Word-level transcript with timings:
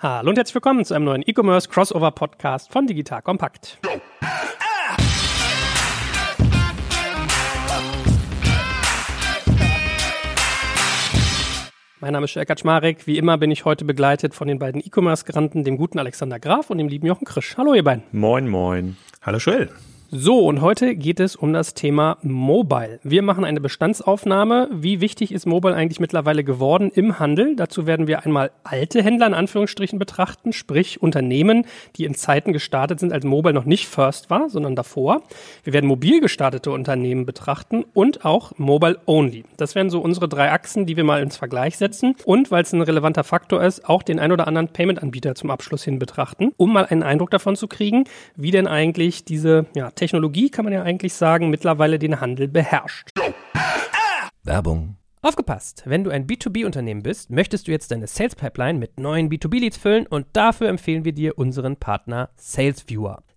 Hallo 0.00 0.30
und 0.30 0.38
herzlich 0.38 0.54
willkommen 0.54 0.84
zu 0.84 0.94
einem 0.94 1.06
neuen 1.06 1.24
E-Commerce 1.26 1.68
Crossover 1.68 2.12
Podcast 2.12 2.72
von 2.72 2.86
Digital 2.86 3.20
Kompakt. 3.20 3.80
Mein 11.98 12.12
Name 12.12 12.26
ist 12.26 12.30
Sherka 12.30 12.54
Kaczmarek. 12.54 13.08
Wie 13.08 13.18
immer 13.18 13.38
bin 13.38 13.50
ich 13.50 13.64
heute 13.64 13.84
begleitet 13.84 14.36
von 14.36 14.46
den 14.46 14.60
beiden 14.60 14.80
E-Commerce-Granten, 14.80 15.64
dem 15.64 15.76
guten 15.76 15.98
Alexander 15.98 16.38
Graf 16.38 16.70
und 16.70 16.78
dem 16.78 16.86
lieben 16.86 17.08
Jochen 17.08 17.24
Krisch. 17.24 17.56
Hallo 17.56 17.74
ihr 17.74 17.82
beiden. 17.82 18.04
Moin, 18.12 18.46
moin. 18.46 18.96
Hallo 19.22 19.38
Joel. 19.38 19.68
So, 20.10 20.46
und 20.46 20.62
heute 20.62 20.96
geht 20.96 21.20
es 21.20 21.36
um 21.36 21.52
das 21.52 21.74
Thema 21.74 22.16
Mobile. 22.22 22.98
Wir 23.02 23.20
machen 23.20 23.44
eine 23.44 23.60
Bestandsaufnahme. 23.60 24.70
Wie 24.72 25.02
wichtig 25.02 25.32
ist 25.32 25.44
Mobile 25.44 25.74
eigentlich 25.74 26.00
mittlerweile 26.00 26.44
geworden 26.44 26.90
im 26.94 27.18
Handel? 27.18 27.56
Dazu 27.56 27.86
werden 27.86 28.06
wir 28.06 28.24
einmal 28.24 28.50
alte 28.64 29.02
Händler 29.02 29.26
in 29.26 29.34
Anführungsstrichen 29.34 29.98
betrachten, 29.98 30.54
sprich 30.54 31.02
Unternehmen, 31.02 31.66
die 31.96 32.06
in 32.06 32.14
Zeiten 32.14 32.54
gestartet 32.54 33.00
sind, 33.00 33.12
als 33.12 33.26
Mobile 33.26 33.52
noch 33.52 33.66
nicht 33.66 33.86
First 33.86 34.30
war, 34.30 34.48
sondern 34.48 34.74
davor. 34.74 35.20
Wir 35.62 35.74
werden 35.74 35.86
mobil 35.86 36.22
gestartete 36.22 36.70
Unternehmen 36.70 37.26
betrachten 37.26 37.84
und 37.92 38.24
auch 38.24 38.52
Mobile 38.56 38.98
Only. 39.04 39.44
Das 39.58 39.74
wären 39.74 39.90
so 39.90 40.00
unsere 40.00 40.26
drei 40.26 40.50
Achsen, 40.50 40.86
die 40.86 40.96
wir 40.96 41.04
mal 41.04 41.20
ins 41.20 41.36
Vergleich 41.36 41.76
setzen. 41.76 42.16
Und 42.24 42.50
weil 42.50 42.62
es 42.62 42.72
ein 42.72 42.80
relevanter 42.80 43.24
Faktor 43.24 43.62
ist, 43.62 43.86
auch 43.86 44.02
den 44.02 44.20
ein 44.20 44.32
oder 44.32 44.46
anderen 44.48 44.68
Payment-Anbieter 44.68 45.34
zum 45.34 45.50
Abschluss 45.50 45.84
hin 45.84 45.98
betrachten, 45.98 46.52
um 46.56 46.72
mal 46.72 46.86
einen 46.86 47.02
Eindruck 47.02 47.30
davon 47.30 47.56
zu 47.56 47.68
kriegen, 47.68 48.04
wie 48.36 48.52
denn 48.52 48.66
eigentlich 48.66 49.26
diese 49.26 49.66
ja, 49.74 49.90
Technologie, 49.98 50.48
kann 50.48 50.64
man 50.64 50.72
ja 50.72 50.82
eigentlich 50.82 51.12
sagen, 51.12 51.50
mittlerweile 51.50 51.98
den 51.98 52.20
Handel 52.20 52.48
beherrscht. 52.48 53.10
Werbung. 54.44 54.96
Aufgepasst! 55.20 55.82
Wenn 55.84 56.04
du 56.04 56.10
ein 56.10 56.26
B2B-Unternehmen 56.26 57.02
bist, 57.02 57.30
möchtest 57.30 57.66
du 57.66 57.72
jetzt 57.72 57.90
deine 57.90 58.06
Sales 58.06 58.36
Pipeline 58.36 58.78
mit 58.78 59.00
neuen 59.00 59.28
B2B-Leads 59.28 59.76
füllen 59.76 60.06
und 60.06 60.26
dafür 60.32 60.68
empfehlen 60.68 61.04
wir 61.04 61.12
dir 61.12 61.36
unseren 61.36 61.76
Partner 61.76 62.30
SalesViewer. 62.36 63.22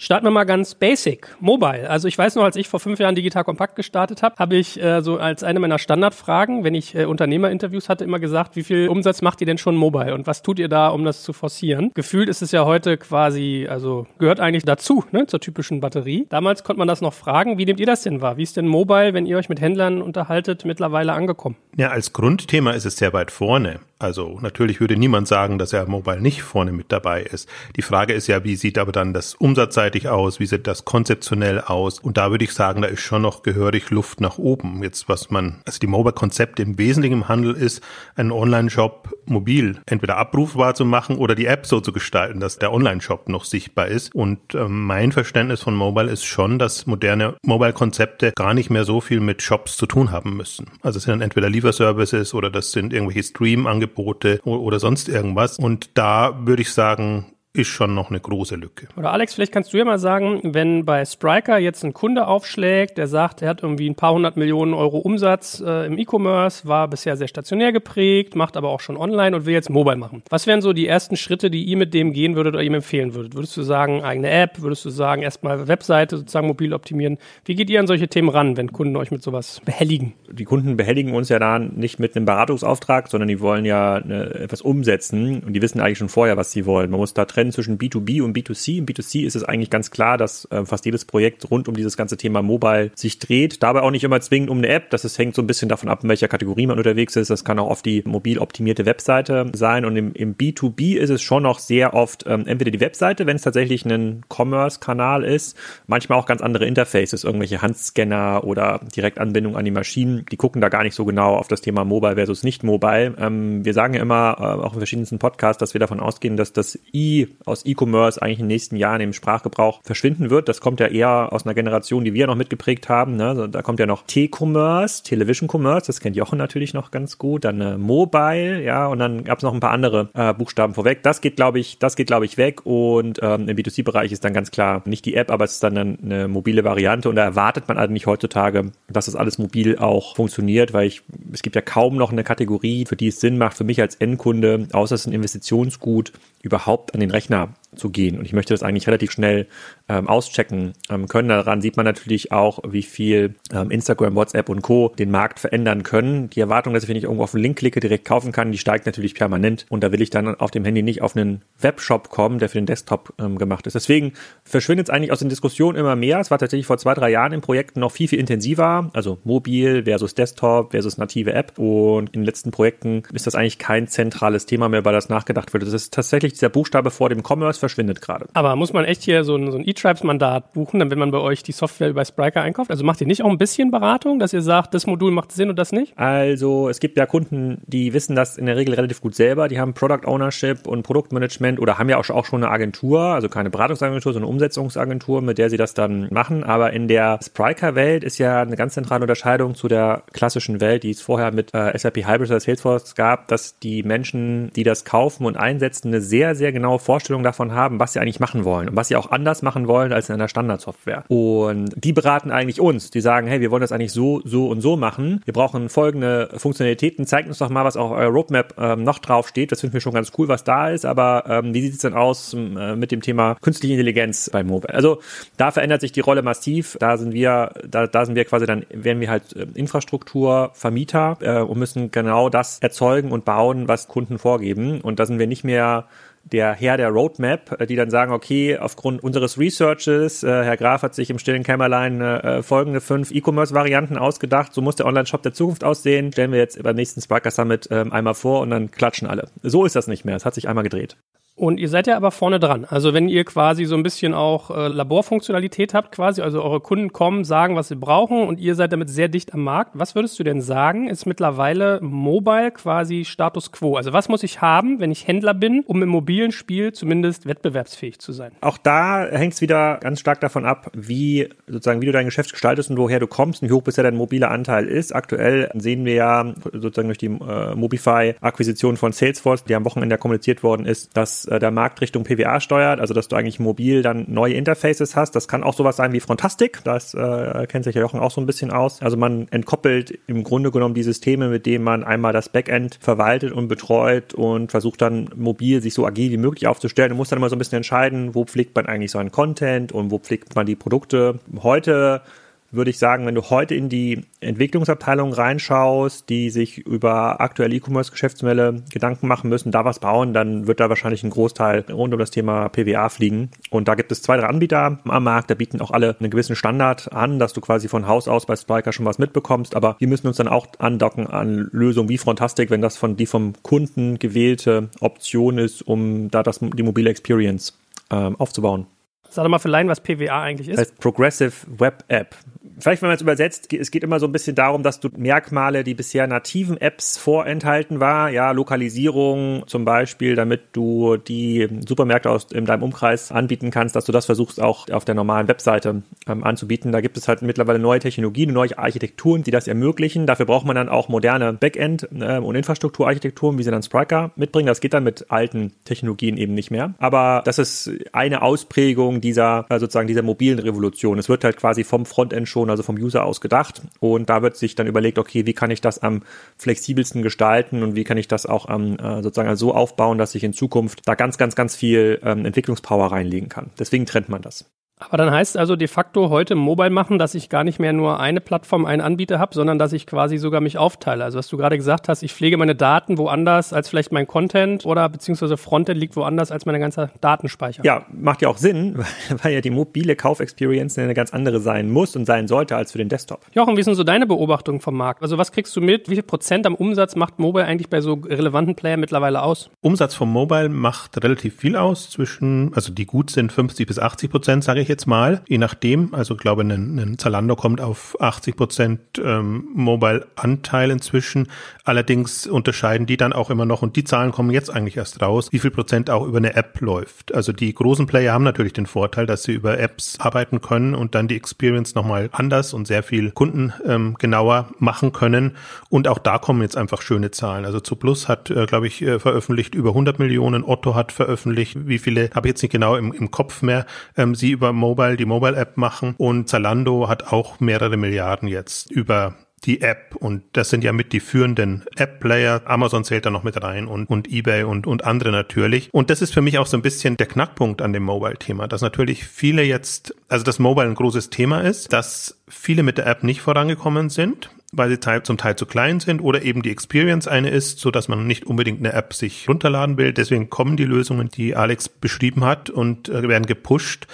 Starten 0.00 0.26
wir 0.26 0.30
mal 0.30 0.44
ganz 0.44 0.76
basic. 0.76 1.36
Mobile. 1.40 1.90
Also 1.90 2.06
ich 2.06 2.16
weiß 2.16 2.36
noch, 2.36 2.44
als 2.44 2.54
ich 2.54 2.68
vor 2.68 2.78
fünf 2.78 3.00
Jahren 3.00 3.16
Digital 3.16 3.42
Kompakt 3.42 3.74
gestartet 3.74 4.22
habe, 4.22 4.36
habe 4.38 4.54
ich 4.54 4.80
äh, 4.80 5.02
so 5.02 5.16
als 5.16 5.42
eine 5.42 5.58
meiner 5.58 5.80
Standardfragen, 5.80 6.62
wenn 6.62 6.76
ich 6.76 6.94
äh, 6.94 7.04
Unternehmerinterviews 7.04 7.88
hatte, 7.88 8.04
immer 8.04 8.20
gesagt, 8.20 8.54
wie 8.54 8.62
viel 8.62 8.88
Umsatz 8.88 9.22
macht 9.22 9.40
ihr 9.40 9.48
denn 9.48 9.58
schon 9.58 9.74
mobile 9.74 10.14
und 10.14 10.28
was 10.28 10.42
tut 10.42 10.60
ihr 10.60 10.68
da, 10.68 10.86
um 10.90 11.04
das 11.04 11.24
zu 11.24 11.32
forcieren? 11.32 11.90
Gefühlt 11.94 12.28
ist 12.28 12.42
es 12.42 12.52
ja 12.52 12.64
heute 12.64 12.96
quasi, 12.96 13.66
also 13.68 14.06
gehört 14.20 14.38
eigentlich 14.38 14.62
dazu, 14.62 15.04
ne, 15.10 15.26
zur 15.26 15.40
typischen 15.40 15.80
Batterie. 15.80 16.26
Damals 16.28 16.62
konnte 16.62 16.78
man 16.78 16.86
das 16.86 17.00
noch 17.00 17.12
fragen. 17.12 17.58
Wie 17.58 17.64
nehmt 17.64 17.80
ihr 17.80 17.86
das 17.86 18.02
denn 18.02 18.20
wahr? 18.20 18.36
Wie 18.36 18.44
ist 18.44 18.56
denn 18.56 18.68
mobile, 18.68 19.14
wenn 19.14 19.26
ihr 19.26 19.36
euch 19.36 19.48
mit 19.48 19.60
Händlern 19.60 20.00
unterhaltet, 20.00 20.64
mittlerweile 20.64 21.12
angekommen? 21.12 21.56
Ja, 21.76 21.88
als 21.88 22.12
Grundthema 22.12 22.70
ist 22.70 22.86
es 22.86 22.98
sehr 22.98 23.12
weit 23.12 23.32
vorne. 23.32 23.80
Also 23.98 24.38
natürlich 24.40 24.78
würde 24.78 24.96
niemand 24.96 25.26
sagen, 25.26 25.58
dass 25.58 25.72
er 25.72 25.88
mobile 25.88 26.20
nicht 26.20 26.42
vorne 26.42 26.70
mit 26.70 26.92
dabei 26.92 27.22
ist. 27.22 27.48
Die 27.74 27.82
Frage 27.82 28.12
ist 28.12 28.28
ja, 28.28 28.44
wie 28.44 28.54
sieht 28.54 28.78
aber 28.78 28.92
dann 28.92 29.12
das 29.12 29.34
Umsatzseite 29.34 29.87
vielseitig 29.88 30.08
aus, 30.08 30.38
wie 30.40 30.46
sieht 30.46 30.66
das 30.66 30.84
konzeptionell 30.84 31.60
aus. 31.60 31.98
Und 31.98 32.16
da 32.16 32.30
würde 32.30 32.44
ich 32.44 32.52
sagen, 32.52 32.82
da 32.82 32.88
ist 32.88 33.00
schon 33.00 33.22
noch 33.22 33.42
gehörig 33.42 33.90
Luft 33.90 34.20
nach 34.20 34.38
oben. 34.38 34.82
Jetzt, 34.82 35.08
was 35.08 35.30
man, 35.30 35.62
also 35.64 35.78
die 35.78 35.86
Mobile-Konzept 35.86 36.60
im 36.60 36.78
Wesentlichen 36.78 37.14
im 37.14 37.28
Handel 37.28 37.54
ist, 37.54 37.82
einen 38.14 38.32
Online-Shop 38.32 39.08
mobil 39.26 39.80
entweder 39.86 40.16
abrufbar 40.16 40.74
zu 40.74 40.84
machen 40.84 41.16
oder 41.16 41.34
die 41.34 41.46
App 41.46 41.66
so 41.66 41.80
zu 41.80 41.92
gestalten, 41.92 42.40
dass 42.40 42.58
der 42.58 42.72
Online-Shop 42.72 43.28
noch 43.28 43.44
sichtbar 43.44 43.88
ist. 43.88 44.14
Und 44.14 44.54
äh, 44.54 44.68
mein 44.68 45.12
Verständnis 45.12 45.62
von 45.62 45.74
Mobile 45.74 46.10
ist 46.10 46.24
schon, 46.24 46.58
dass 46.58 46.86
moderne 46.86 47.36
Mobile-Konzepte 47.42 48.32
gar 48.36 48.54
nicht 48.54 48.70
mehr 48.70 48.84
so 48.84 49.00
viel 49.00 49.20
mit 49.20 49.42
Shops 49.42 49.76
zu 49.76 49.86
tun 49.86 50.10
haben 50.10 50.36
müssen. 50.36 50.66
Also 50.82 50.98
es 50.98 51.04
sind 51.04 51.12
dann 51.12 51.22
entweder 51.22 51.48
Lieferservices 51.48 52.34
oder 52.34 52.50
das 52.50 52.72
sind 52.72 52.92
irgendwelche 52.92 53.22
Stream-Angebote 53.22 54.40
oder 54.44 54.80
sonst 54.80 55.08
irgendwas. 55.08 55.58
Und 55.58 55.90
da 55.94 56.38
würde 56.44 56.62
ich 56.62 56.72
sagen, 56.72 57.26
ist 57.54 57.68
schon 57.68 57.94
noch 57.94 58.10
eine 58.10 58.20
große 58.20 58.56
Lücke. 58.56 58.88
Oder 58.96 59.12
Alex, 59.12 59.34
vielleicht 59.34 59.52
kannst 59.52 59.72
du 59.72 59.78
ja 59.78 59.84
mal 59.84 59.98
sagen, 59.98 60.40
wenn 60.44 60.84
bei 60.84 61.04
Spriker 61.04 61.58
jetzt 61.58 61.82
ein 61.82 61.94
Kunde 61.94 62.26
aufschlägt, 62.26 62.98
der 62.98 63.08
sagt, 63.08 63.42
er 63.42 63.48
hat 63.48 63.62
irgendwie 63.62 63.88
ein 63.88 63.94
paar 63.94 64.12
hundert 64.12 64.36
Millionen 64.36 64.74
Euro 64.74 64.98
Umsatz 64.98 65.62
äh, 65.64 65.86
im 65.86 65.98
E-Commerce, 65.98 66.68
war 66.68 66.88
bisher 66.88 67.16
sehr 67.16 67.26
stationär 67.26 67.72
geprägt, 67.72 68.36
macht 68.36 68.56
aber 68.56 68.68
auch 68.68 68.80
schon 68.80 68.96
online 68.96 69.34
und 69.34 69.46
will 69.46 69.54
jetzt 69.54 69.70
Mobile 69.70 69.96
machen. 69.96 70.22
Was 70.30 70.46
wären 70.46 70.60
so 70.62 70.72
die 70.72 70.86
ersten 70.86 71.16
Schritte, 71.16 71.50
die 71.50 71.64
ihr 71.64 71.76
mit 71.76 71.94
dem 71.94 72.12
gehen 72.12 72.36
würdet 72.36 72.54
oder 72.54 72.62
ihm 72.62 72.74
empfehlen 72.74 73.14
würdet? 73.14 73.34
Würdest 73.34 73.56
du 73.56 73.62
sagen, 73.62 74.02
eigene 74.04 74.30
App? 74.30 74.60
Würdest 74.60 74.84
du 74.84 74.90
sagen, 74.90 75.22
erstmal 75.22 75.66
Webseite 75.66 76.18
sozusagen 76.18 76.46
mobil 76.46 76.72
optimieren? 76.72 77.18
Wie 77.44 77.54
geht 77.54 77.70
ihr 77.70 77.80
an 77.80 77.86
solche 77.86 78.08
Themen 78.08 78.28
ran, 78.28 78.56
wenn 78.56 78.72
Kunden 78.72 78.94
euch 78.96 79.10
mit 79.10 79.22
sowas 79.22 79.60
behelligen? 79.64 80.12
Die 80.30 80.44
Kunden 80.44 80.76
behelligen 80.76 81.14
uns 81.14 81.28
ja 81.28 81.38
da 81.38 81.58
nicht 81.58 81.98
mit 81.98 82.14
einem 82.14 82.26
Beratungsauftrag, 82.26 83.08
sondern 83.08 83.28
die 83.28 83.40
wollen 83.40 83.64
ja 83.64 83.96
eine, 83.96 84.34
etwas 84.34 84.60
umsetzen 84.60 85.42
und 85.44 85.54
die 85.54 85.62
wissen 85.62 85.80
eigentlich 85.80 85.98
schon 85.98 86.08
vorher, 86.08 86.36
was 86.36 86.52
sie 86.52 86.66
wollen. 86.66 86.90
Man 86.90 87.00
muss 87.00 87.14
da 87.14 87.24
trennen 87.24 87.47
zwischen 87.52 87.78
B2B 87.78 88.22
und 88.22 88.36
B2C. 88.36 88.78
Im 88.78 88.86
B2C 88.86 89.24
ist 89.24 89.36
es 89.36 89.44
eigentlich 89.44 89.70
ganz 89.70 89.90
klar, 89.90 90.18
dass 90.18 90.46
äh, 90.50 90.64
fast 90.64 90.84
jedes 90.84 91.04
Projekt 91.04 91.50
rund 91.50 91.68
um 91.68 91.74
dieses 91.74 91.96
ganze 91.96 92.16
Thema 92.16 92.42
Mobile 92.42 92.90
sich 92.94 93.18
dreht. 93.18 93.62
Dabei 93.62 93.82
auch 93.82 93.90
nicht 93.90 94.04
immer 94.04 94.20
zwingend 94.20 94.50
um 94.50 94.58
eine 94.58 94.68
App. 94.68 94.90
Das 94.90 95.04
ist, 95.04 95.18
hängt 95.18 95.34
so 95.34 95.42
ein 95.42 95.46
bisschen 95.46 95.68
davon 95.68 95.88
ab, 95.88 96.02
in 96.02 96.08
welcher 96.08 96.28
Kategorie 96.28 96.66
man 96.66 96.78
unterwegs 96.78 97.16
ist. 97.16 97.30
Das 97.30 97.44
kann 97.44 97.58
auch 97.58 97.68
oft 97.68 97.84
die 97.84 98.02
mobil 98.04 98.38
optimierte 98.38 98.86
Webseite 98.86 99.50
sein. 99.54 99.84
Und 99.84 99.96
im, 99.96 100.12
im 100.12 100.36
B2B 100.36 100.96
ist 100.96 101.10
es 101.10 101.22
schon 101.22 101.42
noch 101.42 101.58
sehr 101.58 101.94
oft 101.94 102.24
ähm, 102.26 102.46
entweder 102.46 102.70
die 102.70 102.80
Webseite, 102.80 103.26
wenn 103.26 103.36
es 103.36 103.42
tatsächlich 103.42 103.84
ein 103.84 104.22
Commerce-Kanal 104.28 105.24
ist, 105.24 105.56
manchmal 105.86 106.18
auch 106.18 106.26
ganz 106.26 106.42
andere 106.42 106.66
Interfaces, 106.66 107.24
irgendwelche 107.24 107.62
Handscanner 107.62 108.42
oder 108.44 108.80
Direktanbindung 108.94 109.56
an 109.56 109.64
die 109.64 109.70
Maschinen. 109.70 110.24
Die 110.30 110.36
gucken 110.36 110.60
da 110.60 110.68
gar 110.68 110.82
nicht 110.82 110.94
so 110.94 111.04
genau 111.04 111.36
auf 111.36 111.48
das 111.48 111.60
Thema 111.60 111.84
Mobile 111.84 112.14
versus 112.14 112.42
nicht 112.42 112.62
Mobile. 112.62 113.14
Ähm, 113.18 113.64
wir 113.64 113.74
sagen 113.74 113.94
ja 113.94 114.02
immer, 114.02 114.36
äh, 114.38 114.42
auch 114.42 114.72
in 114.72 114.78
verschiedensten 114.78 115.18
Podcasts, 115.18 115.60
dass 115.60 115.74
wir 115.74 115.78
davon 115.80 116.00
ausgehen, 116.00 116.36
dass 116.36 116.52
das 116.52 116.78
I 116.92 117.27
aus 117.44 117.64
E-Commerce 117.64 118.20
eigentlich 118.20 118.38
in 118.38 118.44
den 118.44 118.48
nächsten 118.48 118.76
Jahren 118.76 119.00
im 119.00 119.12
Sprachgebrauch 119.12 119.80
verschwinden 119.82 120.30
wird. 120.30 120.48
Das 120.48 120.60
kommt 120.60 120.80
ja 120.80 120.86
eher 120.86 121.32
aus 121.32 121.44
einer 121.44 121.54
Generation, 121.54 122.04
die 122.04 122.14
wir 122.14 122.26
noch 122.26 122.34
mitgeprägt 122.34 122.88
haben. 122.88 123.16
Ne? 123.16 123.28
Also 123.28 123.46
da 123.46 123.62
kommt 123.62 123.80
ja 123.80 123.86
noch 123.86 124.04
T-Commerce, 124.06 125.02
Television 125.02 125.48
Commerce, 125.50 125.86
das 125.86 126.00
kennt 126.00 126.16
Jochen 126.16 126.38
natürlich 126.38 126.74
noch 126.74 126.90
ganz 126.90 127.18
gut. 127.18 127.44
Dann 127.44 127.60
äh, 127.60 127.78
Mobile, 127.78 128.62
ja, 128.62 128.86
und 128.86 128.98
dann 128.98 129.24
gab 129.24 129.38
es 129.38 129.44
noch 129.44 129.54
ein 129.54 129.60
paar 129.60 129.70
andere 129.70 130.08
äh, 130.14 130.34
Buchstaben 130.34 130.74
vorweg. 130.74 131.02
Das 131.02 131.20
geht, 131.20 131.36
glaube 131.36 131.58
ich, 131.58 131.78
das 131.78 131.96
geht, 131.96 132.06
glaube 132.06 132.24
ich, 132.24 132.36
weg. 132.36 132.66
Und 132.66 133.20
ähm, 133.22 133.48
im 133.48 133.56
B2C-Bereich 133.56 134.12
ist 134.12 134.24
dann 134.24 134.34
ganz 134.34 134.50
klar 134.50 134.82
nicht 134.84 135.04
die 135.04 135.14
App, 135.14 135.30
aber 135.30 135.44
es 135.44 135.54
ist 135.54 135.62
dann 135.62 135.76
eine 135.76 136.28
mobile 136.28 136.64
Variante. 136.64 137.08
Und 137.08 137.16
da 137.16 137.24
erwartet 137.24 137.68
man 137.68 137.78
eigentlich 137.78 138.06
heutzutage, 138.06 138.72
dass 138.88 139.06
das 139.06 139.16
alles 139.16 139.38
mobil 139.38 139.78
auch 139.78 140.16
funktioniert, 140.16 140.72
weil 140.72 140.86
ich, 140.86 141.02
es 141.32 141.42
gibt 141.42 141.56
ja 141.56 141.62
kaum 141.62 141.96
noch 141.96 142.12
eine 142.12 142.24
Kategorie, 142.24 142.84
für 142.86 142.96
die 142.96 143.08
es 143.08 143.20
Sinn 143.20 143.38
macht, 143.38 143.56
für 143.56 143.64
mich 143.64 143.80
als 143.80 143.94
Endkunde, 143.96 144.68
außer 144.72 144.94
es 144.94 145.02
ist 145.02 145.06
ein 145.06 145.12
Investitionsgut, 145.12 146.12
überhaupt 146.42 146.94
an 146.94 147.00
den 147.00 147.10
Rechner 147.10 147.54
zu 147.74 147.90
gehen. 147.90 148.18
Und 148.18 148.24
ich 148.24 148.32
möchte 148.32 148.54
das 148.54 148.62
eigentlich 148.62 148.86
relativ 148.86 149.10
schnell 149.10 149.46
ähm, 149.88 150.08
auschecken 150.08 150.72
ähm, 150.90 151.06
können. 151.08 151.28
Daran 151.28 151.60
sieht 151.60 151.76
man 151.76 151.84
natürlich 151.84 152.32
auch, 152.32 152.60
wie 152.68 152.82
viel 152.82 153.34
ähm, 153.52 153.70
Instagram, 153.70 154.14
WhatsApp 154.14 154.48
und 154.48 154.62
Co. 154.62 154.92
den 154.98 155.10
Markt 155.10 155.38
verändern 155.38 155.82
können. 155.82 156.30
Die 156.30 156.40
Erwartung, 156.40 156.74
dass 156.74 156.82
ich, 156.82 156.88
wenn 156.88 156.96
ich 156.96 157.04
irgendwo 157.04 157.24
auf 157.24 157.34
einen 157.34 157.42
Link 157.42 157.58
klicke, 157.58 157.80
direkt 157.80 158.04
kaufen 158.04 158.32
kann, 158.32 158.52
die 158.52 158.58
steigt 158.58 158.86
natürlich 158.86 159.14
permanent. 159.14 159.66
Und 159.68 159.84
da 159.84 159.92
will 159.92 160.00
ich 160.00 160.10
dann 160.10 160.34
auf 160.34 160.50
dem 160.50 160.64
Handy 160.64 160.82
nicht 160.82 161.02
auf 161.02 161.16
einen 161.16 161.42
Webshop 161.60 162.08
kommen, 162.08 162.38
der 162.38 162.48
für 162.48 162.58
den 162.58 162.66
Desktop 162.66 163.12
ähm, 163.18 163.38
gemacht 163.38 163.66
ist. 163.66 163.74
Deswegen 163.74 164.12
verschwindet 164.44 164.88
es 164.88 164.90
eigentlich 164.90 165.12
aus 165.12 165.20
den 165.20 165.28
Diskussionen 165.28 165.78
immer 165.78 165.96
mehr. 165.96 166.20
Es 166.20 166.30
war 166.30 166.38
tatsächlich 166.38 166.66
vor 166.66 166.78
zwei, 166.78 166.94
drei 166.94 167.10
Jahren 167.10 167.32
in 167.32 167.40
Projekten 167.40 167.80
noch 167.80 167.92
viel, 167.92 168.08
viel 168.08 168.18
intensiver. 168.18 168.90
Also 168.94 169.18
mobil 169.24 169.84
versus 169.84 170.14
Desktop 170.14 170.70
versus 170.70 170.96
native 170.96 171.32
App. 171.32 171.58
Und 171.58 172.08
in 172.14 172.20
den 172.20 172.24
letzten 172.24 172.50
Projekten 172.50 173.02
ist 173.12 173.26
das 173.26 173.34
eigentlich 173.34 173.58
kein 173.58 173.88
zentrales 173.88 174.46
Thema 174.46 174.68
mehr, 174.68 174.84
weil 174.84 174.94
das 174.94 175.08
nachgedacht 175.08 175.52
wird. 175.52 175.62
Das 175.62 175.72
ist 175.72 175.92
tatsächlich 175.92 176.32
dieser 176.32 176.48
Buchstabe 176.48 176.90
vor 176.90 177.08
dem 177.08 177.22
Commerce 177.22 177.57
das 177.58 177.60
verschwindet 177.60 178.00
gerade. 178.00 178.26
Aber 178.32 178.56
muss 178.56 178.72
man 178.72 178.84
echt 178.84 179.02
hier 179.02 179.24
so 179.24 179.36
ein, 179.36 179.50
so 179.50 179.58
ein 179.58 179.66
E-Tribes-Mandat 179.66 180.52
buchen, 180.52 180.78
dann 180.78 180.90
wenn 180.90 180.98
man 180.98 181.10
bei 181.10 181.18
euch 181.18 181.42
die 181.42 181.52
Software 181.52 181.92
bei 181.92 182.04
Spriker 182.04 182.42
einkauft? 182.42 182.70
Also 182.70 182.84
macht 182.84 183.00
ihr 183.00 183.06
nicht 183.06 183.22
auch 183.22 183.30
ein 183.30 183.38
bisschen 183.38 183.70
Beratung, 183.70 184.18
dass 184.18 184.32
ihr 184.32 184.42
sagt, 184.42 184.74
das 184.74 184.86
Modul 184.86 185.10
macht 185.10 185.32
Sinn 185.32 185.50
und 185.50 185.58
das 185.58 185.72
nicht? 185.72 185.96
Also 185.98 186.68
es 186.68 186.80
gibt 186.80 186.96
ja 186.96 187.06
Kunden, 187.06 187.60
die 187.66 187.92
wissen 187.92 188.14
das 188.14 188.38
in 188.38 188.46
der 188.46 188.56
Regel 188.56 188.74
relativ 188.74 189.00
gut 189.00 189.14
selber. 189.14 189.48
Die 189.48 189.58
haben 189.58 189.74
Product 189.74 190.06
Ownership 190.06 190.66
und 190.66 190.82
Produktmanagement 190.82 191.58
oder 191.60 191.78
haben 191.78 191.88
ja 191.88 191.98
auch 191.98 192.24
schon 192.24 192.42
eine 192.42 192.52
Agentur, 192.52 193.00
also 193.00 193.28
keine 193.28 193.50
Beratungsagentur, 193.50 194.12
sondern 194.12 194.28
eine 194.28 194.32
Umsetzungsagentur, 194.32 195.22
mit 195.22 195.38
der 195.38 195.50
sie 195.50 195.56
das 195.56 195.74
dann 195.74 196.08
machen. 196.10 196.44
Aber 196.44 196.72
in 196.72 196.88
der 196.88 197.18
Spriker-Welt 197.22 198.04
ist 198.04 198.18
ja 198.18 198.42
eine 198.42 198.56
ganz 198.56 198.74
zentrale 198.74 199.02
Unterscheidung 199.02 199.54
zu 199.54 199.68
der 199.68 200.02
klassischen 200.12 200.60
Welt, 200.60 200.82
die 200.82 200.90
es 200.90 201.00
vorher 201.00 201.32
mit 201.32 201.54
äh, 201.54 201.76
SAP 201.76 201.98
Hybrid 202.06 202.30
oder 202.30 202.40
Salesforce 202.40 202.94
gab, 202.94 203.28
dass 203.28 203.58
die 203.58 203.82
Menschen, 203.82 204.52
die 204.54 204.62
das 204.62 204.84
kaufen 204.84 205.26
und 205.26 205.36
einsetzen, 205.36 205.88
eine 205.88 206.00
sehr, 206.00 206.34
sehr 206.34 206.52
genaue 206.52 206.78
Vorstellung 206.78 207.22
davon 207.22 207.47
haben, 207.52 207.80
was 207.80 207.92
sie 207.92 208.00
eigentlich 208.00 208.20
machen 208.20 208.44
wollen 208.44 208.68
und 208.68 208.76
was 208.76 208.88
sie 208.88 208.96
auch 208.96 209.10
anders 209.10 209.42
machen 209.42 209.68
wollen 209.68 209.92
als 209.92 210.08
in 210.08 210.14
einer 210.14 210.28
Standardsoftware. 210.28 211.04
Und 211.08 211.72
die 211.76 211.92
beraten 211.92 212.30
eigentlich 212.30 212.60
uns. 212.60 212.90
Die 212.90 213.00
sagen, 213.00 213.26
hey, 213.26 213.40
wir 213.40 213.50
wollen 213.50 213.60
das 213.60 213.72
eigentlich 213.72 213.92
so, 213.92 214.20
so 214.24 214.48
und 214.48 214.60
so 214.60 214.76
machen. 214.76 215.20
Wir 215.24 215.34
brauchen 215.34 215.68
folgende 215.68 216.30
Funktionalitäten. 216.36 217.06
Zeigt 217.06 217.28
uns 217.28 217.38
doch 217.38 217.50
mal, 217.50 217.64
was 217.64 217.76
auf 217.76 217.90
eurer 217.90 218.10
Roadmap 218.10 218.54
ähm, 218.58 218.84
noch 218.84 218.98
drauf 218.98 219.28
steht. 219.28 219.52
Das 219.52 219.60
finden 219.60 219.74
wir 219.74 219.80
schon 219.80 219.94
ganz 219.94 220.12
cool, 220.18 220.28
was 220.28 220.44
da 220.44 220.70
ist. 220.70 220.84
Aber 220.84 221.24
ähm, 221.28 221.54
wie 221.54 221.62
sieht 221.62 221.74
es 221.74 221.78
denn 221.78 221.94
aus 221.94 222.34
äh, 222.34 222.76
mit 222.76 222.92
dem 222.92 223.00
Thema 223.00 223.36
künstliche 223.40 223.74
Intelligenz 223.74 224.30
bei 224.30 224.42
Mobile? 224.42 224.74
Also 224.74 225.00
da 225.36 225.50
verändert 225.50 225.80
sich 225.80 225.92
die 225.92 226.00
Rolle 226.00 226.22
massiv. 226.22 226.76
Da 226.80 226.96
sind 226.96 227.12
wir, 227.12 227.52
da, 227.68 227.86
da 227.86 228.04
sind 228.04 228.14
wir 228.14 228.24
quasi 228.24 228.46
dann, 228.46 228.64
werden 228.70 229.00
wir 229.00 229.10
halt 229.10 229.34
äh, 229.34 229.46
Infrastrukturvermieter 229.54 231.18
äh, 231.20 231.40
und 231.40 231.58
müssen 231.58 231.90
genau 231.90 232.28
das 232.28 232.58
erzeugen 232.60 233.12
und 233.12 233.24
bauen, 233.24 233.68
was 233.68 233.88
Kunden 233.88 234.18
vorgeben. 234.18 234.80
Und 234.80 234.98
da 235.00 235.06
sind 235.06 235.18
wir 235.18 235.26
nicht 235.26 235.44
mehr 235.44 235.86
der 236.32 236.54
Herr 236.54 236.76
der 236.76 236.90
Roadmap, 236.90 237.60
äh, 237.60 237.66
die 237.66 237.76
dann 237.76 237.90
sagen, 237.90 238.12
okay, 238.12 238.58
aufgrund 238.58 239.02
unseres 239.02 239.38
Researches, 239.38 240.22
äh, 240.22 240.28
Herr 240.28 240.56
Graf 240.56 240.82
hat 240.82 240.94
sich 240.94 241.10
im 241.10 241.18
stillen 241.18 241.42
Kämmerlein 241.42 242.00
äh, 242.00 242.42
folgende 242.42 242.80
fünf 242.80 243.10
E-Commerce-Varianten 243.10 243.98
ausgedacht, 243.98 244.52
so 244.54 244.62
muss 244.62 244.76
der 244.76 244.86
Online-Shop 244.86 245.22
der 245.22 245.32
Zukunft 245.32 245.64
aussehen, 245.64 246.12
stellen 246.12 246.32
wir 246.32 246.38
jetzt 246.38 246.62
beim 246.62 246.76
nächsten 246.76 247.00
Sparker 247.00 247.30
Summit 247.30 247.68
ähm, 247.70 247.92
einmal 247.92 248.14
vor 248.14 248.40
und 248.40 248.50
dann 248.50 248.70
klatschen 248.70 249.08
alle. 249.08 249.28
So 249.42 249.64
ist 249.64 249.76
das 249.76 249.86
nicht 249.86 250.04
mehr, 250.04 250.16
es 250.16 250.24
hat 250.24 250.34
sich 250.34 250.48
einmal 250.48 250.64
gedreht. 250.64 250.96
Und 251.38 251.60
ihr 251.60 251.68
seid 251.68 251.86
ja 251.86 251.96
aber 251.96 252.10
vorne 252.10 252.40
dran. 252.40 252.66
Also 252.68 252.94
wenn 252.94 253.08
ihr 253.08 253.24
quasi 253.24 253.64
so 253.64 253.76
ein 253.76 253.84
bisschen 253.84 254.12
auch 254.12 254.50
äh, 254.50 254.66
Laborfunktionalität 254.66 255.72
habt 255.72 255.92
quasi, 255.92 256.20
also 256.20 256.42
eure 256.42 256.60
Kunden 256.60 256.92
kommen, 256.92 257.22
sagen, 257.22 257.54
was 257.54 257.68
sie 257.68 257.76
brauchen 257.76 258.26
und 258.26 258.40
ihr 258.40 258.56
seid 258.56 258.72
damit 258.72 258.90
sehr 258.90 259.06
dicht 259.06 259.34
am 259.34 259.44
Markt. 259.44 259.70
Was 259.74 259.94
würdest 259.94 260.18
du 260.18 260.24
denn 260.24 260.40
sagen, 260.40 260.88
ist 260.88 261.06
mittlerweile 261.06 261.78
Mobile 261.80 262.50
quasi 262.50 263.04
Status 263.04 263.52
Quo? 263.52 263.76
Also 263.76 263.92
was 263.92 264.08
muss 264.08 264.24
ich 264.24 264.40
haben, 264.40 264.80
wenn 264.80 264.90
ich 264.90 265.06
Händler 265.06 265.32
bin, 265.32 265.62
um 265.64 265.80
im 265.80 265.88
mobilen 265.88 266.32
Spiel 266.32 266.72
zumindest 266.72 267.26
wettbewerbsfähig 267.26 268.00
zu 268.00 268.12
sein? 268.12 268.32
Auch 268.40 268.58
da 268.58 269.06
hängt 269.06 269.34
es 269.34 269.40
wieder 269.40 269.78
ganz 269.78 270.00
stark 270.00 270.20
davon 270.20 270.44
ab, 270.44 270.72
wie 270.74 271.28
sozusagen, 271.46 271.80
wie 271.80 271.86
du 271.86 271.92
dein 271.92 272.06
Geschäft 272.06 272.32
gestaltest 272.32 272.68
und 272.70 272.78
woher 272.78 272.98
du 272.98 273.06
kommst 273.06 273.42
und 273.42 273.48
wie 273.48 273.52
hoch 273.52 273.62
bisher 273.62 273.84
dein 273.84 273.94
mobiler 273.94 274.32
Anteil 274.32 274.66
ist. 274.66 274.92
Aktuell 274.92 275.50
sehen 275.54 275.84
wir 275.84 275.94
ja 275.94 276.34
sozusagen 276.52 276.88
durch 276.88 276.98
die 276.98 277.06
äh, 277.06 277.54
Mobify-Akquisition 277.54 278.76
von 278.76 278.90
Salesforce, 278.90 279.44
die 279.44 279.54
am 279.54 279.64
Wochenende 279.64 279.98
kommuniziert 279.98 280.42
worden 280.42 280.66
ist, 280.66 280.96
dass 280.96 281.27
äh, 281.28 281.38
der 281.38 281.50
Markt 281.50 281.80
Richtung 281.80 282.04
PWA 282.04 282.40
steuert, 282.40 282.80
also 282.80 282.94
dass 282.94 283.08
du 283.08 283.16
eigentlich 283.16 283.38
mobil 283.38 283.82
dann 283.82 284.06
neue 284.08 284.34
Interfaces 284.34 284.96
hast. 284.96 285.14
Das 285.14 285.28
kann 285.28 285.42
auch 285.42 285.54
sowas 285.54 285.76
sein 285.76 285.92
wie 285.92 286.00
Frontastic, 286.00 286.60
das 286.64 286.94
äh, 286.94 287.46
kennt 287.48 287.64
sich 287.64 287.74
ja 287.74 287.80
Jochen 287.80 288.00
auch 288.00 288.10
so 288.10 288.20
ein 288.20 288.26
bisschen 288.26 288.50
aus. 288.50 288.82
Also 288.82 288.96
man 288.96 289.28
entkoppelt 289.30 289.98
im 290.06 290.24
Grunde 290.24 290.50
genommen 290.50 290.74
die 290.74 290.82
Systeme, 290.82 291.28
mit 291.28 291.46
denen 291.46 291.64
man 291.64 291.84
einmal 291.84 292.12
das 292.12 292.28
Backend 292.28 292.78
verwaltet 292.80 293.32
und 293.32 293.48
betreut 293.48 294.14
und 294.14 294.50
versucht 294.50 294.82
dann 294.82 295.10
mobil 295.16 295.62
sich 295.62 295.74
so 295.74 295.86
agil 295.86 296.10
wie 296.10 296.16
möglich 296.16 296.46
aufzustellen 296.46 296.92
und 296.92 296.98
muss 296.98 297.08
dann 297.08 297.18
immer 297.18 297.28
so 297.28 297.36
ein 297.36 297.38
bisschen 297.38 297.56
entscheiden, 297.56 298.14
wo 298.14 298.24
pflegt 298.24 298.54
man 298.56 298.66
eigentlich 298.66 298.90
seinen 298.90 299.12
Content 299.12 299.72
und 299.72 299.90
wo 299.90 299.98
pflegt 299.98 300.34
man 300.36 300.46
die 300.46 300.56
Produkte. 300.56 301.18
Heute 301.42 302.02
würde 302.50 302.70
ich 302.70 302.78
sagen, 302.78 303.06
wenn 303.06 303.14
du 303.14 303.22
heute 303.30 303.54
in 303.54 303.68
die 303.68 304.04
Entwicklungsabteilung 304.20 305.12
reinschaust, 305.12 306.08
die 306.08 306.30
sich 306.30 306.58
über 306.58 307.20
aktuelle 307.20 307.54
E-Commerce-Geschäftsmodelle 307.54 308.62
Gedanken 308.72 309.06
machen 309.06 309.28
müssen, 309.28 309.52
da 309.52 309.64
was 309.64 309.80
bauen, 309.80 310.14
dann 310.14 310.46
wird 310.46 310.60
da 310.60 310.68
wahrscheinlich 310.68 311.04
ein 311.04 311.10
Großteil 311.10 311.66
rund 311.70 311.92
um 311.92 311.98
das 311.98 312.10
Thema 312.10 312.48
PWA 312.48 312.88
fliegen. 312.88 313.30
Und 313.50 313.68
da 313.68 313.74
gibt 313.74 313.92
es 313.92 314.02
zwei, 314.02 314.16
drei 314.16 314.26
Anbieter 314.26 314.78
am 314.84 315.04
Markt, 315.04 315.30
da 315.30 315.34
bieten 315.34 315.60
auch 315.60 315.70
alle 315.70 315.96
einen 315.98 316.10
gewissen 316.10 316.36
Standard 316.36 316.92
an, 316.92 317.18
dass 317.18 317.32
du 317.32 317.40
quasi 317.40 317.68
von 317.68 317.86
Haus 317.86 318.08
aus 318.08 318.26
bei 318.26 318.36
Spriker 318.36 318.72
schon 318.72 318.86
was 318.86 318.98
mitbekommst. 318.98 319.54
Aber 319.54 319.76
wir 319.78 319.88
müssen 319.88 320.06
uns 320.06 320.16
dann 320.16 320.28
auch 320.28 320.46
andocken 320.58 321.06
an 321.06 321.48
Lösungen 321.52 321.88
wie 321.88 321.98
Frontastic, 321.98 322.50
wenn 322.50 322.62
das 322.62 322.76
von 322.76 322.96
die 322.96 323.06
vom 323.06 323.34
Kunden 323.42 323.98
gewählte 323.98 324.70
Option 324.80 325.38
ist, 325.38 325.62
um 325.62 326.10
da 326.10 326.22
das, 326.22 326.40
die 326.40 326.62
mobile 326.62 326.88
Experience 326.88 327.58
ähm, 327.90 328.16
aufzubauen. 328.16 328.66
Sag 329.10 329.24
doch 329.24 329.30
mal 329.30 329.38
für 329.38 329.48
Laien, 329.48 329.68
was 329.68 329.80
PWA 329.80 330.22
eigentlich 330.22 330.48
ist. 330.48 330.58
Das 330.58 330.68
heißt 330.68 330.80
Progressive 330.80 331.32
Web 331.58 331.84
App 331.88 332.14
vielleicht, 332.58 332.82
wenn 332.82 332.88
man 332.88 332.96
es 332.96 333.02
übersetzt, 333.02 333.52
es 333.52 333.70
geht 333.70 333.84
immer 333.84 334.00
so 334.00 334.06
ein 334.06 334.12
bisschen 334.12 334.34
darum, 334.34 334.62
dass 334.62 334.80
du 334.80 334.88
Merkmale, 334.96 335.64
die 335.64 335.74
bisher 335.74 336.06
nativen 336.06 336.60
Apps 336.60 336.96
vorenthalten 336.96 337.80
war, 337.80 338.10
ja, 338.10 338.30
Lokalisierung 338.32 339.44
zum 339.46 339.64
Beispiel, 339.64 340.14
damit 340.14 340.42
du 340.52 340.96
die 340.96 341.48
Supermärkte 341.66 342.10
aus 342.10 342.26
in 342.32 342.44
deinem 342.44 342.62
Umkreis 342.62 343.12
anbieten 343.12 343.50
kannst, 343.50 343.76
dass 343.76 343.84
du 343.84 343.92
das 343.92 344.06
versuchst 344.06 344.40
auch 344.40 344.68
auf 344.70 344.84
der 344.84 344.94
normalen 344.94 345.28
Webseite 345.28 345.82
ähm, 346.06 346.24
anzubieten. 346.24 346.72
Da 346.72 346.80
gibt 346.80 346.96
es 346.96 347.08
halt 347.08 347.22
mittlerweile 347.22 347.58
neue 347.58 347.80
Technologien, 347.80 348.32
neue 348.32 348.58
Architekturen, 348.58 349.22
die 349.22 349.30
das 349.30 349.48
ermöglichen. 349.48 350.06
Dafür 350.06 350.26
braucht 350.26 350.46
man 350.46 350.56
dann 350.56 350.68
auch 350.68 350.88
moderne 350.88 351.32
Backend- 351.32 351.88
äh, 351.92 352.18
und 352.18 352.34
Infrastrukturarchitekturen, 352.34 353.38
wie 353.38 353.42
sie 353.42 353.50
dann 353.50 353.62
Spriker 353.62 354.10
mitbringen. 354.16 354.46
Das 354.46 354.60
geht 354.60 354.74
dann 354.74 354.84
mit 354.84 355.06
alten 355.10 355.52
Technologien 355.64 356.16
eben 356.16 356.34
nicht 356.34 356.50
mehr. 356.50 356.74
Aber 356.78 357.22
das 357.24 357.38
ist 357.38 357.70
eine 357.92 358.22
Ausprägung 358.22 358.97
dieser, 359.00 359.46
äh, 359.48 359.58
sozusagen 359.58 359.88
dieser 359.88 360.02
mobilen 360.02 360.38
Revolution. 360.38 360.98
Es 360.98 361.08
wird 361.08 361.24
halt 361.24 361.36
quasi 361.36 361.64
vom 361.64 361.86
Frontend 361.86 362.28
schon 362.28 362.50
also 362.50 362.62
vom 362.62 362.76
User 362.76 363.04
aus 363.04 363.20
gedacht. 363.20 363.62
Und 363.80 364.10
da 364.10 364.22
wird 364.22 364.36
sich 364.36 364.54
dann 364.54 364.66
überlegt, 364.66 364.98
okay, 364.98 365.26
wie 365.26 365.34
kann 365.34 365.50
ich 365.50 365.60
das 365.60 365.78
am 365.78 366.02
flexibelsten 366.36 367.02
gestalten 367.02 367.62
und 367.62 367.74
wie 367.74 367.84
kann 367.84 367.98
ich 367.98 368.08
das 368.08 368.26
auch 368.26 368.46
am 368.46 368.76
äh, 368.78 369.02
sozusagen 369.02 369.34
so 369.36 369.54
aufbauen, 369.54 369.98
dass 369.98 370.14
ich 370.14 370.24
in 370.24 370.32
Zukunft 370.32 370.82
da 370.86 370.94
ganz, 370.94 371.18
ganz, 371.18 371.34
ganz 371.34 371.56
viel 371.56 372.00
ähm, 372.02 372.24
Entwicklungspower 372.24 372.92
reinlegen 372.92 373.28
kann. 373.28 373.50
Deswegen 373.58 373.86
trennt 373.86 374.08
man 374.08 374.22
das. 374.22 374.50
Aber 374.78 374.96
dann 374.96 375.10
heißt 375.10 375.32
es 375.32 375.36
also 375.36 375.56
de 375.56 375.68
facto 375.68 376.10
heute 376.10 376.34
Mobile 376.34 376.70
machen, 376.70 376.98
dass 376.98 377.14
ich 377.14 377.28
gar 377.28 377.44
nicht 377.44 377.58
mehr 377.58 377.72
nur 377.72 378.00
eine 378.00 378.20
Plattform, 378.20 378.64
einen 378.64 378.80
Anbieter 378.80 379.18
habe, 379.18 379.34
sondern 379.34 379.58
dass 379.58 379.72
ich 379.72 379.86
quasi 379.86 380.18
sogar 380.18 380.40
mich 380.40 380.58
aufteile. 380.58 381.04
Also 381.04 381.18
was 381.18 381.28
du 381.28 381.36
gerade 381.36 381.56
gesagt 381.56 381.88
hast, 381.88 382.02
ich 382.02 382.12
pflege 382.12 382.36
meine 382.36 382.54
Daten 382.54 382.98
woanders 382.98 383.52
als 383.52 383.68
vielleicht 383.68 383.92
mein 383.92 384.06
Content 384.06 384.64
oder 384.64 384.88
beziehungsweise 384.88 385.36
Frontend 385.36 385.78
liegt 385.78 385.96
woanders 385.96 386.30
als 386.30 386.46
meine 386.46 386.58
ganze 386.58 386.90
Datenspeicher. 387.00 387.64
Ja, 387.64 387.86
macht 387.92 388.22
ja 388.22 388.28
auch 388.28 388.38
Sinn, 388.38 388.78
weil 389.22 389.32
ja 389.32 389.40
die 389.40 389.50
mobile 389.50 389.96
Kaufexperience 389.96 390.78
eine 390.78 390.94
ganz 390.94 391.12
andere 391.12 391.40
sein 391.40 391.70
muss 391.70 391.96
und 391.96 392.06
sein 392.06 392.28
sollte 392.28 392.56
als 392.56 392.72
für 392.72 392.78
den 392.78 392.88
Desktop. 392.88 393.20
Jochen, 393.32 393.56
wie 393.56 393.62
sind 393.62 393.74
so 393.74 393.84
deine 393.84 394.06
Beobachtungen 394.06 394.60
vom 394.60 394.76
Markt? 394.76 395.02
Also 395.02 395.18
was 395.18 395.32
kriegst 395.32 395.54
du 395.56 395.60
mit? 395.60 395.88
Wie 395.88 395.94
viel 395.94 396.02
Prozent 396.02 396.46
am 396.46 396.54
Umsatz 396.54 396.94
macht 396.94 397.18
Mobile 397.18 397.44
eigentlich 397.44 397.68
bei 397.68 397.80
so 397.80 397.94
relevanten 397.94 398.54
Playern 398.54 398.80
mittlerweile 398.80 399.22
aus? 399.22 399.50
Umsatz 399.60 399.94
vom 399.94 400.12
Mobile 400.12 400.48
macht 400.48 401.02
relativ 401.02 401.36
viel 401.36 401.56
aus 401.56 401.90
zwischen, 401.90 402.52
also 402.54 402.72
die 402.72 402.86
gut 402.86 403.10
sind 403.10 403.32
50 403.32 403.66
bis 403.66 403.78
80 403.78 404.10
Prozent, 404.10 404.44
sage 404.44 404.60
ich 404.60 404.67
ich 404.68 404.70
jetzt 404.70 404.86
mal, 404.86 405.22
je 405.26 405.38
nachdem. 405.38 405.94
Also 405.94 406.14
ich 406.14 406.20
glaube, 406.20 406.42
ein, 406.42 406.78
ein 406.78 406.98
Zalando 406.98 407.36
kommt 407.36 407.60
auf 407.60 407.96
80 408.00 408.36
Prozent 408.36 408.80
ähm, 409.02 409.48
Mobile-Anteil 409.54 410.70
inzwischen. 410.70 411.28
Allerdings 411.64 412.26
unterscheiden 412.26 412.86
die 412.86 412.96
dann 412.96 413.12
auch 413.12 413.30
immer 413.30 413.46
noch, 413.46 413.62
und 413.62 413.76
die 413.76 413.84
Zahlen 413.84 414.12
kommen 414.12 414.30
jetzt 414.30 414.50
eigentlich 414.50 414.76
erst 414.76 415.00
raus, 415.00 415.28
wie 415.32 415.38
viel 415.38 415.50
Prozent 415.50 415.90
auch 415.90 416.06
über 416.06 416.18
eine 416.18 416.34
App 416.36 416.60
läuft. 416.60 417.14
Also 417.14 417.32
die 417.32 417.54
großen 417.54 417.86
Player 417.86 418.12
haben 418.12 418.24
natürlich 418.24 418.52
den 418.52 418.66
Vorteil, 418.66 419.06
dass 419.06 419.22
sie 419.22 419.32
über 419.32 419.58
Apps 419.58 419.98
arbeiten 420.00 420.40
können 420.40 420.74
und 420.74 420.94
dann 420.94 421.08
die 421.08 421.16
Experience 421.16 421.74
nochmal 421.74 422.10
anders 422.12 422.52
und 422.52 422.66
sehr 422.66 422.82
viel 422.82 423.10
Kunden 423.10 423.52
ähm, 423.66 423.94
genauer 423.98 424.50
machen 424.58 424.92
können. 424.92 425.36
Und 425.70 425.88
auch 425.88 425.98
da 425.98 426.18
kommen 426.18 426.42
jetzt 426.42 426.56
einfach 426.56 426.82
schöne 426.82 427.10
Zahlen. 427.10 427.44
Also 427.44 427.60
zu 427.60 427.76
Plus 427.76 428.08
hat, 428.08 428.30
äh, 428.30 428.46
glaube 428.46 428.66
ich, 428.66 428.82
äh, 428.82 428.98
veröffentlicht 428.98 429.54
über 429.54 429.70
100 429.70 429.98
Millionen. 429.98 430.44
Otto 430.44 430.74
hat 430.74 430.92
veröffentlicht, 430.92 431.66
wie 431.66 431.78
viele, 431.78 432.10
habe 432.14 432.28
ich 432.28 432.32
jetzt 432.32 432.42
nicht 432.42 432.52
genau 432.52 432.76
im, 432.76 432.92
im 432.92 433.10
Kopf 433.10 433.42
mehr, 433.42 433.66
ähm, 433.96 434.14
sie 434.14 434.30
über 434.30 434.52
Mobile, 434.58 434.96
die 434.96 435.06
Mobile-App 435.06 435.56
machen. 435.56 435.94
Und 435.96 436.28
Zalando 436.28 436.88
hat 436.88 437.12
auch 437.12 437.40
mehrere 437.40 437.76
Milliarden 437.76 438.28
jetzt 438.28 438.70
über 438.70 439.14
die 439.44 439.60
App 439.60 439.94
und 439.94 440.24
das 440.32 440.50
sind 440.50 440.64
ja 440.64 440.72
mit 440.72 440.92
die 440.92 441.00
führenden 441.00 441.64
App-Player. 441.76 442.42
Amazon 442.44 442.84
zählt 442.84 443.06
da 443.06 443.10
noch 443.10 443.22
mit 443.22 443.40
rein 443.42 443.68
und, 443.68 443.86
und 443.86 444.10
eBay 444.10 444.42
und, 444.42 444.66
und 444.66 444.84
andere 444.84 445.12
natürlich. 445.12 445.72
Und 445.72 445.90
das 445.90 446.02
ist 446.02 446.12
für 446.12 446.22
mich 446.22 446.38
auch 446.38 446.46
so 446.46 446.56
ein 446.56 446.62
bisschen 446.62 446.96
der 446.96 447.06
Knackpunkt 447.06 447.62
an 447.62 447.72
dem 447.72 447.84
Mobile-Thema, 447.84 448.48
dass 448.48 448.62
natürlich 448.62 449.06
viele 449.06 449.42
jetzt, 449.42 449.94
also 450.08 450.24
das 450.24 450.38
Mobile 450.38 450.66
ein 450.66 450.74
großes 450.74 451.10
Thema 451.10 451.40
ist, 451.40 451.72
dass 451.72 452.20
viele 452.28 452.62
mit 452.62 452.78
der 452.78 452.86
App 452.86 453.04
nicht 453.04 453.20
vorangekommen 453.20 453.90
sind 453.90 454.30
weil 454.52 454.70
sie 454.70 454.80
zum 455.02 455.18
Teil 455.18 455.36
zu 455.36 455.46
klein 455.46 455.80
sind 455.80 456.00
oder 456.00 456.22
eben 456.22 456.42
die 456.42 456.50
Experience 456.50 457.06
eine 457.06 457.30
ist, 457.30 457.58
so 457.58 457.70
dass 457.70 457.88
man 457.88 458.06
nicht 458.06 458.26
unbedingt 458.26 458.60
eine 458.60 458.72
App 458.72 458.94
sich 458.94 459.28
runterladen 459.28 459.76
will. 459.76 459.92
Deswegen 459.92 460.30
kommen 460.30 460.56
die 460.56 460.64
Lösungen, 460.64 461.08
die 461.10 461.36
Alex 461.36 461.68
beschrieben 461.68 462.24
hat 462.24 462.48
und 462.48 462.88
äh, 462.88 463.06
werden 463.08 463.26
gepusht. 463.26 463.86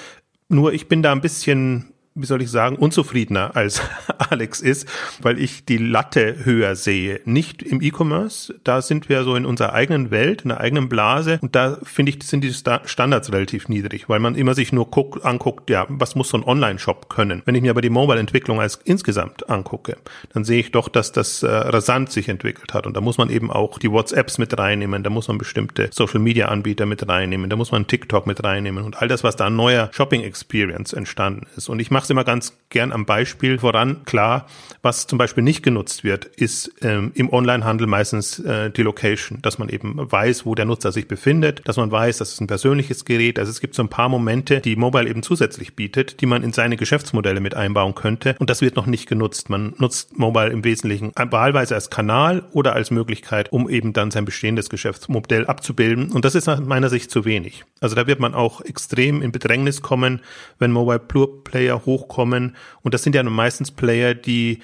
Nur 0.49 0.73
ich 0.73 0.89
bin 0.89 1.03
da 1.03 1.13
ein 1.13 1.21
bisschen 1.21 1.94
wie 2.17 2.27
soll 2.27 2.43
ich 2.43 2.51
sagen, 2.51 2.77
unzufriedener 2.77 3.57
als 3.57 3.83
Alex 4.31 4.61
ist, 4.61 4.89
weil 5.21 5.41
ich 5.41 5.65
die 5.65 5.79
Latte 5.79 6.45
höher 6.45 6.77
sehe. 6.77 7.21
Nicht 7.25 7.61
im 7.61 7.83
E-Commerce, 7.83 8.55
da 8.63 8.83
sind 8.83 9.09
wir 9.09 9.25
so 9.25 9.35
in 9.35 9.45
unserer 9.45 9.73
eigenen 9.73 10.13
Welt, 10.13 10.43
in 10.43 10.51
der 10.51 10.61
eigenen 10.61 10.89
Blase 10.89 11.41
und 11.43 11.57
da 11.57 11.77
finde 11.83 12.13
ich, 12.13 12.23
sind 12.23 12.45
die 12.45 12.53
Standards 12.53 13.33
relativ 13.33 13.69
niedrig, 13.69 14.09
weil 14.09 14.21
man 14.21 14.37
immer 14.37 14.55
sich 14.55 14.73
nur 14.73 14.93
guckt, 14.93 15.25
anguckt, 15.25 15.71
ja, 15.71 15.87
was 15.89 16.15
muss 16.15 16.29
so 16.29 16.37
ein 16.37 16.45
Online-Shop 16.45 17.09
können. 17.09 17.43
Wenn 17.47 17.57
ich 17.57 17.63
mir 17.63 17.71
aber 17.71 17.83
die 17.83 17.91
Mobile-Entwicklung 17.91 18.61
als 18.61 18.79
insgesamt 18.85 19.51
angucke, 19.51 19.97
dann 20.33 20.45
sehe 20.45 20.61
ich 20.61 20.71
doch, 20.71 20.89
dass 20.89 21.11
das 21.11 21.43
äh, 21.43 21.49
rasant 21.49 22.13
sich 22.13 22.29
entwickelt 22.29 22.75
hat 22.75 22.87
und 22.87 22.97
da 22.97 23.01
muss 23.01 23.19
man 23.19 23.29
eben 23.29 23.51
auch 23.51 23.81
die 23.81 23.91
WhatsApps 23.91 24.39
mit 24.39 24.57
reinnehmen, 24.57 25.03
da 25.03 25.11
muss 25.11 25.27
man 25.27 25.39
bestimmte 25.39 25.91
Social-Media-Anbieter 25.93 26.87
mit 26.87 27.09
reinnehmen, 27.09 27.51
da 27.51 27.57
muss 27.57 27.73
man 27.73 27.89
TikTok 27.89 28.29
mit 28.29 28.45
reinnehmen 28.45 28.85
und 28.85 29.03
all 29.03 29.09
das, 29.09 29.25
was 29.25 29.35
da 29.35 29.47
an 29.47 29.57
neuer 29.57 29.91
Shopping-Experience 29.93 30.93
entstanden 30.93 31.49
ist. 31.57 31.69
Und 31.69 31.81
ich 31.81 31.91
mache 31.91 32.04
es 32.05 32.11
immer 32.11 32.25
ganz 32.25 32.57
gern 32.71 32.93
am 32.93 33.07
Beispiel 33.07 33.59
voran. 33.59 34.05
Klar, 34.05 34.47
was 34.83 35.07
zum 35.07 35.19
Beispiel 35.19 35.43
nicht 35.43 35.63
genutzt 35.63 36.05
wird, 36.05 36.27
ist 36.27 36.71
ähm, 36.83 37.13
im 37.15 37.33
Onlinehandel 37.33 37.87
meistens 37.87 38.39
äh, 38.39 38.71
die 38.71 38.83
Location, 38.83 39.41
dass 39.43 39.59
man 39.59 39.69
eben 39.69 39.95
weiß, 39.97 40.47
wo 40.47 40.55
der 40.55 40.65
Nutzer 40.65 40.93
sich 40.93 41.09
befindet, 41.09 41.63
dass 41.65 41.77
man 41.77 41.91
weiß, 41.91 42.19
dass 42.19 42.33
es 42.33 42.41
ein 42.41 42.47
persönliches 42.47 43.05
Gerät. 43.05 43.39
Also 43.39 43.51
es 43.51 43.61
gibt 43.61 43.75
so 43.75 43.83
ein 43.83 43.89
paar 43.89 44.09
Momente, 44.09 44.61
die 44.61 44.77
Mobile 44.77 45.09
eben 45.09 45.23
zusätzlich 45.23 45.75
bietet, 45.75 46.21
die 46.21 46.27
man 46.27 46.43
in 46.43 46.53
seine 46.53 46.77
Geschäftsmodelle 46.77 47.41
mit 47.41 47.55
einbauen 47.55 47.95
könnte. 47.95 48.37
Und 48.39 48.51
das 48.51 48.61
wird 48.61 48.77
noch 48.77 48.87
nicht 48.87 49.09
genutzt. 49.09 49.51
Man 49.51 49.75
nutzt 49.79 50.19
Mobile 50.19 50.51
im 50.51 50.65
Wesentlichen 50.65 51.13
wahlweise 51.17 51.75
als 51.75 51.91
Kanal 51.91 52.45
oder 52.53 52.75
als 52.75 52.91
Möglichkeit, 52.91 53.53
um 53.53 53.69
eben 53.69 53.93
dann 53.93 54.11
sein 54.11 54.25
bestehendes 54.25 54.69
Geschäftsmodell 54.69 55.47
abzubilden. 55.47 56.11
Und 56.13 56.25
das 56.25 56.35
ist 56.35 56.47
nach 56.47 56.61
meiner 56.61 56.91
Sicht 56.91 57.11
zu 57.11 57.25
wenig. 57.25 57.65
Also 57.81 57.95
da 57.95 58.07
wird 58.07 58.21
man 58.21 58.35
auch 58.35 58.61
extrem 58.61 59.23
in 59.23 59.33
Bedrängnis 59.33 59.83
kommen, 59.83 60.21
wenn 60.59 60.73
Mobile 60.73 60.99
Pure 60.99 61.43
Player 61.45 61.87
hochkommen. 61.95 62.57
Und 62.83 62.95
das 62.95 63.03
sind 63.03 63.15
ja 63.15 63.23
meistens 63.23 63.71
Player, 63.71 64.15
die 64.15 64.61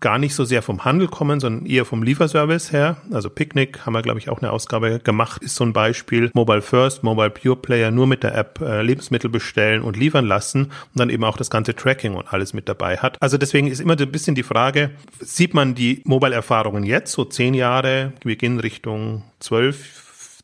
gar 0.00 0.18
nicht 0.18 0.34
so 0.34 0.44
sehr 0.44 0.62
vom 0.62 0.84
Handel 0.84 1.08
kommen, 1.08 1.40
sondern 1.40 1.66
eher 1.66 1.84
vom 1.84 2.02
Lieferservice 2.02 2.72
her. 2.72 2.96
Also 3.12 3.28
Picnic 3.28 3.84
haben 3.84 3.92
wir, 3.92 4.02
glaube 4.02 4.18
ich, 4.18 4.30
auch 4.30 4.38
eine 4.38 4.50
Ausgabe 4.50 4.98
gemacht, 4.98 5.42
ist 5.42 5.56
so 5.56 5.64
ein 5.64 5.72
Beispiel. 5.72 6.30
Mobile 6.32 6.62
First, 6.62 7.02
Mobile 7.02 7.30
Pure 7.30 7.56
Player 7.56 7.90
nur 7.90 8.06
mit 8.06 8.22
der 8.22 8.34
App 8.34 8.60
äh, 8.60 8.82
Lebensmittel 8.82 9.30
bestellen 9.30 9.82
und 9.82 9.96
liefern 9.96 10.26
lassen 10.26 10.64
und 10.64 10.72
dann 10.94 11.10
eben 11.10 11.24
auch 11.24 11.36
das 11.36 11.50
ganze 11.50 11.76
Tracking 11.76 12.14
und 12.14 12.32
alles 12.32 12.54
mit 12.54 12.68
dabei 12.68 12.96
hat. 12.96 13.20
Also 13.20 13.36
deswegen 13.36 13.66
ist 13.66 13.80
immer 13.80 13.98
ein 13.98 14.10
bisschen 14.10 14.34
die 14.34 14.42
Frage, 14.42 14.90
sieht 15.20 15.52
man 15.52 15.74
die 15.74 16.00
Mobile-Erfahrungen 16.04 16.84
jetzt, 16.84 17.12
so 17.12 17.24
zehn 17.24 17.52
Jahre, 17.52 18.12
wir 18.24 18.36
gehen 18.36 18.58
Richtung 18.58 19.24
zwölf, 19.38 20.00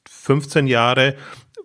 15 0.09 0.67
Jahre, 0.67 1.15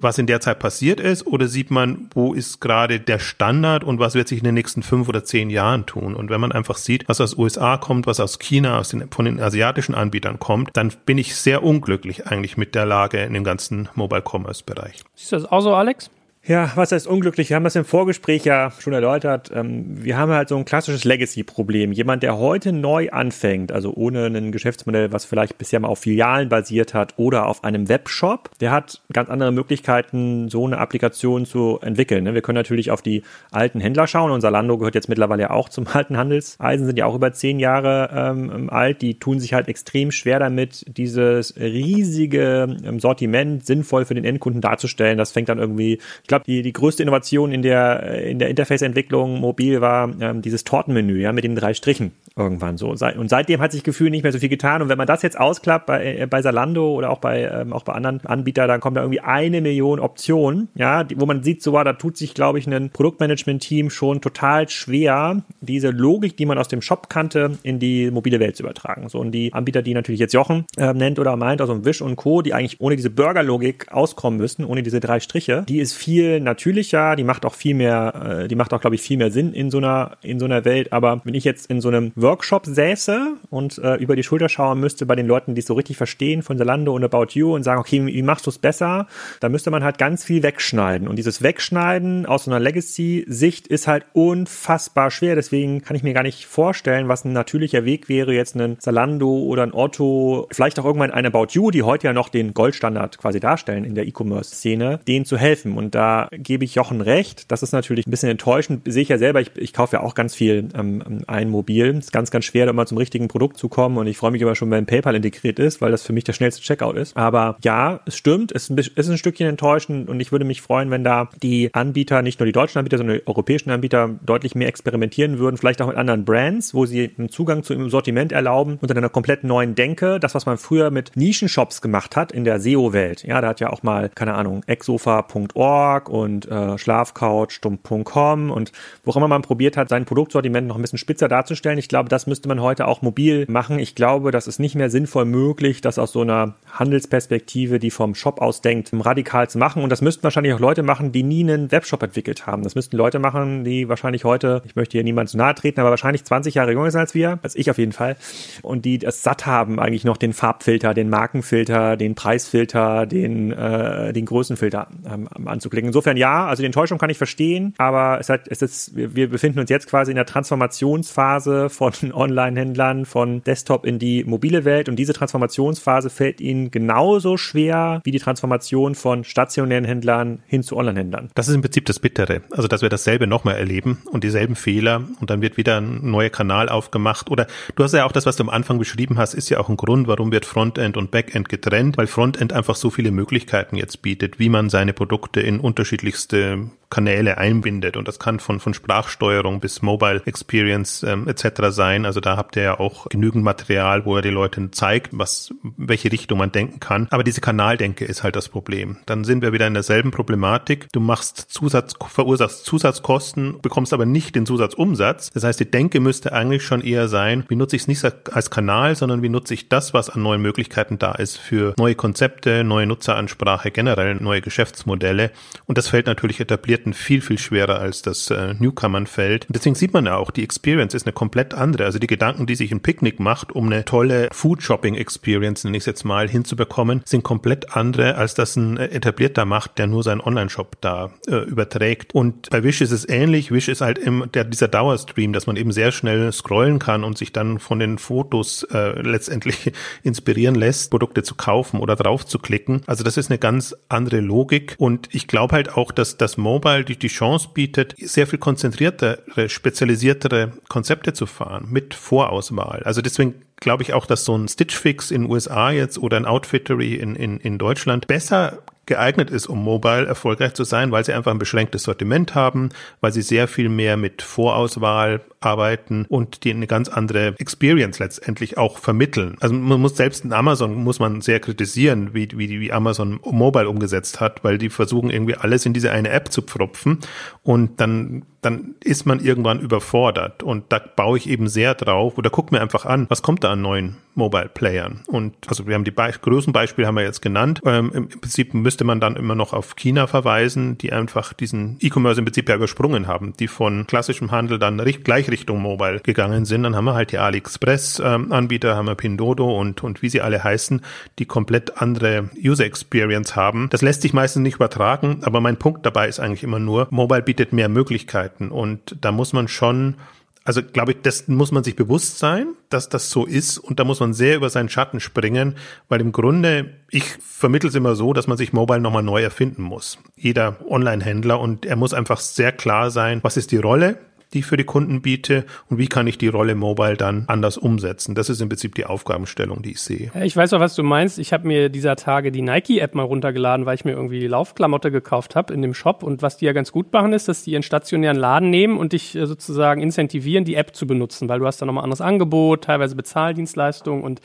was 0.01 0.17
in 0.17 0.27
der 0.27 0.41
Zeit 0.41 0.59
passiert 0.59 0.99
ist, 0.99 1.25
oder 1.25 1.47
sieht 1.47 1.71
man, 1.71 2.09
wo 2.13 2.33
ist 2.33 2.59
gerade 2.59 2.99
der 2.99 3.19
Standard 3.19 3.83
und 3.83 3.99
was 3.99 4.15
wird 4.15 4.27
sich 4.27 4.39
in 4.39 4.45
den 4.45 4.55
nächsten 4.55 4.83
fünf 4.83 5.07
oder 5.07 5.23
zehn 5.23 5.49
Jahren 5.49 5.85
tun? 5.85 6.15
Und 6.15 6.29
wenn 6.29 6.41
man 6.41 6.51
einfach 6.51 6.77
sieht, 6.77 7.07
was 7.07 7.21
aus 7.21 7.37
USA 7.37 7.77
kommt, 7.77 8.07
was 8.07 8.19
aus 8.19 8.39
China, 8.39 8.79
aus 8.79 8.89
den, 8.89 9.09
von 9.11 9.25
den 9.25 9.39
asiatischen 9.39 9.95
Anbietern 9.95 10.39
kommt, 10.39 10.69
dann 10.73 10.91
bin 11.05 11.17
ich 11.17 11.35
sehr 11.35 11.63
unglücklich 11.63 12.27
eigentlich 12.27 12.57
mit 12.57 12.75
der 12.75 12.85
Lage 12.85 13.21
in 13.21 13.33
dem 13.33 13.43
ganzen 13.43 13.89
Mobile 13.95 14.23
Commerce 14.25 14.63
Bereich. 14.63 15.03
Siehst 15.15 15.31
du 15.31 15.35
das 15.37 15.45
auch 15.45 15.61
so, 15.61 15.73
Alex? 15.73 16.09
Ja, 16.43 16.71
was 16.73 16.91
heißt 16.91 17.05
unglücklich? 17.05 17.49
Wir 17.49 17.55
haben 17.55 17.63
das 17.63 17.75
im 17.75 17.85
Vorgespräch 17.85 18.45
ja 18.45 18.71
schon 18.79 18.93
erläutert. 18.93 19.51
Ähm, 19.53 20.03
wir 20.03 20.17
haben 20.17 20.31
halt 20.31 20.49
so 20.49 20.57
ein 20.57 20.65
klassisches 20.65 21.03
Legacy-Problem. 21.03 21.91
Jemand, 21.91 22.23
der 22.23 22.39
heute 22.39 22.73
neu 22.73 23.11
anfängt, 23.11 23.71
also 23.71 23.93
ohne 23.93 24.25
ein 24.25 24.51
Geschäftsmodell, 24.51 25.11
was 25.11 25.23
vielleicht 25.23 25.59
bisher 25.59 25.79
mal 25.79 25.89
auf 25.89 25.99
Filialen 25.99 26.49
basiert 26.49 26.95
hat 26.95 27.13
oder 27.17 27.45
auf 27.45 27.63
einem 27.63 27.89
Webshop, 27.89 28.49
der 28.59 28.71
hat 28.71 29.01
ganz 29.13 29.29
andere 29.29 29.51
Möglichkeiten, 29.51 30.49
so 30.49 30.65
eine 30.65 30.79
Applikation 30.79 31.45
zu 31.45 31.77
entwickeln. 31.79 32.23
Ne? 32.23 32.33
Wir 32.33 32.41
können 32.41 32.55
natürlich 32.55 32.89
auf 32.89 33.03
die 33.03 33.21
alten 33.51 33.79
Händler 33.79 34.07
schauen. 34.07 34.31
Unser 34.31 34.49
Lando 34.49 34.79
gehört 34.79 34.95
jetzt 34.95 35.09
mittlerweile 35.09 35.43
ja 35.43 35.49
auch 35.51 35.69
zum 35.69 35.85
alten 35.93 36.17
Handelseisen, 36.17 36.87
sind 36.87 36.97
ja 36.97 37.05
auch 37.05 37.13
über 37.13 37.33
zehn 37.33 37.59
Jahre 37.59 38.09
ähm, 38.15 38.71
alt. 38.71 39.03
Die 39.03 39.19
tun 39.19 39.39
sich 39.39 39.53
halt 39.53 39.67
extrem 39.67 40.09
schwer 40.09 40.39
damit, 40.39 40.85
dieses 40.97 41.55
riesige 41.55 42.77
ähm, 42.83 42.99
Sortiment 42.99 43.63
sinnvoll 43.63 44.05
für 44.05 44.15
den 44.15 44.25
Endkunden 44.25 44.59
darzustellen. 44.61 45.19
Das 45.19 45.31
fängt 45.31 45.47
dann 45.47 45.59
irgendwie, 45.59 45.99
glaube, 46.31 46.45
die, 46.45 46.61
die 46.61 46.73
größte 46.73 47.03
Innovation 47.03 47.51
in 47.51 47.61
der, 47.61 48.23
in 48.23 48.39
der 48.39 48.49
Interface-Entwicklung 48.49 49.39
mobil 49.39 49.81
war 49.81 50.09
ähm, 50.19 50.41
dieses 50.41 50.63
Tortenmenü, 50.63 51.21
ja, 51.21 51.31
mit 51.31 51.43
den 51.43 51.55
drei 51.55 51.73
Strichen 51.73 52.11
irgendwann 52.35 52.77
so. 52.77 52.89
Und 52.89 53.29
seitdem 53.29 53.61
hat 53.61 53.71
sich 53.71 53.83
gefühlt 53.83 54.11
nicht 54.11 54.23
mehr 54.23 54.31
so 54.31 54.39
viel 54.39 54.49
getan. 54.49 54.81
Und 54.81 54.89
wenn 54.89 54.97
man 54.97 55.07
das 55.07 55.21
jetzt 55.21 55.39
ausklappt 55.39 55.85
bei, 55.85 56.17
äh, 56.19 56.27
bei 56.27 56.41
Salando 56.41 56.93
oder 56.93 57.09
auch 57.09 57.19
bei, 57.19 57.43
ähm, 57.43 57.73
auch 57.73 57.83
bei 57.83 57.93
anderen 57.93 58.25
Anbietern, 58.25 58.67
dann 58.67 58.79
kommt 58.79 58.97
da 58.97 59.01
irgendwie 59.01 59.19
eine 59.19 59.61
Million 59.61 59.99
Optionen, 59.99 60.69
ja, 60.75 61.05
wo 61.15 61.25
man 61.25 61.43
sieht, 61.43 61.61
so, 61.61 61.71
da 61.71 61.93
tut 61.93 62.17
sich, 62.17 62.33
glaube 62.33 62.59
ich, 62.59 62.67
ein 62.67 62.89
Produktmanagement-Team 62.89 63.89
schon 63.89 64.21
total 64.21 64.69
schwer, 64.69 65.43
diese 65.59 65.89
Logik, 65.89 66.37
die 66.37 66.45
man 66.45 66.57
aus 66.57 66.67
dem 66.67 66.81
Shop 66.81 67.09
kannte, 67.09 67.57
in 67.63 67.79
die 67.79 68.11
mobile 68.11 68.39
Welt 68.39 68.55
zu 68.55 68.63
übertragen. 68.63 69.09
So, 69.09 69.19
und 69.19 69.31
die 69.31 69.53
Anbieter, 69.53 69.81
die 69.81 69.93
natürlich 69.93 70.19
jetzt 70.19 70.33
Jochen 70.33 70.65
äh, 70.77 70.93
nennt 70.93 71.19
oder 71.19 71.35
meint, 71.35 71.61
also 71.61 71.83
Wish 71.83 72.01
und 72.01 72.15
Co., 72.15 72.41
die 72.41 72.53
eigentlich 72.53 72.79
ohne 72.79 72.95
diese 72.95 73.09
Burger-Logik 73.09 73.91
auskommen 73.91 74.39
müssten, 74.39 74.63
ohne 74.65 74.83
diese 74.83 74.99
drei 74.99 75.19
Striche, 75.19 75.63
die 75.67 75.79
ist 75.79 75.93
viel 75.93 76.11
viel 76.11 76.41
natürlicher, 76.41 77.15
die 77.15 77.23
macht 77.23 77.45
auch 77.45 77.53
viel 77.53 77.73
mehr, 77.73 78.41
äh, 78.43 78.47
die 78.47 78.55
macht 78.55 78.73
auch, 78.73 78.81
glaube 78.81 78.95
ich, 78.95 79.01
viel 79.01 79.17
mehr 79.17 79.31
Sinn 79.31 79.53
in 79.53 79.71
so 79.71 79.77
einer, 79.77 80.17
in 80.21 80.39
so 80.39 80.45
einer 80.45 80.65
Welt. 80.65 80.91
Aber 80.93 81.21
wenn 81.23 81.33
ich 81.33 81.43
jetzt 81.43 81.69
in 81.69 81.81
so 81.81 81.87
einem 81.87 82.11
Workshop 82.21 82.65
säße 82.65 83.37
und 83.49 83.77
äh, 83.77 83.95
über 83.95 84.15
die 84.15 84.23
Schulter 84.23 84.49
schauen 84.49 84.79
müsste 84.79 85.05
bei 85.05 85.15
den 85.15 85.27
Leuten, 85.27 85.55
die 85.55 85.59
es 85.61 85.67
so 85.67 85.73
richtig 85.73 85.97
verstehen 85.97 86.43
von 86.43 86.57
Zalando 86.57 86.93
und 86.93 87.03
About 87.03 87.27
You 87.31 87.53
und 87.53 87.63
sagen, 87.63 87.79
okay, 87.79 88.05
wie 88.05 88.21
machst 88.21 88.45
du 88.45 88.49
es 88.49 88.57
besser? 88.57 89.07
Da 89.39 89.49
müsste 89.49 89.71
man 89.71 89.83
halt 89.83 89.97
ganz 89.97 90.23
viel 90.23 90.43
wegschneiden. 90.43 91.07
Und 91.07 91.17
dieses 91.17 91.41
Wegschneiden 91.41 92.25
aus 92.25 92.45
so 92.45 92.51
einer 92.51 92.59
Legacy-Sicht 92.59 93.67
ist 93.67 93.87
halt 93.87 94.05
unfassbar 94.13 95.11
schwer. 95.11 95.35
Deswegen 95.35 95.81
kann 95.81 95.95
ich 95.95 96.03
mir 96.03 96.13
gar 96.13 96.23
nicht 96.23 96.45
vorstellen, 96.45 97.07
was 97.07 97.25
ein 97.25 97.33
natürlicher 97.33 97.85
Weg 97.85 98.09
wäre, 98.09 98.33
jetzt 98.33 98.55
ein 98.55 98.79
Zalando 98.79 99.39
oder 99.39 99.63
ein 99.63 99.73
Otto, 99.73 100.47
vielleicht 100.51 100.79
auch 100.79 100.85
irgendwann 100.85 101.11
ein 101.11 101.25
About 101.25 101.47
You, 101.51 101.71
die 101.71 101.83
heute 101.83 102.07
ja 102.07 102.13
noch 102.13 102.29
den 102.29 102.53
Goldstandard 102.53 103.17
quasi 103.17 103.39
darstellen 103.39 103.83
in 103.83 103.95
der 103.95 104.05
E-Commerce-Szene, 104.07 104.99
denen 105.07 105.25
zu 105.25 105.37
helfen. 105.37 105.77
Und 105.77 105.95
da 105.95 106.27
gebe 106.31 106.65
ich 106.65 106.75
Jochen 106.75 107.01
recht. 107.01 107.51
Das 107.51 107.63
ist 107.63 107.71
natürlich 107.71 108.07
ein 108.07 108.11
bisschen 108.11 108.29
enttäuschend. 108.29 108.81
Sehe 108.85 109.03
ich 109.03 109.09
ja 109.09 109.17
selber, 109.17 109.41
ich, 109.41 109.51
ich 109.55 109.73
kaufe 109.73 109.97
ja 109.97 110.03
auch 110.03 110.15
ganz 110.15 110.35
viel 110.35 110.69
ähm, 110.75 111.23
ein 111.27 111.49
Mobil. 111.49 112.01
Ist 112.11 112.13
ganz, 112.13 112.29
ganz 112.29 112.43
schwer, 112.43 112.65
da 112.65 112.73
mal 112.73 112.85
zum 112.85 112.97
richtigen 112.97 113.29
Produkt 113.29 113.55
zu 113.55 113.69
kommen. 113.69 113.97
Und 113.97 114.05
ich 114.05 114.17
freue 114.17 114.31
mich 114.31 114.41
immer 114.41 114.53
schon, 114.53 114.69
wenn 114.69 114.85
PayPal 114.85 115.15
integriert 115.15 115.59
ist, 115.59 115.79
weil 115.79 115.91
das 115.91 116.03
für 116.03 116.11
mich 116.11 116.25
der 116.25 116.33
schnellste 116.33 116.61
Checkout 116.61 116.97
ist. 116.97 117.15
Aber 117.15 117.55
ja, 117.63 118.01
es 118.05 118.17
stimmt, 118.17 118.51
es 118.51 118.69
ist 118.69 119.09
ein 119.09 119.17
Stückchen 119.17 119.47
enttäuschend 119.47 120.09
und 120.09 120.19
ich 120.19 120.33
würde 120.33 120.43
mich 120.43 120.61
freuen, 120.61 120.91
wenn 120.91 121.05
da 121.05 121.29
die 121.41 121.73
Anbieter, 121.73 122.21
nicht 122.21 122.37
nur 122.41 122.45
die 122.45 122.51
deutschen 122.51 122.79
Anbieter, 122.79 122.97
sondern 122.97 123.19
die 123.19 123.27
europäischen 123.27 123.69
Anbieter 123.69 124.09
deutlich 124.25 124.55
mehr 124.55 124.67
experimentieren 124.67 125.39
würden, 125.39 125.55
vielleicht 125.55 125.81
auch 125.81 125.87
mit 125.87 125.95
anderen 125.95 126.25
Brands, 126.25 126.73
wo 126.73 126.85
sie 126.85 127.11
einen 127.17 127.29
Zugang 127.29 127.63
zu 127.63 127.71
ihrem 127.71 127.89
Sortiment 127.89 128.33
erlauben 128.33 128.77
unter 128.81 128.93
einer 128.93 129.07
komplett 129.07 129.45
neuen 129.45 129.75
Denke. 129.75 130.19
Das, 130.19 130.35
was 130.35 130.45
man 130.45 130.57
früher 130.57 130.91
mit 130.91 131.15
Nischenshops 131.15 131.81
gemacht 131.81 132.17
hat 132.17 132.33
in 132.33 132.43
der 132.43 132.59
SEO-Welt. 132.59 133.23
Ja, 133.23 133.39
da 133.39 133.47
hat 133.47 133.61
ja 133.61 133.69
auch 133.69 133.83
mal, 133.83 134.09
keine 134.09 134.33
Ahnung, 134.33 134.63
exofa.org 134.67 136.09
und 136.09 136.45
äh, 136.51 136.77
Schlafcouch.com 136.77 138.51
und 138.51 138.73
wo 139.05 139.13
immer 139.13 139.29
man 139.29 139.43
probiert 139.43 139.77
hat, 139.77 139.87
sein 139.87 140.03
Produktsortiment 140.03 140.67
noch 140.67 140.75
ein 140.75 140.81
bisschen 140.81 140.99
spitzer 140.99 141.29
darzustellen. 141.29 141.79
Ich 141.79 141.87
glaube, 141.87 142.00
das 142.09 142.27
müsste 142.27 142.47
man 142.47 142.61
heute 142.61 142.87
auch 142.87 143.01
mobil 143.01 143.45
machen. 143.47 143.79
Ich 143.79 143.95
glaube, 143.95 144.31
das 144.31 144.47
ist 144.47 144.59
nicht 144.59 144.75
mehr 144.75 144.89
sinnvoll 144.89 145.25
möglich, 145.25 145.81
das 145.81 145.99
aus 145.99 146.11
so 146.11 146.21
einer 146.21 146.55
Handelsperspektive, 146.71 147.79
die 147.79 147.91
vom 147.91 148.15
Shop 148.15 148.41
aus 148.41 148.61
denkt, 148.61 148.91
radikal 148.93 149.49
zu 149.49 149.57
machen. 149.57 149.83
Und 149.83 149.89
das 149.89 150.01
müssten 150.01 150.23
wahrscheinlich 150.23 150.53
auch 150.53 150.59
Leute 150.59 150.83
machen, 150.83 151.11
die 151.11 151.23
nie 151.23 151.43
einen 151.43 151.71
Webshop 151.71 152.03
entwickelt 152.03 152.47
haben. 152.47 152.63
Das 152.63 152.75
müssten 152.75 152.97
Leute 152.97 153.19
machen, 153.19 153.63
die 153.63 153.89
wahrscheinlich 153.89 154.23
heute, 154.23 154.61
ich 154.65 154.75
möchte 154.75 154.93
hier 154.93 155.03
niemand 155.03 155.29
zu 155.29 155.37
nahe 155.37 155.55
treten, 155.55 155.79
aber 155.79 155.89
wahrscheinlich 155.89 156.23
20 156.23 156.55
Jahre 156.55 156.71
jünger 156.71 156.91
sind 156.91 156.99
als 156.99 157.13
wir, 157.13 157.39
als 157.41 157.55
ich 157.55 157.69
auf 157.69 157.77
jeden 157.77 157.91
Fall, 157.91 158.15
und 158.61 158.85
die 158.85 159.03
es 159.03 159.23
satt 159.23 159.45
haben, 159.45 159.79
eigentlich 159.79 160.03
noch 160.03 160.17
den 160.17 160.33
Farbfilter, 160.33 160.93
den 160.93 161.09
Markenfilter, 161.09 161.97
den 161.97 162.15
Preisfilter, 162.15 163.05
den, 163.05 163.51
äh, 163.51 164.13
den 164.13 164.25
Größenfilter 164.25 164.87
ähm, 165.05 165.27
anzuklicken. 165.45 165.87
Insofern 165.87 166.17
ja, 166.17 166.47
also 166.47 166.61
die 166.61 166.67
Enttäuschung 166.67 166.97
kann 166.97 167.09
ich 167.09 167.17
verstehen, 167.17 167.73
aber 167.77 168.19
es 168.19 168.29
hat, 168.29 168.47
es 168.47 168.61
ist, 168.61 168.95
wir 168.95 169.29
befinden 169.29 169.59
uns 169.59 169.69
jetzt 169.69 169.87
quasi 169.87 170.11
in 170.11 170.15
der 170.15 170.25
Transformationsphase 170.25 171.69
von 171.69 171.90
Online-Händlern 172.13 173.05
von 173.05 173.43
Desktop 173.43 173.85
in 173.85 173.99
die 173.99 174.23
mobile 174.23 174.65
Welt 174.65 174.89
und 174.89 174.95
diese 174.95 175.13
Transformationsphase 175.13 176.09
fällt 176.09 176.41
ihnen 176.41 176.71
genauso 176.71 177.37
schwer 177.37 178.01
wie 178.03 178.11
die 178.11 178.19
Transformation 178.19 178.95
von 178.95 179.23
stationären 179.23 179.85
Händlern 179.85 180.39
hin 180.47 180.63
zu 180.63 180.77
Online-Händlern. 180.77 181.29
Das 181.35 181.47
ist 181.47 181.55
im 181.55 181.61
Prinzip 181.61 181.85
das 181.85 181.99
Bittere, 181.99 182.41
also 182.51 182.67
dass 182.67 182.81
wir 182.81 182.89
dasselbe 182.89 183.27
nochmal 183.27 183.55
erleben 183.55 184.01
und 184.11 184.23
dieselben 184.23 184.55
Fehler 184.55 185.03
und 185.19 185.29
dann 185.29 185.41
wird 185.41 185.57
wieder 185.57 185.79
ein 185.79 186.09
neuer 186.09 186.29
Kanal 186.29 186.69
aufgemacht 186.69 187.29
oder 187.29 187.47
du 187.75 187.83
hast 187.83 187.93
ja 187.93 188.05
auch 188.05 188.11
das, 188.11 188.25
was 188.25 188.35
du 188.35 188.43
am 188.43 188.49
Anfang 188.49 188.79
beschrieben 188.79 189.17
hast, 189.17 189.33
ist 189.33 189.49
ja 189.49 189.59
auch 189.59 189.69
ein 189.69 189.77
Grund, 189.77 190.07
warum 190.07 190.31
wird 190.31 190.45
Frontend 190.45 190.97
und 190.97 191.11
Backend 191.11 191.49
getrennt, 191.49 191.97
weil 191.97 192.07
Frontend 192.07 192.53
einfach 192.53 192.75
so 192.75 192.89
viele 192.89 193.11
Möglichkeiten 193.11 193.75
jetzt 193.75 194.01
bietet, 194.01 194.39
wie 194.39 194.49
man 194.49 194.69
seine 194.69 194.93
Produkte 194.93 195.41
in 195.41 195.59
unterschiedlichsten 195.59 196.31
verschiedenste 196.31 196.71
Kanäle 196.89 197.37
einbindet 197.37 197.95
und 197.95 198.05
das 198.05 198.19
kann 198.19 198.41
von, 198.41 198.59
von 198.59 198.73
Sprachsteuerung 198.73 199.61
bis 199.61 199.81
Mobile 199.81 200.21
Experience 200.25 201.03
ähm, 201.03 201.25
etc. 201.25 201.69
sein 201.69 201.80
sein. 201.81 202.05
Also 202.05 202.19
da 202.19 202.37
habt 202.37 202.55
ihr 202.57 202.63
ja 202.63 202.79
auch 202.79 203.07
genügend 203.07 203.43
Material, 203.43 204.05
wo 204.05 204.15
er 204.15 204.21
die 204.21 204.29
Leute 204.29 204.69
zeigt, 204.69 205.17
was, 205.17 205.51
welche 205.77 206.11
Richtung 206.11 206.37
man 206.37 206.51
denken 206.51 206.79
kann. 206.79 207.07
Aber 207.09 207.23
diese 207.23 207.41
Kanaldenke 207.41 208.05
ist 208.05 208.21
halt 208.21 208.35
das 208.35 208.49
Problem. 208.49 208.97
Dann 209.07 209.23
sind 209.23 209.41
wir 209.41 209.51
wieder 209.51 209.65
in 209.65 209.73
derselben 209.73 210.11
Problematik. 210.11 210.87
Du 210.91 210.99
machst 210.99 211.47
Zusatz, 211.49 211.95
verursachst 212.07 212.65
Zusatzkosten, 212.65 213.61
bekommst 213.63 213.93
aber 213.93 214.05
nicht 214.05 214.35
den 214.35 214.45
Zusatzumsatz. 214.45 215.31
Das 215.33 215.43
heißt, 215.43 215.59
die 215.59 215.71
Denke 215.71 215.99
müsste 215.99 216.33
eigentlich 216.33 216.63
schon 216.63 216.81
eher 216.81 217.07
sein, 217.07 217.45
wie 217.47 217.55
nutze 217.55 217.75
ich 217.75 217.83
es 217.83 217.87
nicht 217.87 218.05
als 218.31 218.51
Kanal, 218.51 218.95
sondern 218.95 219.23
wie 219.23 219.29
nutze 219.29 219.55
ich 219.55 219.67
das, 219.67 219.95
was 219.95 220.11
an 220.11 220.21
neuen 220.21 220.43
Möglichkeiten 220.43 220.99
da 220.99 221.13
ist 221.13 221.37
für 221.37 221.73
neue 221.79 221.95
Konzepte, 221.95 222.63
neue 222.63 222.85
Nutzeransprache, 222.85 223.71
generell 223.71 224.15
neue 224.15 224.41
Geschäftsmodelle. 224.41 225.31
Und 225.65 225.79
das 225.79 225.87
fällt 225.87 226.05
natürlich 226.05 226.39
etablierten 226.39 226.93
viel, 226.93 227.21
viel 227.21 227.39
schwerer 227.39 227.79
als 227.79 228.03
das 228.03 228.29
äh, 228.29 228.53
Newcomern 228.53 229.07
fällt. 229.07 229.47
Und 229.47 229.55
deswegen 229.55 229.75
sieht 229.75 229.93
man 229.93 230.05
ja 230.05 230.17
auch, 230.17 230.29
die 230.29 230.43
Experience 230.43 230.93
ist 230.93 231.07
eine 231.07 231.13
komplett 231.13 231.53
andere. 231.53 231.70
Also 231.79 231.99
die 231.99 232.07
Gedanken, 232.07 232.45
die 232.45 232.55
sich 232.55 232.71
ein 232.71 232.81
Picknick 232.81 233.19
macht, 233.19 233.53
um 233.53 233.67
eine 233.67 233.85
tolle 233.85 234.29
Food-Shopping-Experience, 234.31 235.63
nenne 235.63 235.77
ich 235.77 235.81
es 235.81 235.85
jetzt 235.85 236.03
mal, 236.03 236.27
hinzubekommen, 236.27 237.01
sind 237.05 237.23
komplett 237.23 237.75
andere, 237.75 238.15
als 238.15 238.33
das 238.33 238.55
ein 238.55 238.77
äh, 238.77 238.87
etablierter 238.87 239.45
macht, 239.45 239.77
der 239.77 239.87
nur 239.87 240.03
seinen 240.03 240.21
Online-Shop 240.21 240.77
da 240.81 241.11
äh, 241.27 241.37
überträgt. 241.37 242.13
Und 242.13 242.49
bei 242.49 242.63
Wish 242.63 242.81
ist 242.81 242.91
es 242.91 243.07
ähnlich. 243.07 243.51
Wish 243.51 243.67
ist 243.67 243.81
halt 243.81 243.97
im, 243.97 244.29
der, 244.33 244.43
dieser 244.43 244.67
Dauerstream, 244.67 245.33
dass 245.33 245.47
man 245.47 245.55
eben 245.55 245.71
sehr 245.71 245.91
schnell 245.91 246.31
scrollen 246.31 246.79
kann 246.79 247.03
und 247.03 247.17
sich 247.17 247.31
dann 247.31 247.59
von 247.59 247.79
den 247.79 247.97
Fotos 247.97 248.63
äh, 248.71 249.01
letztendlich 249.01 249.71
inspirieren 250.03 250.55
lässt, 250.55 250.91
Produkte 250.91 251.23
zu 251.23 251.35
kaufen 251.35 251.79
oder 251.79 251.95
drauf 251.95 252.25
zu 252.25 252.39
klicken. 252.39 252.81
Also 252.87 253.03
das 253.03 253.17
ist 253.17 253.29
eine 253.29 253.39
ganz 253.39 253.75
andere 253.87 254.19
Logik. 254.19 254.75
Und 254.77 255.07
ich 255.11 255.27
glaube 255.27 255.53
halt 255.53 255.77
auch, 255.77 255.91
dass 255.91 256.17
das 256.17 256.37
Mobile 256.37 256.83
die, 256.83 256.97
die 256.97 257.07
Chance 257.07 257.49
bietet, 257.53 257.95
sehr 257.99 258.27
viel 258.27 258.39
konzentriertere, 258.39 259.19
spezialisiertere 259.47 260.51
Konzepte 260.67 261.13
zu 261.13 261.25
fahren 261.25 261.60
mit 261.69 261.93
Vorauswahl. 261.93 262.83
Also 262.83 263.01
deswegen 263.01 263.41
glaube 263.57 263.83
ich 263.83 263.93
auch, 263.93 264.05
dass 264.05 264.25
so 264.25 264.35
ein 264.37 264.47
Stitch 264.47 264.75
Fix 264.75 265.11
in 265.11 265.29
USA 265.29 265.71
jetzt 265.71 265.97
oder 265.97 266.17
ein 266.17 266.25
Outfittery 266.25 266.95
in, 266.95 267.15
in, 267.15 267.39
in 267.39 267.57
Deutschland 267.57 268.07
besser 268.07 268.59
geeignet 268.85 269.29
ist, 269.29 269.47
um 269.47 269.63
mobile 269.63 270.05
erfolgreich 270.05 270.53
zu 270.53 270.63
sein, 270.63 270.91
weil 270.91 271.05
sie 271.05 271.13
einfach 271.13 271.31
ein 271.31 271.39
beschränktes 271.39 271.83
Sortiment 271.83 272.35
haben, 272.35 272.69
weil 272.99 273.13
sie 273.13 273.21
sehr 273.21 273.47
viel 273.47 273.69
mehr 273.69 273.95
mit 273.95 274.21
Vorauswahl 274.21 275.21
arbeiten 275.41 276.05
und 276.07 276.43
die 276.43 276.51
eine 276.51 276.67
ganz 276.67 276.87
andere 276.87 277.35
Experience 277.39 277.99
letztendlich 277.99 278.57
auch 278.57 278.77
vermitteln. 278.77 279.35
Also 279.39 279.55
man 279.55 279.81
muss 279.81 279.97
selbst 279.97 280.23
in 280.23 280.33
Amazon 280.33 280.75
muss 280.75 280.99
man 280.99 281.21
sehr 281.21 281.39
kritisieren, 281.39 282.13
wie, 282.13 282.29
wie, 282.35 282.59
wie 282.59 282.71
Amazon 282.71 283.19
Mobile 283.23 283.67
umgesetzt 283.67 284.19
hat, 284.21 284.43
weil 284.43 284.57
die 284.57 284.69
versuchen 284.69 285.09
irgendwie 285.09 285.35
alles 285.35 285.65
in 285.65 285.73
diese 285.73 285.91
eine 285.91 286.09
App 286.09 286.31
zu 286.31 286.41
pfropfen 286.41 286.99
und 287.43 287.81
dann 287.81 288.23
dann 288.41 288.75
ist 288.83 289.05
man 289.05 289.19
irgendwann 289.19 289.59
überfordert. 289.59 290.41
Und 290.41 290.71
da 290.71 290.79
baue 290.79 291.17
ich 291.17 291.29
eben 291.29 291.47
sehr 291.47 291.75
drauf 291.75 292.17
oder 292.17 292.29
guck 292.31 292.51
mir 292.51 292.59
einfach 292.59 292.85
an, 292.85 293.05
was 293.09 293.21
kommt 293.21 293.43
da 293.43 293.51
an 293.51 293.61
neuen 293.61 293.97
Mobile 294.15 294.49
Playern. 294.49 295.01
Und 295.05 295.35
also 295.47 295.67
wir 295.67 295.75
haben 295.75 295.83
die 295.83 295.91
Be 295.91 296.11
größten 296.19 296.51
Beispiele 296.51 296.87
haben 296.87 296.95
wir 296.95 297.03
jetzt 297.03 297.21
genannt. 297.21 297.61
Ähm, 297.65 297.91
Im 297.93 298.09
Prinzip 298.09 298.53
müsste 298.53 298.83
man 298.83 298.99
dann 298.99 299.15
immer 299.15 299.35
noch 299.35 299.53
auf 299.53 299.75
China 299.75 300.07
verweisen, 300.07 300.77
die 300.77 300.91
einfach 300.91 301.33
diesen 301.33 301.77
E-Commerce 301.79 302.19
im 302.19 302.25
Prinzip 302.25 302.49
ja 302.49 302.55
übersprungen 302.55 303.07
haben, 303.07 303.33
die 303.39 303.47
von 303.47 303.85
klassischem 303.87 304.31
Handel 304.31 304.57
dann 304.59 304.77
gleich 305.03 305.30
Richtung 305.31 305.61
Mobile 305.61 305.99
gegangen 306.01 306.45
sind. 306.45 306.63
Dann 306.63 306.75
haben 306.75 306.85
wir 306.85 306.93
halt 306.93 307.11
die 307.11 307.17
AliExpress-Anbieter, 307.17 308.71
ähm, 308.71 308.75
haben 308.75 308.87
wir 308.87 308.95
Pindodo 308.95 309.59
und, 309.59 309.83
und 309.83 310.01
wie 310.01 310.09
sie 310.09 310.21
alle 310.21 310.43
heißen, 310.43 310.81
die 311.17 311.25
komplett 311.25 311.81
andere 311.81 312.29
User 312.37 312.65
Experience 312.65 313.35
haben. 313.35 313.67
Das 313.71 313.81
lässt 313.81 314.03
sich 314.03 314.13
meistens 314.13 314.43
nicht 314.43 314.55
übertragen, 314.55 315.21
aber 315.23 315.41
mein 315.41 315.57
Punkt 315.57 315.85
dabei 315.85 316.07
ist 316.07 316.19
eigentlich 316.19 316.43
immer 316.43 316.59
nur, 316.59 316.87
Mobile 316.91 317.23
bietet 317.23 317.53
mehr 317.53 317.69
Möglichkeiten 317.69 318.51
und 318.51 318.97
da 319.01 319.11
muss 319.11 319.33
man 319.33 319.47
schon 319.47 319.95
also 320.43 320.63
glaube 320.63 320.93
ich, 320.93 321.01
das 321.03 321.27
muss 321.27 321.51
man 321.51 321.63
sich 321.63 321.75
bewusst 321.75 322.17
sein, 322.17 322.55
dass 322.69 322.89
das 322.89 323.11
so 323.11 323.25
ist 323.25 323.59
und 323.59 323.79
da 323.79 323.83
muss 323.83 323.99
man 323.99 324.13
sehr 324.13 324.35
über 324.35 324.49
seinen 324.49 324.69
Schatten 324.69 324.99
springen, 324.99 325.55
weil 325.87 326.01
im 326.01 326.11
Grunde, 326.11 326.77
ich 326.89 327.03
vermittle 327.21 327.69
es 327.69 327.75
immer 327.75 327.95
so, 327.95 328.13
dass 328.13 328.27
man 328.27 328.37
sich 328.37 328.51
Mobile 328.51 328.81
nochmal 328.81 329.03
neu 329.03 329.21
erfinden 329.21 329.61
muss. 329.61 329.99
Jeder 330.15 330.57
Online-Händler 330.67 331.39
und 331.39 331.65
er 331.65 331.75
muss 331.75 331.93
einfach 331.93 332.19
sehr 332.19 332.51
klar 332.51 332.89
sein, 332.89 333.19
was 333.21 333.37
ist 333.37 333.51
die 333.51 333.57
Rolle, 333.57 333.99
die 334.33 334.39
ich 334.39 334.45
für 334.45 334.57
die 334.57 334.63
Kunden 334.63 335.01
biete 335.01 335.45
und 335.69 335.77
wie 335.77 335.87
kann 335.87 336.07
ich 336.07 336.17
die 336.17 336.27
Rolle 336.27 336.55
Mobile 336.55 336.95
dann 336.95 337.25
anders 337.27 337.57
umsetzen. 337.57 338.15
Das 338.15 338.29
ist 338.29 338.41
im 338.41 338.49
Prinzip 338.49 338.75
die 338.75 338.85
Aufgabenstellung, 338.85 339.61
die 339.61 339.71
ich 339.71 339.81
sehe. 339.81 340.11
Ich 340.23 340.35
weiß 340.35 340.53
auch, 340.53 340.59
was 340.59 340.75
du 340.75 340.83
meinst. 340.83 341.19
Ich 341.19 341.33
habe 341.33 341.47
mir 341.47 341.69
dieser 341.69 341.95
Tage 341.95 342.31
die 342.31 342.41
Nike-App 342.41 342.95
mal 342.95 343.03
runtergeladen, 343.03 343.65
weil 343.65 343.75
ich 343.75 343.85
mir 343.85 343.91
irgendwie 343.91 344.25
Laufklamotte 344.27 344.91
gekauft 344.91 345.35
habe 345.35 345.53
in 345.53 345.61
dem 345.61 345.73
Shop. 345.73 346.03
Und 346.03 346.21
was 346.21 346.37
die 346.37 346.45
ja 346.45 346.53
ganz 346.53 346.71
gut 346.71 346.93
machen, 346.93 347.13
ist, 347.13 347.27
dass 347.27 347.43
die 347.43 347.51
ihren 347.51 347.63
stationären 347.63 348.17
Laden 348.17 348.49
nehmen 348.49 348.77
und 348.77 348.93
dich 348.93 349.15
äh, 349.15 349.25
sozusagen 349.25 349.81
incentivieren, 349.81 350.45
die 350.45 350.55
App 350.55 350.75
zu 350.75 350.87
benutzen, 350.87 351.27
weil 351.27 351.39
du 351.39 351.45
hast 351.45 351.61
da 351.61 351.65
nochmal 351.65 351.83
anderes 351.83 352.01
Angebot, 352.01 352.63
teilweise 352.63 352.95
Bezahldienstleistungen 352.95 354.03
und 354.03 354.21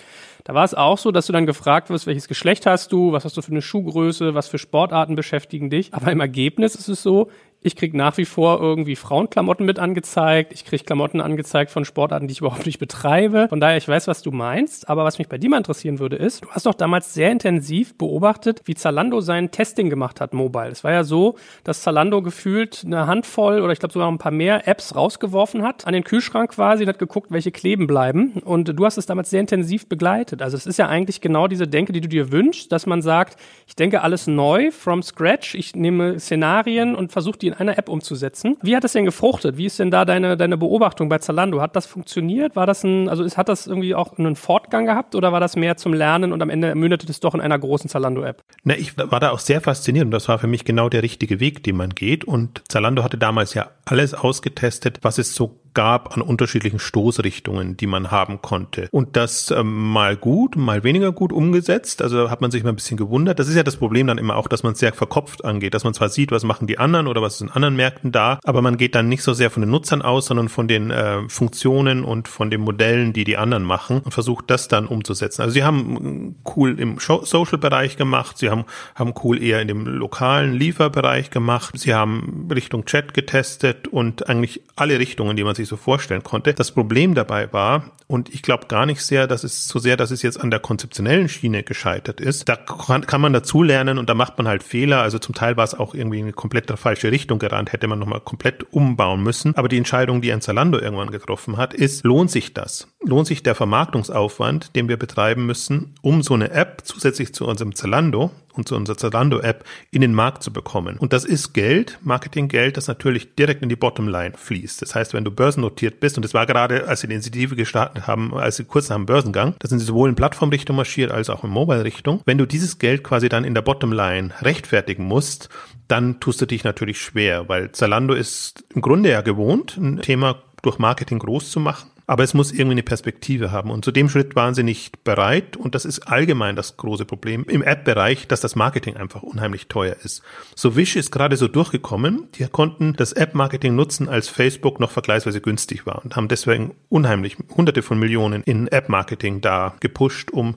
da 0.47 0.55
war 0.55 0.65
es 0.65 0.75
auch 0.75 0.97
so, 0.97 1.11
dass 1.11 1.27
du 1.27 1.33
dann 1.33 1.45
gefragt 1.45 1.91
wirst, 1.91 2.07
welches 2.07 2.29
Geschlecht 2.29 2.67
hast 2.67 2.93
du, 2.93 3.11
was 3.11 3.25
hast 3.25 3.37
du 3.37 3.43
für 3.43 3.51
eine 3.51 3.63
Schuhgröße, 3.63 4.35
was 4.35 4.47
für 4.47 4.59
Sportarten 4.59 5.17
beschäftigen 5.17 5.71
dich. 5.71 5.93
Aber 5.93 6.13
im 6.13 6.21
Ergebnis 6.21 6.77
ist 6.77 6.87
es 6.87 7.03
so, 7.03 7.33
ich 7.61 7.75
krieg 7.75 7.95
nach 7.95 8.17
wie 8.17 8.25
vor 8.25 8.61
irgendwie 8.61 8.95
Frauenklamotten 8.95 9.67
mit 9.67 9.79
angezeigt. 9.79 10.53
Ich 10.53 10.65
krieg 10.65 10.87
Klamotten 10.87 11.21
angezeigt 11.21 11.71
von 11.71 11.85
Sportarten, 11.85 12.29
die 12.29 12.33
ich 12.33 12.39
überhaupt 12.39 12.67
nicht 12.67 12.79
betreibe. 12.79 13.47
Von 13.49 13.61
daher, 13.61 13.77
ich 13.77 13.89
weiß, 13.89 14.07
was 14.07 14.23
du 14.23 14.31
meinst. 14.31 14.89
Aber 14.89 15.05
was 15.05 15.19
mich 15.19 15.29
bei 15.29 15.37
dir 15.37 15.51
mal 15.51 15.57
interessieren 15.57 15.99
würde, 15.99 16.15
ist, 16.15 16.45
du 16.45 16.51
hast 16.51 16.67
doch 16.67 16.75
damals 16.75 17.13
sehr 17.13 17.33
intensiv 17.33 17.97
beobachtet, 17.99 18.63
wie 18.67 18.75
Zalando 18.75 19.21
sein 19.21 19.51
Testing 19.51 19.91
gemacht 19.91 20.21
hat, 20.21 20.33
mobile. 20.33 20.69
Es 20.69 20.85
war 20.85 20.93
ja 20.93 21.03
so, 21.03 21.37
dass 21.65 21.83
Zalando 21.83 22.23
gefühlt 22.23 22.83
eine 22.85 23.07
Handvoll 23.09 23.61
oder 23.61 23.73
ich 23.73 23.81
glaube 23.81 23.93
sogar 23.93 24.11
ein 24.11 24.19
paar 24.19 24.33
mehr 24.33 24.69
Apps 24.69 24.95
rausgeworfen 24.95 25.63
hat, 25.63 25.87
an 25.87 25.93
den 25.93 26.05
Kühlschrank 26.05 26.53
quasi 26.53 26.85
und 26.85 26.89
hat 26.89 26.99
geguckt, 26.99 27.31
welche 27.31 27.51
kleben 27.51 27.89
bleiben. 27.89 28.35
Und 28.45 28.79
du 28.79 28.85
hast 28.85 28.97
es 28.97 29.07
damals 29.07 29.31
sehr 29.31 29.41
intensiv 29.41 29.89
begleitet. 29.89 30.41
Also 30.41 30.57
es 30.57 30.67
ist 30.67 30.79
ja 30.79 30.89
eigentlich 30.89 31.21
genau 31.21 31.49
diese 31.49 31.67
Denke, 31.67 31.93
die 31.93 32.01
du 32.01 32.09
dir 32.09 32.31
wünschst, 32.31 32.71
dass 32.71 32.87
man 32.87 33.03
sagt, 33.03 33.37
ich 33.67 33.75
denke 33.75 34.03
alles 34.03 34.29
neu, 34.29 34.71
from 34.71 35.03
scratch. 35.03 35.55
Ich 35.57 35.75
nehme 35.75 36.21
Szenarien 36.21 36.95
und 36.95 37.11
versuche 37.11 37.39
die 37.39 37.46
in 37.47 37.55
einer 37.55 37.79
App 37.79 37.89
umzusetzen. 37.89 38.57
Wie 38.63 38.77
hat 38.77 38.85
das 38.85 38.93
denn 38.93 39.05
gefruchtet? 39.05 39.57
Wie 39.57 39.67
ist 39.67 39.79
denn 39.79 39.91
da 39.91 40.05
deine, 40.05 40.37
deine 40.37 40.57
Beobachtung 40.57 41.09
bei 41.09 41.19
Zalando? 41.19 41.61
Hat 41.61 41.77
das 41.77 41.87
funktioniert? 41.87 42.57
War 42.57 42.67
das 42.67 42.85
ein, 42.85 43.09
also 43.09 43.25
ist, 43.25 43.37
hat 43.37 43.49
das 43.49 43.67
irgendwie 43.67 43.95
auch 43.95 44.19
einen 44.19 44.37
Fortgang 44.37 44.87
gehabt 44.87 45.15
oder 45.15 45.33
war 45.33 45.41
das 45.41 45.57
mehr 45.57 45.77
zum 45.77 45.93
Lernen 45.93 46.33
und 46.33 46.43
am 46.43 46.51
Ende 46.51 46.75
mündete 46.75 47.07
es 47.11 47.21
doch 47.21 47.35
in 47.35 47.41
einer 47.41 47.59
großen 47.59 47.89
Zalando-App? 47.89 48.43
Ne, 48.65 48.77
ich 48.77 48.97
war 48.99 49.21
da 49.21 49.31
auch 49.31 49.39
sehr 49.39 49.61
fasziniert 49.61 50.07
und 50.07 50.11
das 50.11 50.29
war 50.29 50.39
für 50.39 50.47
mich 50.47 50.65
genau 50.65 50.89
der 50.89 51.03
richtige 51.03 51.41
Weg, 51.41 51.63
den 51.63 51.77
man 51.77 51.91
geht. 51.91 52.25
Und 52.25 52.63
Zalando 52.69 53.03
hatte 53.03 53.19
damals 53.19 53.55
ja 53.55 53.71
alles 53.85 54.15
ausgetestet, 54.15 54.99
was 55.03 55.19
es 55.19 55.35
so 55.35 55.61
gab 55.77 56.17
an 56.17 56.23
unterschiedlichen 56.23 56.79
Stoßrichtungen, 56.79 57.77
die 57.77 57.87
man 57.87 58.11
haben 58.11 58.41
konnte. 58.41 58.89
Und 58.91 59.15
das 59.15 59.51
ähm, 59.51 59.91
mal 59.93 60.17
gut, 60.17 60.57
mal 60.57 60.83
weniger 60.85 61.13
gut 61.13 61.35
umgesetzt. 61.35 62.01
Also 62.01 62.31
hat 62.31 62.41
man 62.41 62.51
sich 62.51 62.65
mal 62.65 62.71
ein 62.71 62.77
bisschen 62.77 62.97
gewundert. 62.97 63.39
Das 63.39 63.47
ist 63.47 63.57
ja 63.57 63.63
das 63.63 63.77
Problem 63.77 64.07
dann 64.07 64.17
immer 64.17 64.37
auch, 64.37 64.49
dass 64.49 64.63
man 64.63 64.73
es 64.73 64.79
sehr 64.79 64.95
verkopft 64.95 65.45
angeht, 65.45 65.75
dass 65.75 65.85
man 65.85 65.93
zwar 65.93 66.09
sieht, 66.09 66.33
was 66.33 66.45
machen 66.45 66.67
die 66.67 66.79
anderen 66.79 67.07
oder 67.07 67.21
was 67.21 67.35
ist 67.35 67.43
in 67.43 67.51
anderen 67.51 67.77
Märkten 67.77 68.11
da, 68.11 68.41
aber 68.43 68.63
man 68.63 68.79
geht 68.79 68.95
dann 68.95 69.11
nicht 69.11 69.23
so 69.23 69.35
sehr 69.35 69.51
von 69.51 69.61
den 69.61 69.71
Nutzern 69.71 70.01
aus, 70.01 70.27
sondern 70.27 70.49
von 70.49 70.67
den 70.67 70.91
äh, 70.91 71.29
Funktionen 71.29 72.05
und 72.05 72.27
von 72.27 72.51
den 72.51 72.63
Modellen, 72.63 73.13
die 73.13 73.25
die 73.25 73.37
anderen 73.37 73.65
machen 73.65 74.01
und 74.01 74.13
versucht 74.13 74.51
das 74.51 74.69
dann 74.69 74.87
umzusetzen. 74.87 75.43
Also 75.43 75.53
sie 75.53 75.65
haben 75.65 76.37
cool 76.57 76.81
im 76.81 76.99
Social-Bereich 76.99 77.99
gemacht, 77.99 78.39
sie 78.39 78.49
haben, 78.49 78.65
haben 78.95 79.13
cool 79.23 79.43
eher 79.43 79.61
in 79.61 79.69
dem 79.69 79.87
lokalen 79.87 80.55
Lieferbereich 80.55 81.29
gemacht, 81.29 81.79
sie 81.79 81.93
haben 81.93 82.49
Richtung 82.51 82.87
Chat 82.87 83.13
getestet 83.13 83.89
und 83.89 84.27
eigentlich 84.31 84.63
alle 84.75 84.99
Richtungen, 84.99 85.37
die 85.37 85.45
man 85.45 85.55
sich 85.55 85.66
sich 85.67 85.71
so 85.71 85.77
vorstellen 85.77 86.23
konnte. 86.23 86.55
Das 86.55 86.73
Problem 86.73 87.15
dabei 87.15 87.53
war, 87.53 87.91
und 88.09 88.33
ich 88.33 88.43
glaube 88.43 88.67
gar 88.69 88.87
nicht 88.87 89.03
sehr, 89.03 89.27
dass 89.27 89.43
es 89.43 89.67
so 89.67 89.79
sehr, 89.81 89.97
dass 89.97 90.13
es 90.13 90.23
jetzt 90.23 90.41
an 90.41 90.51
der 90.51 90.61
konzeptionellen 90.61 91.29
Schiene 91.29 91.65
gescheitert 91.65 92.21
ist. 92.21 92.49
Da 92.49 92.55
kann, 92.55 93.05
kann 93.05 93.21
man 93.21 93.33
dazulernen 93.33 93.99
und 93.99 94.09
da 94.09 94.15
macht 94.15 94.39
man 94.39 94.47
halt 94.47 94.63
Fehler. 94.63 95.03
Also 95.03 95.19
zum 95.19 95.35
Teil 95.35 95.57
war 95.57 95.65
es 95.65 95.75
auch 95.75 95.93
irgendwie 95.93 96.21
in 96.21 96.27
eine 96.27 96.33
komplett 96.33 96.71
falsche 96.79 97.11
Richtung 97.11 97.41
gerannt, 97.41 97.73
hätte 97.73 97.89
man 97.89 97.99
nochmal 97.99 98.21
komplett 98.21 98.73
umbauen 98.73 99.23
müssen. 99.23 99.57
Aber 99.57 99.69
die 99.69 99.79
Entscheidung, 99.79 100.21
die 100.21 100.33
ein 100.33 100.41
Zalando 100.41 100.79
irgendwann 100.79 101.11
getroffen 101.11 101.57
hat, 101.57 101.75
ist, 101.75 102.05
lohnt 102.05 102.31
sich 102.31 102.55
das? 102.55 102.89
Lohnt 103.07 103.29
sich 103.29 103.45
der 103.45 103.55
Vermarktungsaufwand, 103.55 104.75
den 104.75 104.89
wir 104.89 104.97
betreiben 104.97 105.47
müssen, 105.47 105.95
um 106.03 106.25
so 106.25 106.35
eine 106.35 106.51
App 106.51 106.83
zusätzlich 106.83 107.33
zu 107.33 107.47
unserem 107.47 107.77
Zalando 107.77 108.33
und 108.53 108.67
zu 108.67 108.75
unserer 108.75 108.97
Zalando-App 108.97 109.65
in 109.93 110.01
den 110.01 110.13
Markt 110.13 110.43
zu 110.43 110.53
bekommen. 110.53 110.99
Und 110.99 111.13
das 111.13 111.25
ist 111.25 111.53
Geld, 111.53 112.01
Marketinggeld, 112.03 112.77
das 112.77 112.89
natürlich 112.89 113.37
direkt 113.37 113.63
in 113.63 113.69
die 113.69 113.77
Bottomline 113.77 114.33
fließt. 114.37 114.83
Das 114.83 114.97
heißt, 114.97 115.15
wenn 115.15 115.25
du 115.25 115.31
börsennotiert 115.31 116.01
bist, 116.01 116.17
und 116.19 116.25
das 116.25 116.35
war 116.35 116.47
gerade, 116.47 116.89
als 116.89 117.01
sie 117.01 117.07
die 117.07 117.15
Initiative 117.15 117.55
gestartet 117.55 118.09
haben, 118.09 118.35
als 118.35 118.57
sie 118.57 118.65
kurz 118.65 118.89
nach 118.89 118.97
dem 118.97 119.07
Börsengang, 119.07 119.55
da 119.61 119.69
sind 119.69 119.79
sie 119.79 119.85
sowohl 119.85 120.09
in 120.09 120.17
Plattformrichtung 120.17 120.75
marschiert 120.75 121.13
als 121.13 121.31
auch 121.31 121.45
in 121.45 121.51
Mobile-Richtung. 121.51 122.23
Wenn 122.25 122.39
du 122.39 122.47
dieses 122.47 122.81
Geld 122.81 123.05
quasi 123.05 123.29
dann 123.29 123.45
in 123.45 123.55
der 123.55 123.63
Bottomline 123.63 124.31
rechtfertigen 124.43 125.05
musst, 125.05 125.49
dann 125.87 126.19
tust 126.19 126.41
du 126.41 126.47
dich 126.47 126.65
natürlich 126.65 127.01
schwer, 127.01 127.49
weil 127.49 127.71
Zalando 127.71 128.15
ist 128.15 128.65
im 128.75 128.81
Grunde 128.81 129.11
ja 129.11 129.21
gewohnt, 129.21 129.77
ein 129.77 130.03
Thema 130.03 130.43
durch 130.63 130.81
Marketing 130.81 131.21
groß 131.21 131.53
zu 131.53 131.61
machen 131.61 131.89
aber 132.07 132.23
es 132.23 132.35
muss 132.35 132.53
irgendwie 132.53 132.73
eine 132.73 132.83
Perspektive 132.83 133.51
haben. 133.51 133.71
Und 133.71 133.85
zu 133.85 133.91
dem 133.91 134.09
Schritt 134.09 134.37
waren 134.37 134.55
sie 134.55 134.63
nicht 134.63 135.03
bereit. 135.03 135.57
Und 135.57 135.75
das 135.75 135.85
ist 135.85 136.01
allgemein 136.01 136.55
das 136.55 136.77
große 136.77 137.05
Problem 137.05 137.45
im 137.49 137.63
App-Bereich, 137.63 138.29
dass 138.29 138.41
das 138.41 138.55
Marketing 138.55 138.97
einfach 138.97 139.23
unheimlich 139.23 139.67
teuer 139.67 139.97
ist. 140.05 140.23
So 140.55 140.77
Wish 140.77 140.97
ist 140.97 141.11
gerade 141.11 141.37
so 141.37 141.49
durchgekommen. 141.49 142.29
Die 142.35 142.47
konnten 142.47 142.95
das 142.95 143.13
App-Marketing 143.13 143.75
nutzen, 143.75 144.09
als 144.09 144.29
Facebook 144.29 144.79
noch 144.79 144.91
vergleichsweise 144.91 145.41
günstig 145.41 145.87
war 145.87 146.05
und 146.05 146.15
haben 146.17 146.29
deswegen 146.29 146.75
unheimlich 146.89 147.37
hunderte 147.57 147.83
von 147.83 147.99
Millionen 147.99 148.43
in 148.45 148.69
App-Marketing 148.69 149.41
da 149.41 149.75
gepusht, 149.81 150.31
um, 150.31 150.57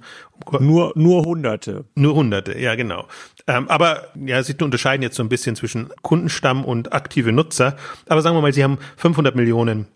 nur, 0.60 0.94
nur 0.96 1.26
Hunderte. 1.26 1.86
Nur 1.96 2.16
Hunderte, 2.16 2.58
ja, 2.58 2.76
genau. 2.76 3.08
Ähm, 3.48 3.68
aber 3.68 4.08
ja, 4.16 4.42
sie 4.44 4.56
unterscheiden 4.62 5.02
jetzt 5.04 5.16
so 5.16 5.24
ein 5.24 5.30
bisschen 5.30 5.56
zwischen 5.56 5.90
Kundenstamm 6.02 6.64
und 6.64 6.94
aktive 6.94 7.32
Nutzer. 7.32 7.76
Aber 8.08 8.22
sagen 8.22 8.36
wir 8.38 8.42
mal, 8.42 8.54
sie 8.54 8.64
haben 8.64 8.78
500 8.98 9.36
Millionen 9.36 9.88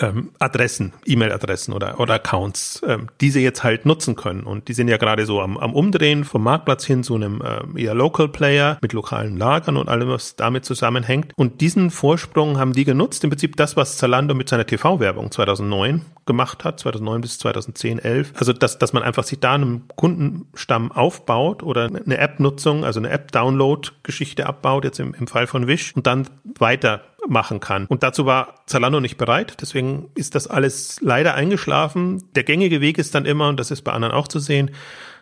ähm, 0.00 0.30
Adressen, 0.38 0.92
E-Mail-Adressen 1.04 1.72
oder, 1.72 2.00
oder 2.00 2.14
Accounts, 2.14 2.82
ähm, 2.86 3.08
die 3.20 3.30
sie 3.30 3.42
jetzt 3.42 3.62
halt 3.62 3.86
nutzen 3.86 4.16
können. 4.16 4.42
Und 4.42 4.68
die 4.68 4.72
sind 4.72 4.88
ja 4.88 4.96
gerade 4.96 5.26
so 5.26 5.40
am, 5.40 5.58
am 5.58 5.74
Umdrehen 5.74 6.24
vom 6.24 6.42
Marktplatz 6.42 6.84
hin 6.84 7.02
zu 7.02 7.14
einem 7.14 7.42
äh, 7.42 7.82
eher 7.82 7.94
Local 7.94 8.28
Player 8.28 8.78
mit 8.80 8.92
lokalen 8.92 9.36
Lagern 9.36 9.76
und 9.76 9.88
allem, 9.88 10.08
was 10.08 10.36
damit 10.36 10.64
zusammenhängt. 10.64 11.32
Und 11.36 11.60
diesen 11.60 11.90
Vorsprung 11.90 12.58
haben 12.58 12.72
die 12.72 12.84
genutzt. 12.84 13.24
Im 13.24 13.30
Prinzip 13.30 13.56
das, 13.56 13.76
was 13.76 13.96
Zalando 13.96 14.34
mit 14.34 14.48
seiner 14.48 14.66
TV-Werbung 14.66 15.30
2009 15.30 16.02
gemacht 16.26 16.64
hat, 16.64 16.80
2009 16.80 17.20
bis 17.20 17.38
2010, 17.38 17.98
11. 17.98 18.32
Also, 18.36 18.52
dass, 18.52 18.78
dass 18.78 18.92
man 18.92 19.02
einfach 19.02 19.24
sich 19.24 19.40
da 19.40 19.54
einen 19.54 19.84
Kundenstamm 19.94 20.90
aufbaut 20.90 21.62
oder 21.62 21.84
eine 21.84 22.18
App-Nutzung, 22.18 22.84
also 22.84 23.00
eine 23.00 23.10
App-Download-Geschichte 23.10 24.46
abbaut, 24.46 24.84
jetzt 24.84 25.00
im, 25.00 25.14
im 25.14 25.26
Fall 25.26 25.46
von 25.46 25.66
Wish, 25.66 25.94
und 25.94 26.06
dann 26.06 26.28
weiter 26.58 27.02
machen 27.28 27.60
kann. 27.60 27.86
Und 27.86 28.02
dazu 28.02 28.26
war 28.26 28.54
Zalando 28.66 29.00
nicht 29.00 29.16
bereit. 29.16 29.56
Deswegen 29.60 30.10
ist 30.14 30.34
das 30.34 30.46
alles 30.46 31.00
leider 31.00 31.34
eingeschlafen. 31.34 32.22
Der 32.34 32.44
gängige 32.44 32.80
Weg 32.80 32.98
ist 32.98 33.14
dann 33.14 33.26
immer, 33.26 33.48
und 33.48 33.60
das 33.60 33.70
ist 33.70 33.82
bei 33.82 33.92
anderen 33.92 34.14
auch 34.14 34.28
zu 34.28 34.38
sehen, 34.38 34.70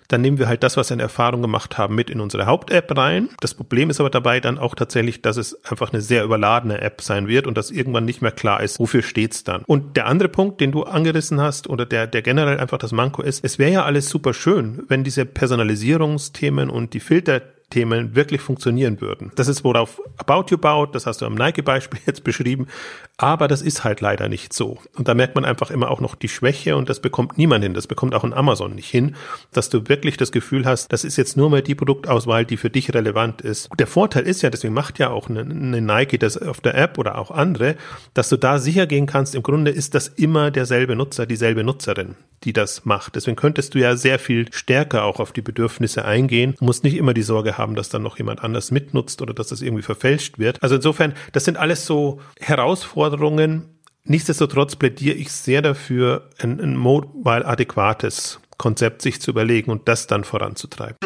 dann 0.09 0.21
nehmen 0.21 0.39
wir 0.39 0.49
halt 0.49 0.63
das, 0.63 0.77
was 0.77 0.91
wir 0.91 0.95
in 0.95 1.01
Erfahrung 1.01 1.43
gemacht 1.43 1.79
haben, 1.79 1.95
mit 1.95 2.11
in 2.11 2.21
unsere 2.21 2.47
Haupt-App 2.47 2.97
rein. 2.97 3.31
Das 3.41 3.55
Problem 3.55 3.91
ist 3.91 4.01
aber 4.01 4.11
dabei 4.11 4.41
dann 4.41 4.59
auch 4.59 4.75
tatsächlich, 4.75 5.23
dass 5.23 5.37
es 5.37 5.65
einfach 5.65 5.93
eine 5.93 6.03
sehr 6.03 6.25
überladene 6.25 6.81
App 6.81 7.01
sein 7.01 7.27
wird 7.27 7.47
und 7.47 7.57
dass 7.57 7.71
irgendwann 7.71 8.05
nicht 8.05 8.21
mehr 8.21 8.33
klar 8.33 8.63
ist, 8.63 8.79
wofür 8.79 9.03
steht's 9.03 9.45
dann. 9.45 9.63
Und 9.67 9.97
der 9.97 10.07
andere 10.07 10.29
Punkt, 10.29 10.61
den 10.61 10.73
du 10.73 10.83
angerissen 10.83 11.41
hast 11.41 11.69
oder 11.69 11.87
der, 11.87 12.07
der 12.07 12.23
generell 12.23 12.59
einfach 12.59 12.79
das 12.79 12.93
Manko 12.93 13.23
ist, 13.23 13.45
es 13.45 13.59
wäre 13.59 13.73
ja 13.73 13.85
alles 13.85 14.09
super 14.09 14.35
schön, 14.35 14.83
wenn 14.89 15.05
diese 15.05 15.25
Personalisierungsthemen 15.25 16.69
und 16.69 16.93
die 16.93 17.01
Filter 17.01 17.41
Themen 17.75 18.15
wirklich 18.15 18.41
funktionieren 18.41 19.01
würden. 19.01 19.33
Das 19.35 19.49
ist, 19.49 19.65
worauf 19.65 20.01
About 20.17 20.45
You 20.51 20.59
baut, 20.59 20.95
das 20.95 21.07
hast 21.07 21.21
du 21.21 21.27
am 21.27 21.35
Nike-Beispiel 21.35 21.99
jetzt 22.07 22.23
beschrieben, 22.23 22.69
aber 23.17 23.49
das 23.49 23.63
ist 23.63 23.83
halt 23.83 24.01
leider 24.01 24.29
nicht 24.29 24.53
so. 24.53 24.79
Und 24.97 25.09
da 25.09 25.15
merkt 25.15 25.35
man 25.35 25.45
einfach 25.45 25.73
immer 25.73 25.91
auch 25.91 26.01
noch 26.01 26.15
die 26.15 26.29
Schwäche 26.29 26.77
und 26.77 26.89
das 26.89 27.01
bekommt 27.01 27.37
niemand 27.37 27.65
hin, 27.65 27.75
das 27.75 27.89
bekommt 27.89 28.15
auch 28.15 28.23
ein 28.23 28.33
Amazon 28.33 28.77
nicht 28.77 28.89
hin, 28.89 29.17
dass 29.53 29.71
du 29.71 29.89
wirklich 29.89 30.17
das 30.17 30.31
Gefühl 30.31 30.67
hast, 30.67 30.93
das 30.93 31.03
ist 31.03 31.17
jetzt 31.17 31.37
nur 31.37 31.51
mal 31.51 31.63
die 31.63 31.75
Produktauswahl, 31.75 32.45
die 32.45 32.57
für 32.57 32.71
dich 32.71 32.95
relevant 32.95 33.43
ist. 33.43 33.69
Der 33.77 33.89
Vorteil 33.89 34.23
ist 34.23 34.43
ja, 34.43 34.51
deswegen 34.51 34.73
macht 34.73 35.01
ja 35.01 35.11
auch 35.11 35.29
eine, 35.29 35.45
Nike 35.45 36.19
das 36.19 36.39
auf 36.39 36.61
der 36.61 36.77
App 36.77 36.97
oder 36.97 37.19
auch 37.19 37.33
andere, 37.33 37.75
dass 38.15 38.29
du 38.29 38.37
da 38.37 38.61
sicher 38.61 38.87
gehen 38.87 39.07
kannst, 39.07 39.35
im 39.35 39.43
Grunde 39.43 39.73
ist 39.73 39.97
das 39.97 40.07
immer 40.07 40.53
derselbe 40.53 40.95
Nutzer, 40.95 41.27
dieselbe 41.27 41.65
Nutzerin, 41.65 42.15
die 42.45 42.53
das 42.53 42.85
macht. 42.85 43.17
Deswegen 43.17 43.37
könntest 43.37 43.75
du 43.75 43.81
ja 43.81 43.97
sehr 43.97 44.21
viel 44.21 44.53
stärker 44.53 45.03
auch 45.05 45.19
auf 45.19 45.33
die 45.33 45.43
Bedürfnisse 45.43 46.05
eingehen, 46.05 46.55
du 46.59 46.65
musst 46.67 46.85
nicht 46.85 46.97
immer 46.97 47.15
die 47.15 47.23
Sorge 47.23 47.59
haben, 47.59 47.64
haben, 47.65 47.75
dass 47.75 47.89
dann 47.89 48.03
noch 48.03 48.19
jemand 48.19 48.45
anders 48.45 48.71
mitnutzt 48.71 49.23
oder 49.23 49.33
dass 49.33 49.49
das 49.49 49.63
irgendwie 49.63 49.83
verfälscht 49.83 50.39
wird. 50.39 50.63
Also 50.63 50.77
insofern, 50.77 51.15
das 51.33 51.45
sind 51.45 51.57
alles 51.57 51.87
so 51.87 52.21
Herausforderungen. 52.39 53.81
Nichtsdestotrotz 54.05 54.77
plädiere 54.77 55.17
ich 55.17 55.33
sehr 55.33 55.63
dafür, 55.63 56.29
ein, 56.39 56.61
ein 56.61 56.77
mobile 56.77 57.47
adäquates 57.47 58.39
Konzept 58.59 59.01
sich 59.01 59.21
zu 59.21 59.31
überlegen 59.31 59.71
und 59.71 59.89
das 59.89 60.07
dann 60.07 60.25
voranzutreiben. 60.25 60.97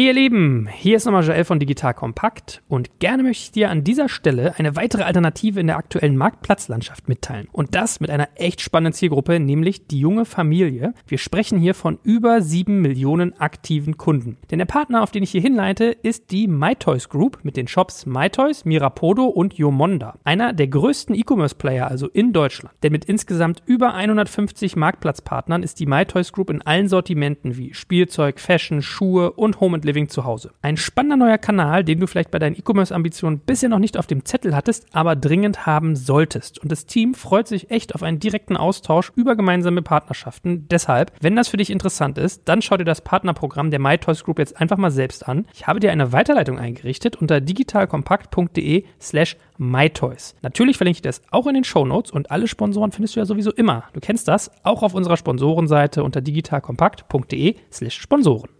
Ihr 0.00 0.14
Lieben, 0.14 0.66
hier 0.66 0.96
ist 0.96 1.04
nochmal 1.04 1.26
Joel 1.26 1.44
von 1.44 1.58
Digital 1.58 1.92
Kompakt 1.92 2.62
und 2.68 3.00
gerne 3.00 3.22
möchte 3.22 3.42
ich 3.42 3.52
dir 3.52 3.68
an 3.68 3.84
dieser 3.84 4.08
Stelle 4.08 4.54
eine 4.56 4.74
weitere 4.74 5.02
Alternative 5.02 5.60
in 5.60 5.66
der 5.66 5.76
aktuellen 5.76 6.16
Marktplatzlandschaft 6.16 7.06
mitteilen. 7.06 7.48
Und 7.52 7.74
das 7.74 8.00
mit 8.00 8.08
einer 8.08 8.30
echt 8.36 8.62
spannenden 8.62 8.94
Zielgruppe, 8.94 9.38
nämlich 9.38 9.88
die 9.88 10.00
junge 10.00 10.24
Familie. 10.24 10.94
Wir 11.06 11.18
sprechen 11.18 11.58
hier 11.58 11.74
von 11.74 11.98
über 12.02 12.40
sieben 12.40 12.80
Millionen 12.80 13.38
aktiven 13.38 13.98
Kunden. 13.98 14.38
Denn 14.50 14.58
der 14.58 14.64
Partner, 14.64 15.02
auf 15.02 15.10
den 15.10 15.22
ich 15.22 15.32
hier 15.32 15.42
hinleite, 15.42 15.94
ist 16.02 16.30
die 16.30 16.48
MyToys 16.48 17.10
Group 17.10 17.40
mit 17.42 17.58
den 17.58 17.68
Shops 17.68 18.06
MyToys, 18.06 18.64
Mirapodo 18.64 19.26
und 19.26 19.58
Yomonda. 19.58 20.14
Einer 20.24 20.54
der 20.54 20.68
größten 20.68 21.14
E-Commerce-Player 21.14 21.86
also 21.88 22.08
in 22.08 22.32
Deutschland. 22.32 22.74
Denn 22.82 22.92
mit 22.92 23.04
insgesamt 23.04 23.62
über 23.66 23.92
150 23.92 24.76
Marktplatzpartnern 24.76 25.62
ist 25.62 25.78
die 25.78 25.84
MyToys 25.84 26.32
Group 26.32 26.48
in 26.48 26.62
allen 26.62 26.88
Sortimenten 26.88 27.58
wie 27.58 27.74
Spielzeug, 27.74 28.40
Fashion, 28.40 28.80
Schuhe 28.80 29.32
und 29.32 29.60
Home 29.60 29.76
Living 29.90 30.08
zu 30.08 30.24
Hause. 30.24 30.52
Ein 30.62 30.76
spannender 30.76 31.16
neuer 31.16 31.38
Kanal, 31.38 31.82
den 31.82 31.98
du 31.98 32.06
vielleicht 32.06 32.30
bei 32.30 32.38
deinen 32.38 32.56
E-Commerce-Ambitionen 32.56 33.40
bisher 33.40 33.68
noch 33.68 33.80
nicht 33.80 33.98
auf 33.98 34.06
dem 34.06 34.24
Zettel 34.24 34.54
hattest, 34.54 34.86
aber 34.92 35.16
dringend 35.16 35.66
haben 35.66 35.96
solltest. 35.96 36.60
Und 36.60 36.70
das 36.70 36.86
Team 36.86 37.14
freut 37.14 37.48
sich 37.48 37.72
echt 37.72 37.96
auf 37.96 38.04
einen 38.04 38.20
direkten 38.20 38.56
Austausch 38.56 39.10
über 39.16 39.34
gemeinsame 39.34 39.82
Partnerschaften. 39.82 40.68
Deshalb, 40.68 41.12
wenn 41.20 41.34
das 41.34 41.48
für 41.48 41.56
dich 41.56 41.70
interessant 41.70 42.18
ist, 42.18 42.42
dann 42.44 42.62
schau 42.62 42.76
dir 42.76 42.84
das 42.84 43.00
Partnerprogramm 43.00 43.72
der 43.72 43.80
MyToys 43.80 44.22
Group 44.22 44.38
jetzt 44.38 44.60
einfach 44.60 44.76
mal 44.76 44.92
selbst 44.92 45.26
an. 45.26 45.46
Ich 45.52 45.66
habe 45.66 45.80
dir 45.80 45.90
eine 45.90 46.12
Weiterleitung 46.12 46.58
eingerichtet 46.58 47.16
unter 47.16 47.40
digitalkompakt.de 47.40 48.84
slash 49.00 49.36
MyToys. 49.58 50.36
Natürlich 50.42 50.76
verlinke 50.76 50.98
ich 50.98 51.02
das 51.02 51.20
auch 51.32 51.48
in 51.48 51.54
den 51.54 51.64
Show 51.64 51.84
Notes 51.84 52.12
und 52.12 52.30
alle 52.30 52.46
Sponsoren 52.46 52.92
findest 52.92 53.16
du 53.16 53.20
ja 53.20 53.26
sowieso 53.26 53.50
immer. 53.50 53.84
Du 53.92 54.00
kennst 54.00 54.28
das, 54.28 54.52
auch 54.62 54.84
auf 54.84 54.94
unserer 54.94 55.16
Sponsorenseite 55.16 56.04
unter 56.04 56.20
digitalkompakt.de 56.20 57.56
slash 57.72 57.98
Sponsoren. 57.98 58.59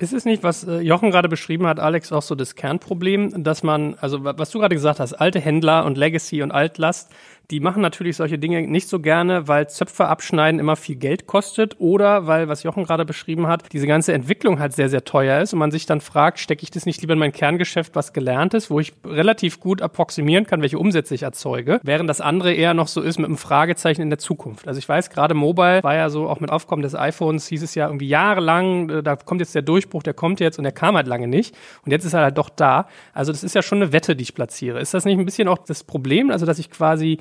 Ist 0.00 0.12
es 0.12 0.24
nicht, 0.24 0.44
was 0.44 0.62
äh, 0.62 0.78
Jochen 0.78 1.10
gerade 1.10 1.28
beschrieben 1.28 1.66
hat, 1.66 1.80
Alex, 1.80 2.12
auch 2.12 2.22
so 2.22 2.36
das 2.36 2.54
Kernproblem, 2.54 3.42
dass 3.42 3.64
man, 3.64 3.96
also 4.00 4.22
was 4.22 4.50
du 4.50 4.60
gerade 4.60 4.76
gesagt 4.76 5.00
hast, 5.00 5.12
alte 5.14 5.40
Händler 5.40 5.84
und 5.84 5.98
Legacy 5.98 6.40
und 6.40 6.52
Altlast, 6.52 7.10
die 7.50 7.60
machen 7.60 7.80
natürlich 7.80 8.16
solche 8.16 8.38
Dinge 8.38 8.60
nicht 8.62 8.88
so 8.88 9.00
gerne, 9.00 9.48
weil 9.48 9.70
Zöpfe 9.70 10.06
abschneiden 10.06 10.60
immer 10.60 10.76
viel 10.76 10.96
Geld 10.96 11.26
kostet 11.26 11.76
oder 11.78 12.26
weil, 12.26 12.48
was 12.48 12.62
Jochen 12.62 12.84
gerade 12.84 13.06
beschrieben 13.06 13.46
hat, 13.46 13.72
diese 13.72 13.86
ganze 13.86 14.12
Entwicklung 14.12 14.58
halt 14.58 14.74
sehr, 14.74 14.90
sehr 14.90 15.04
teuer 15.04 15.40
ist 15.40 15.54
und 15.54 15.58
man 15.58 15.70
sich 15.70 15.86
dann 15.86 16.02
fragt, 16.02 16.40
stecke 16.40 16.62
ich 16.62 16.70
das 16.70 16.84
nicht 16.84 17.00
lieber 17.00 17.14
in 17.14 17.18
mein 17.18 17.32
Kerngeschäft, 17.32 17.96
was 17.96 18.12
gelernt 18.12 18.52
ist, 18.52 18.70
wo 18.70 18.80
ich 18.80 18.92
relativ 19.02 19.60
gut 19.60 19.80
approximieren 19.80 20.46
kann, 20.46 20.60
welche 20.60 20.78
Umsätze 20.78 21.14
ich 21.14 21.22
erzeuge, 21.22 21.80
während 21.82 22.10
das 22.10 22.20
andere 22.20 22.52
eher 22.52 22.74
noch 22.74 22.88
so 22.88 23.00
ist 23.00 23.18
mit 23.18 23.26
einem 23.26 23.38
Fragezeichen 23.38 24.02
in 24.02 24.10
der 24.10 24.18
Zukunft. 24.18 24.68
Also 24.68 24.76
ich 24.76 24.88
weiß, 24.88 25.08
gerade 25.08 25.32
Mobile 25.32 25.82
war 25.82 25.94
ja 25.94 26.10
so, 26.10 26.28
auch 26.28 26.40
mit 26.40 26.50
Aufkommen 26.50 26.82
des 26.82 26.94
iPhones 26.94 27.48
hieß 27.48 27.62
es 27.62 27.74
ja 27.74 27.86
irgendwie 27.86 28.08
jahrelang, 28.08 28.90
äh, 28.90 29.02
da 29.02 29.16
kommt 29.16 29.40
jetzt 29.40 29.54
der 29.54 29.62
Durchbruch, 29.62 30.02
der 30.02 30.14
kommt 30.14 30.40
jetzt 30.40 30.58
und 30.58 30.64
der 30.64 30.72
kam 30.72 30.96
halt 30.96 31.06
lange 31.06 31.28
nicht 31.28 31.56
und 31.86 31.92
jetzt 31.92 32.04
ist 32.04 32.12
er 32.12 32.24
halt 32.24 32.36
doch 32.36 32.50
da. 32.50 32.88
Also 33.14 33.32
das 33.32 33.42
ist 33.42 33.54
ja 33.54 33.62
schon 33.62 33.80
eine 33.80 33.92
Wette, 33.94 34.16
die 34.16 34.22
ich 34.22 34.34
platziere. 34.34 34.80
Ist 34.80 34.92
das 34.92 35.06
nicht 35.06 35.18
ein 35.18 35.24
bisschen 35.24 35.48
auch 35.48 35.58
das 35.58 35.82
Problem, 35.82 36.30
also 36.30 36.44
dass 36.44 36.58
ich 36.58 36.70
quasi 36.70 37.18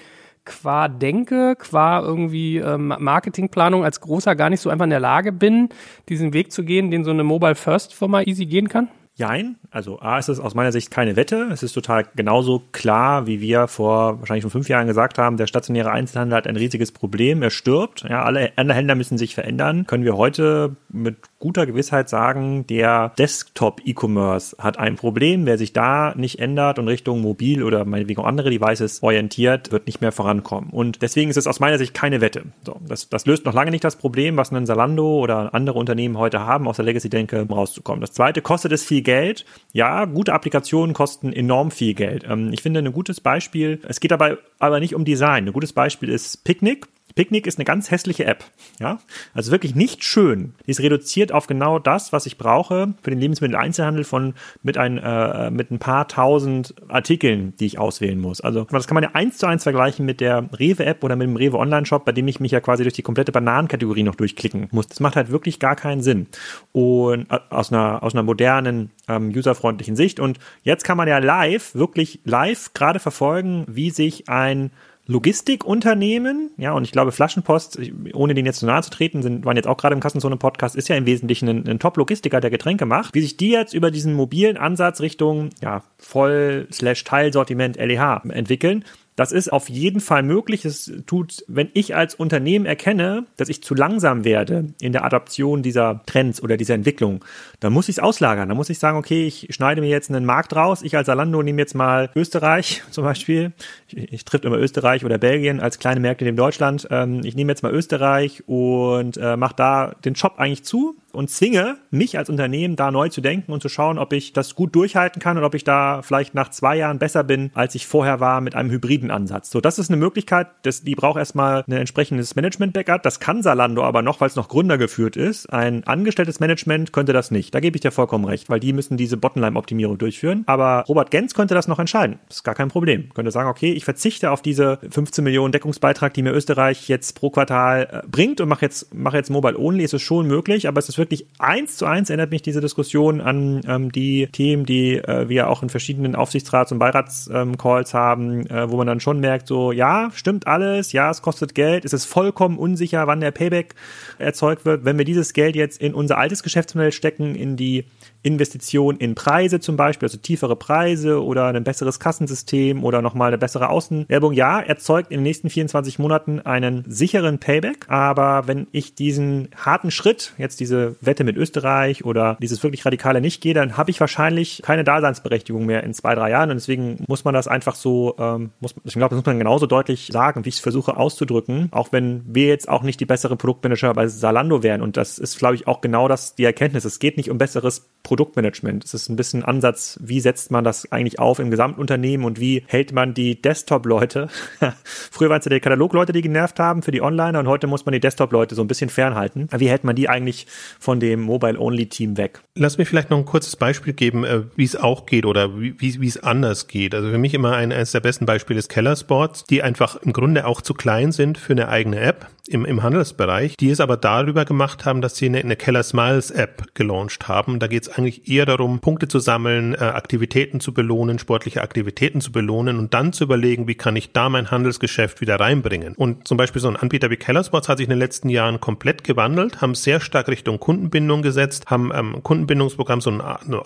qua 0.47 0.87
Denke, 0.87 1.55
qua 1.57 1.99
irgendwie 1.99 2.57
ähm, 2.57 2.93
Marketingplanung 2.97 3.83
als 3.83 4.01
Großer 4.01 4.35
gar 4.35 4.49
nicht 4.49 4.61
so 4.61 4.69
einfach 4.69 4.85
in 4.85 4.89
der 4.89 4.99
Lage 4.99 5.31
bin, 5.31 5.69
diesen 6.09 6.33
Weg 6.33 6.51
zu 6.51 6.63
gehen, 6.63 6.89
den 6.89 7.03
so 7.03 7.11
eine 7.11 7.23
Mobile 7.23 7.55
First 7.55 7.93
Firma 7.93 8.21
easy 8.21 8.45
gehen 8.45 8.69
kann? 8.69 8.87
Jein. 9.17 9.55
Also 9.71 9.99
A 9.99 10.19
ist 10.19 10.29
es 10.29 10.39
aus 10.39 10.53
meiner 10.53 10.71
Sicht 10.71 10.91
keine 10.91 11.15
Wette. 11.15 11.49
Es 11.51 11.63
ist 11.63 11.73
total 11.73 12.05
genauso 12.15 12.61
klar, 12.71 13.25
wie 13.25 13.41
wir 13.41 13.67
vor 13.67 14.19
wahrscheinlich 14.19 14.43
schon 14.43 14.51
fünf 14.51 14.69
Jahren 14.69 14.85
gesagt 14.85 15.17
haben, 15.17 15.37
der 15.37 15.47
stationäre 15.47 15.89
Einzelhandel 15.89 16.37
hat 16.37 16.45
ein 16.45 16.55
riesiges 16.55 16.91
Problem. 16.91 17.41
Er 17.41 17.49
stirbt. 17.49 18.05
Ja, 18.07 18.23
alle 18.23 18.51
Händler 18.55 18.93
müssen 18.93 19.17
sich 19.17 19.33
verändern. 19.33 19.87
Können 19.87 20.03
wir 20.03 20.17
heute 20.17 20.75
mit 20.89 21.17
guter 21.39 21.65
Gewissheit 21.65 22.09
sagen, 22.09 22.65
der 22.67 23.13
Desktop-E-Commerce 23.17 24.55
hat 24.59 24.79
ein 24.79 24.95
Problem. 24.95 25.45
Wer 25.45 25.57
sich 25.57 25.71
da 25.71 26.13
nicht 26.15 26.39
ändert 26.39 26.79
und 26.79 26.87
Richtung 26.87 27.21
mobil 27.21 27.63
oder 27.63 27.85
meinetwegen 27.85 28.21
andere 28.21 28.49
Devices 28.49 29.03
orientiert, 29.03 29.71
wird 29.71 29.85
nicht 29.85 30.01
mehr 30.01 30.11
vorankommen. 30.11 30.71
Und 30.71 31.01
deswegen 31.01 31.29
ist 31.29 31.37
es 31.37 31.47
aus 31.47 31.59
meiner 31.59 31.77
Sicht 31.77 31.93
keine 31.93 32.21
Wette. 32.21 32.43
So, 32.65 32.77
das, 32.87 33.09
das 33.09 33.25
löst 33.25 33.45
noch 33.45 33.53
lange 33.53 33.71
nicht 33.71 33.83
das 33.83 33.97
Problem, 33.97 34.37
was 34.37 34.51
ein 34.51 34.65
Zalando 34.65 35.19
oder 35.19 35.53
andere 35.53 35.77
Unternehmen 35.77 36.17
heute 36.17 36.39
haben, 36.39 36.67
aus 36.67 36.77
der 36.77 36.85
Legacy-Denke 36.85 37.47
rauszukommen. 37.47 38.01
Das 38.01 38.13
zweite 38.13 38.41
kostet 38.41 38.71
es 38.71 38.83
viel 38.83 39.01
Geld. 39.01 39.45
Ja, 39.73 40.05
gute 40.05 40.33
Applikationen 40.33 40.93
kosten 40.93 41.31
enorm 41.31 41.71
viel 41.71 41.93
Geld. 41.93 42.25
Ähm, 42.27 42.51
ich 42.51 42.61
finde 42.61 42.79
ein 42.79 42.91
gutes 42.91 43.21
Beispiel, 43.21 43.79
es 43.87 43.99
geht 43.99 44.11
dabei 44.11 44.37
aber 44.59 44.79
nicht 44.79 44.95
um 44.95 45.05
Design. 45.05 45.45
Ein 45.47 45.53
gutes 45.53 45.73
Beispiel 45.73 46.09
ist 46.09 46.43
Picnic. 46.43 46.87
Picnic 47.17 47.47
ist 47.47 47.57
eine 47.57 47.65
ganz 47.65 47.89
hässliche 47.89 48.25
App. 48.25 48.45
Ja, 48.79 48.99
also 49.33 49.51
wirklich 49.51 49.73
nicht 49.73 50.03
schön. 50.03 50.53
Die 50.67 50.71
ist 50.71 50.79
reduziert 50.79 51.31
auf 51.31 51.47
genau 51.47 51.79
das, 51.79 52.13
was 52.13 52.27
ich 52.27 52.37
brauche 52.37 52.93
für 53.01 53.09
den 53.09 53.19
Lebensmitteleinzelhandel 53.19 54.03
von 54.03 54.35
mit 54.61 54.77
ein 54.77 54.99
äh, 54.99 55.49
mit 55.49 55.71
ein 55.71 55.79
paar 55.79 56.07
tausend 56.07 56.75
Artikeln, 56.89 57.55
die 57.59 57.65
ich 57.65 57.79
auswählen 57.79 58.21
muss. 58.21 58.39
Also 58.39 58.65
das 58.65 58.85
kann 58.85 58.93
man 58.93 59.03
ja 59.03 59.09
eins 59.13 59.39
zu 59.39 59.47
eins 59.47 59.63
vergleichen 59.63 60.05
mit 60.05 60.21
der 60.21 60.47
Rewe 60.59 60.85
App 60.85 61.03
oder 61.03 61.15
mit 61.15 61.27
dem 61.27 61.35
Rewe 61.35 61.57
Online 61.57 61.87
Shop, 61.87 62.05
bei 62.05 62.11
dem 62.11 62.27
ich 62.27 62.39
mich 62.39 62.51
ja 62.51 62.59
quasi 62.59 62.83
durch 62.83 62.93
die 62.93 63.01
komplette 63.01 63.31
Bananenkategorie 63.31 64.03
noch 64.03 64.15
durchklicken 64.15 64.67
muss. 64.71 64.85
Das 64.85 64.99
macht 64.99 65.15
halt 65.15 65.31
wirklich 65.31 65.59
gar 65.59 65.75
keinen 65.75 66.03
Sinn. 66.03 66.27
Und 66.71 67.31
äh, 67.31 67.39
aus 67.49 67.73
einer 67.73 68.03
aus 68.03 68.13
einer 68.13 68.21
modernen 68.21 68.91
ähm, 69.07 69.29
userfreundlichen 69.35 69.95
Sicht. 69.95 70.19
Und 70.19 70.37
jetzt 70.61 70.83
kann 70.83 70.97
man 70.97 71.07
ja 71.07 71.17
live 71.17 71.73
wirklich 71.73 72.19
live 72.25 72.73
gerade 72.75 72.99
verfolgen, 72.99 73.65
wie 73.67 73.89
sich 73.89 74.29
ein 74.29 74.69
Logistikunternehmen, 75.07 76.51
ja, 76.57 76.73
und 76.73 76.83
ich 76.83 76.91
glaube, 76.91 77.11
Flaschenpost, 77.11 77.79
ohne 78.13 78.33
den 78.33 78.45
jetzt 78.45 78.59
zu 78.59 78.65
nahe 78.65 78.83
zu 78.83 78.89
treten, 78.89 79.21
sind, 79.21 79.45
waren 79.45 79.55
jetzt 79.55 79.67
auch 79.67 79.77
gerade 79.77 79.95
im 79.95 80.01
Kassenzone-Podcast, 80.01 80.75
ist 80.75 80.89
ja 80.89 80.97
im 80.97 81.05
Wesentlichen 81.05 81.47
ein, 81.47 81.67
ein 81.67 81.79
Top-Logistiker, 81.79 82.41
der 82.41 82.49
Getränke 82.49 82.85
macht. 82.85 83.15
Wie 83.15 83.21
sich 83.21 83.37
die 83.37 83.51
jetzt 83.51 83.73
über 83.73 83.89
diesen 83.89 84.13
mobilen 84.13 84.57
Ansatz 84.57 84.99
Richtung, 84.99 85.49
ja, 85.61 85.81
Voll-Teilsortiment 85.97 87.77
LEH 87.77 88.21
entwickeln, 88.29 88.83
das 89.17 89.31
ist 89.31 89.51
auf 89.51 89.67
jeden 89.67 89.99
Fall 89.99 90.21
möglich. 90.21 90.63
Es 90.63 90.91
tut, 91.07 91.43
wenn 91.47 91.69
ich 91.73 91.95
als 91.95 92.13
Unternehmen 92.13 92.67
erkenne, 92.67 93.25
dass 93.35 93.49
ich 93.49 93.63
zu 93.63 93.73
langsam 93.73 94.23
werde 94.23 94.67
in 94.79 94.91
der 94.91 95.03
Adaption 95.03 95.63
dieser 95.63 96.03
Trends 96.05 96.39
oder 96.41 96.55
dieser 96.55 96.75
Entwicklung, 96.75 97.25
dann 97.59 97.73
muss 97.73 97.89
ich 97.89 97.95
es 97.97 97.99
auslagern. 97.99 98.47
Dann 98.47 98.55
muss 98.55 98.69
ich 98.69 98.77
sagen, 98.77 98.95
okay, 98.95 99.25
ich 99.25 99.47
schneide 99.49 99.81
mir 99.81 99.89
jetzt 99.89 100.11
einen 100.11 100.23
Markt 100.23 100.55
raus. 100.55 100.83
Ich 100.83 100.95
als 100.95 101.07
Zalando 101.07 101.41
nehme 101.41 101.59
jetzt 101.59 101.73
mal 101.73 102.11
Österreich 102.15 102.83
zum 102.91 103.05
Beispiel. 103.05 103.53
Ich, 103.87 104.13
ich 104.13 104.23
trifft 104.23 104.45
immer 104.45 104.57
Österreich 104.57 105.03
oder 105.03 105.17
Belgien 105.17 105.61
als 105.61 105.79
kleine 105.79 105.99
Märkte 105.99 106.25
in 106.25 106.35
Deutschland. 106.35 106.87
Ähm, 106.91 107.21
ich 107.23 107.35
nehme 107.35 107.51
jetzt 107.51 107.63
mal 107.63 107.73
Österreich 107.73 108.43
und 108.45 109.17
äh, 109.17 109.35
mache 109.35 109.55
da 109.55 109.95
den 110.05 110.15
Shop 110.15 110.35
eigentlich 110.37 110.63
zu 110.63 110.95
und 111.13 111.29
zwinge 111.29 111.77
mich 111.89 112.17
als 112.17 112.29
Unternehmen 112.29 112.75
da 112.75 112.91
neu 112.91 113.09
zu 113.09 113.21
denken 113.21 113.51
und 113.51 113.61
zu 113.61 113.69
schauen, 113.69 113.97
ob 113.97 114.13
ich 114.13 114.33
das 114.33 114.55
gut 114.55 114.75
durchhalten 114.75 115.21
kann 115.21 115.37
und 115.37 115.43
ob 115.43 115.55
ich 115.55 115.63
da 115.63 116.01
vielleicht 116.01 116.33
nach 116.35 116.49
zwei 116.49 116.77
Jahren 116.77 116.99
besser 116.99 117.23
bin, 117.23 117.51
als 117.53 117.75
ich 117.75 117.87
vorher 117.87 118.19
war 118.19 118.41
mit 118.41 118.55
einem 118.55 118.69
hybriden 118.69 119.11
Ansatz. 119.11 119.49
So, 119.49 119.61
das 119.61 119.79
ist 119.79 119.89
eine 119.89 119.97
Möglichkeit, 119.97 120.47
das, 120.63 120.83
die 120.83 120.95
braucht 120.95 121.17
erstmal 121.17 121.63
ein 121.67 121.73
entsprechendes 121.73 122.35
Management-Backup. 122.35 123.03
Das 123.03 123.19
kann 123.19 123.41
Salando 123.41 123.83
aber 123.83 124.01
noch, 124.01 124.21
weil 124.21 124.27
es 124.27 124.35
noch 124.35 124.49
Gründer 124.49 124.77
geführt 124.77 125.15
ist. 125.15 125.51
Ein 125.51 125.85
angestelltes 125.85 126.39
Management 126.39 126.93
könnte 126.93 127.13
das 127.13 127.31
nicht. 127.31 127.53
Da 127.53 127.59
gebe 127.59 127.77
ich 127.77 127.81
dir 127.81 127.91
vollkommen 127.91 128.25
recht, 128.25 128.49
weil 128.49 128.59
die 128.59 128.73
müssen 128.73 128.97
diese 128.97 129.17
Bottomline-Optimierung 129.17 129.97
durchführen. 129.97 130.43
Aber 130.47 130.83
Robert 130.87 131.11
Gens 131.11 131.33
könnte 131.33 131.55
das 131.55 131.67
noch 131.67 131.79
entscheiden. 131.79 132.19
Das 132.27 132.37
ist 132.37 132.43
gar 132.43 132.55
kein 132.55 132.69
Problem. 132.69 133.13
Könnte 133.13 133.31
sagen, 133.31 133.49
okay, 133.49 133.71
ich 133.71 133.85
verzichte 133.85 134.31
auf 134.31 134.41
diese 134.41 134.79
15 134.89 135.23
Millionen 135.23 135.51
Deckungsbeitrag, 135.51 136.13
die 136.13 136.23
mir 136.23 136.33
Österreich 136.33 136.87
jetzt 136.87 137.19
pro 137.19 137.29
Quartal 137.29 138.03
äh, 138.03 138.07
bringt 138.07 138.41
und 138.41 138.49
mache 138.49 138.65
jetzt, 138.65 138.93
mache 138.93 139.17
jetzt 139.17 139.29
Mobile 139.29 139.57
Only. 139.57 139.83
Es 139.83 139.93
ist 139.93 140.01
schon 140.01 140.27
möglich, 140.27 140.67
aber 140.67 140.79
es 140.79 140.89
ist 140.89 140.96
wirklich 140.97 141.27
eins 141.39 141.77
zu 141.77 141.85
eins 141.85 142.09
erinnert 142.09 142.31
mich 142.31 142.41
diese 142.41 142.61
Diskussion 142.61 143.21
an 143.21 143.61
ähm, 143.67 143.91
die 143.91 144.27
Themen, 144.27 144.65
die 144.65 144.95
äh, 144.95 145.29
wir 145.29 145.49
auch 145.49 145.63
in 145.63 145.69
verschiedenen 145.69 146.15
Aufsichtsrats- 146.15 146.71
und 146.71 146.79
Beiratscalls 146.79 147.93
ähm, 147.93 147.99
haben, 147.99 148.47
äh, 148.47 148.69
wo 148.69 148.77
man 148.77 148.87
dann 148.87 148.99
schon 148.99 149.19
merkt, 149.19 149.47
so, 149.47 149.71
ja, 149.71 150.11
stimmt 150.13 150.47
alles, 150.47 150.91
ja, 150.91 151.09
es 151.09 151.21
kostet 151.21 151.55
Geld, 151.55 151.85
es 151.85 151.93
ist 151.93 152.05
vollkommen 152.05 152.57
unsicher, 152.57 153.07
wann 153.07 153.21
der 153.21 153.31
Payback 153.31 153.75
erzeugt 154.17 154.65
wird. 154.65 154.85
Wenn 154.85 154.97
wir 154.97 155.05
dieses 155.05 155.33
Geld 155.33 155.55
jetzt 155.55 155.81
in 155.81 155.93
unser 155.93 156.17
altes 156.17 156.43
Geschäftsmodell 156.43 156.91
stecken, 156.91 157.35
in 157.35 157.57
die 157.57 157.85
Investition 158.23 158.97
in 158.97 159.15
Preise 159.15 159.59
zum 159.59 159.77
Beispiel, 159.77 160.07
also 160.07 160.17
tiefere 160.17 160.55
Preise 160.55 161.23
oder 161.23 161.47
ein 161.47 161.63
besseres 161.63 161.99
Kassensystem 161.99 162.83
oder 162.83 163.01
nochmal 163.01 163.29
eine 163.29 163.37
bessere 163.37 163.69
Außenwerbung. 163.69 164.33
Ja, 164.33 164.59
erzeugt 164.59 165.11
in 165.11 165.19
den 165.19 165.23
nächsten 165.23 165.49
24 165.49 165.99
Monaten 165.99 166.39
einen 166.41 166.83
sicheren 166.87 167.39
Payback. 167.39 167.85
Aber 167.87 168.47
wenn 168.47 168.67
ich 168.71 168.95
diesen 168.95 169.49
harten 169.55 169.91
Schritt, 169.91 170.33
jetzt 170.37 170.59
diese 170.59 170.95
Wette 171.01 171.23
mit 171.23 171.37
Österreich 171.37 172.05
oder 172.05 172.37
dieses 172.41 172.63
wirklich 172.63 172.85
radikale 172.85 173.21
nicht 173.21 173.41
gehe, 173.41 173.53
dann 173.53 173.77
habe 173.77 173.91
ich 173.91 173.99
wahrscheinlich 173.99 174.61
keine 174.63 174.83
Daseinsberechtigung 174.83 175.65
mehr 175.65 175.83
in 175.83 175.93
zwei, 175.93 176.15
drei 176.15 176.29
Jahren. 176.31 176.49
Und 176.49 176.57
deswegen 176.57 177.03
muss 177.07 177.23
man 177.23 177.33
das 177.33 177.47
einfach 177.47 177.75
so, 177.75 178.15
ähm, 178.19 178.51
muss, 178.59 178.75
ich 178.83 178.93
glaube, 178.93 179.09
das 179.09 179.17
muss 179.17 179.25
man 179.25 179.39
genauso 179.39 179.65
deutlich 179.65 180.09
sagen, 180.11 180.45
wie 180.45 180.49
ich 180.49 180.55
es 180.55 180.61
versuche 180.61 180.97
auszudrücken. 180.97 181.69
Auch 181.71 181.91
wenn 181.91 182.23
wir 182.27 182.47
jetzt 182.47 182.69
auch 182.69 182.83
nicht 182.83 182.99
die 182.99 183.05
bessere 183.05 183.35
Produktmanager 183.35 183.93
bei 183.93 184.07
Salando 184.07 184.63
wären. 184.63 184.81
Und 184.81 184.97
das 184.97 185.19
ist, 185.19 185.37
glaube 185.37 185.55
ich, 185.55 185.67
auch 185.67 185.81
genau 185.81 186.07
das 186.07 186.35
die 186.35 186.43
Erkenntnis. 186.43 186.85
Es 186.85 186.99
geht 186.99 187.17
nicht 187.17 187.29
um 187.29 187.37
besseres 187.37 187.87
Produktmanagement. 188.07 188.85
Es 188.85 188.93
ist 188.93 189.09
ein 189.09 189.17
bisschen 189.17 189.43
Ansatz, 189.43 189.99
wie 190.01 190.21
setzt 190.21 190.49
man 190.49 190.63
das 190.63 190.89
eigentlich 190.93 191.19
auf 191.19 191.39
im 191.39 191.51
Gesamtunternehmen 191.51 192.25
und 192.25 192.39
wie 192.39 192.63
hält 192.65 192.93
man 192.93 193.13
die 193.13 193.41
Desktop-Leute, 193.41 194.29
früher 194.85 195.29
waren 195.29 195.39
es 195.39 195.45
ja 195.45 195.49
die 195.49 195.59
Katalog-Leute, 195.59 196.13
die 196.13 196.21
genervt 196.21 196.57
haben 196.57 196.83
für 196.83 196.91
die 196.91 197.01
Onliner 197.01 197.39
und 197.39 197.49
heute 197.49 197.67
muss 197.67 197.85
man 197.85 197.91
die 197.91 197.99
Desktop-Leute 197.99 198.55
so 198.55 198.61
ein 198.61 198.67
bisschen 198.67 198.89
fernhalten. 198.89 199.49
Wie 199.57 199.69
hält 199.69 199.83
man 199.83 199.97
die 199.97 200.07
eigentlich 200.07 200.47
von 200.79 201.01
dem 201.01 201.19
Mobile-Only-Team 201.19 202.15
weg? 202.15 202.39
Lass 202.55 202.77
mir 202.77 202.85
vielleicht 202.85 203.09
noch 203.09 203.17
ein 203.17 203.25
kurzes 203.25 203.57
Beispiel 203.57 203.91
geben, 203.91 204.23
äh, 204.23 204.43
wie 204.55 204.63
es 204.63 204.77
auch 204.77 205.05
geht 205.05 205.25
oder 205.25 205.59
wie, 205.59 205.75
wie 205.77 206.07
es 206.07 206.23
anders 206.23 206.67
geht. 206.67 206.95
Also 206.95 207.09
für 207.09 207.17
mich 207.17 207.33
immer 207.33 207.57
ein, 207.57 207.73
eines 207.73 207.91
der 207.91 207.99
besten 207.99 208.25
Beispiele 208.25 208.57
ist 208.57 208.69
Keller 208.69 208.95
Sports, 208.95 209.43
die 209.43 209.63
einfach 209.63 209.97
im 209.97 210.13
Grunde 210.13 210.47
auch 210.47 210.61
zu 210.61 210.73
klein 210.73 211.11
sind 211.11 211.37
für 211.37 211.51
eine 211.51 211.67
eigene 211.67 211.99
App 211.99 212.27
im, 212.47 212.65
im 212.65 212.83
Handelsbereich, 212.83 213.55
die 213.57 213.69
es 213.69 213.79
aber 213.79 213.97
darüber 213.97 214.45
gemacht 214.45 214.85
haben, 214.85 215.01
dass 215.01 215.15
sie 215.15 215.25
eine, 215.25 215.39
eine 215.39 215.55
Keller 215.55 215.83
Smiles 215.83 216.31
App 216.31 216.63
gelauncht 216.73 217.27
haben. 217.27 217.59
Da 217.59 217.67
geht 217.67 217.83
es 217.83 217.89
eigentlich 217.89 218.29
eher 218.29 218.45
darum, 218.45 218.79
Punkte 218.79 219.07
zu 219.07 219.19
sammeln, 219.19 219.73
äh, 219.73 219.77
Aktivitäten 219.77 220.59
zu 220.59 220.73
belohnen, 220.73 221.19
sportliche 221.19 221.61
Aktivitäten 221.61 222.21
zu 222.21 222.31
belohnen 222.31 222.79
und 222.79 222.93
dann 222.93 223.13
zu 223.13 223.23
überlegen, 223.23 223.67
wie 223.67 223.75
kann 223.75 223.95
ich 223.95 224.11
da 224.11 224.29
mein 224.29 224.51
Handelsgeschäft 224.51 225.21
wieder 225.21 225.39
reinbringen. 225.39 225.93
Und 225.95 226.27
zum 226.27 226.37
Beispiel 226.37 226.61
so 226.61 226.67
ein 226.67 226.75
Anbieter 226.75 227.09
wie 227.09 227.17
Kellersports 227.17 227.69
hat 227.69 227.77
sich 227.77 227.85
in 227.85 227.91
den 227.91 227.99
letzten 227.99 228.29
Jahren 228.29 228.59
komplett 228.59 229.03
gewandelt, 229.03 229.61
haben 229.61 229.75
sehr 229.75 229.99
stark 229.99 230.27
Richtung 230.27 230.59
Kundenbindung 230.59 231.21
gesetzt, 231.21 231.65
haben 231.67 231.91
ähm, 231.93 232.23
Kundenbindungsprogramm, 232.23 233.01
so, 233.01 233.11
ein, 233.11 233.21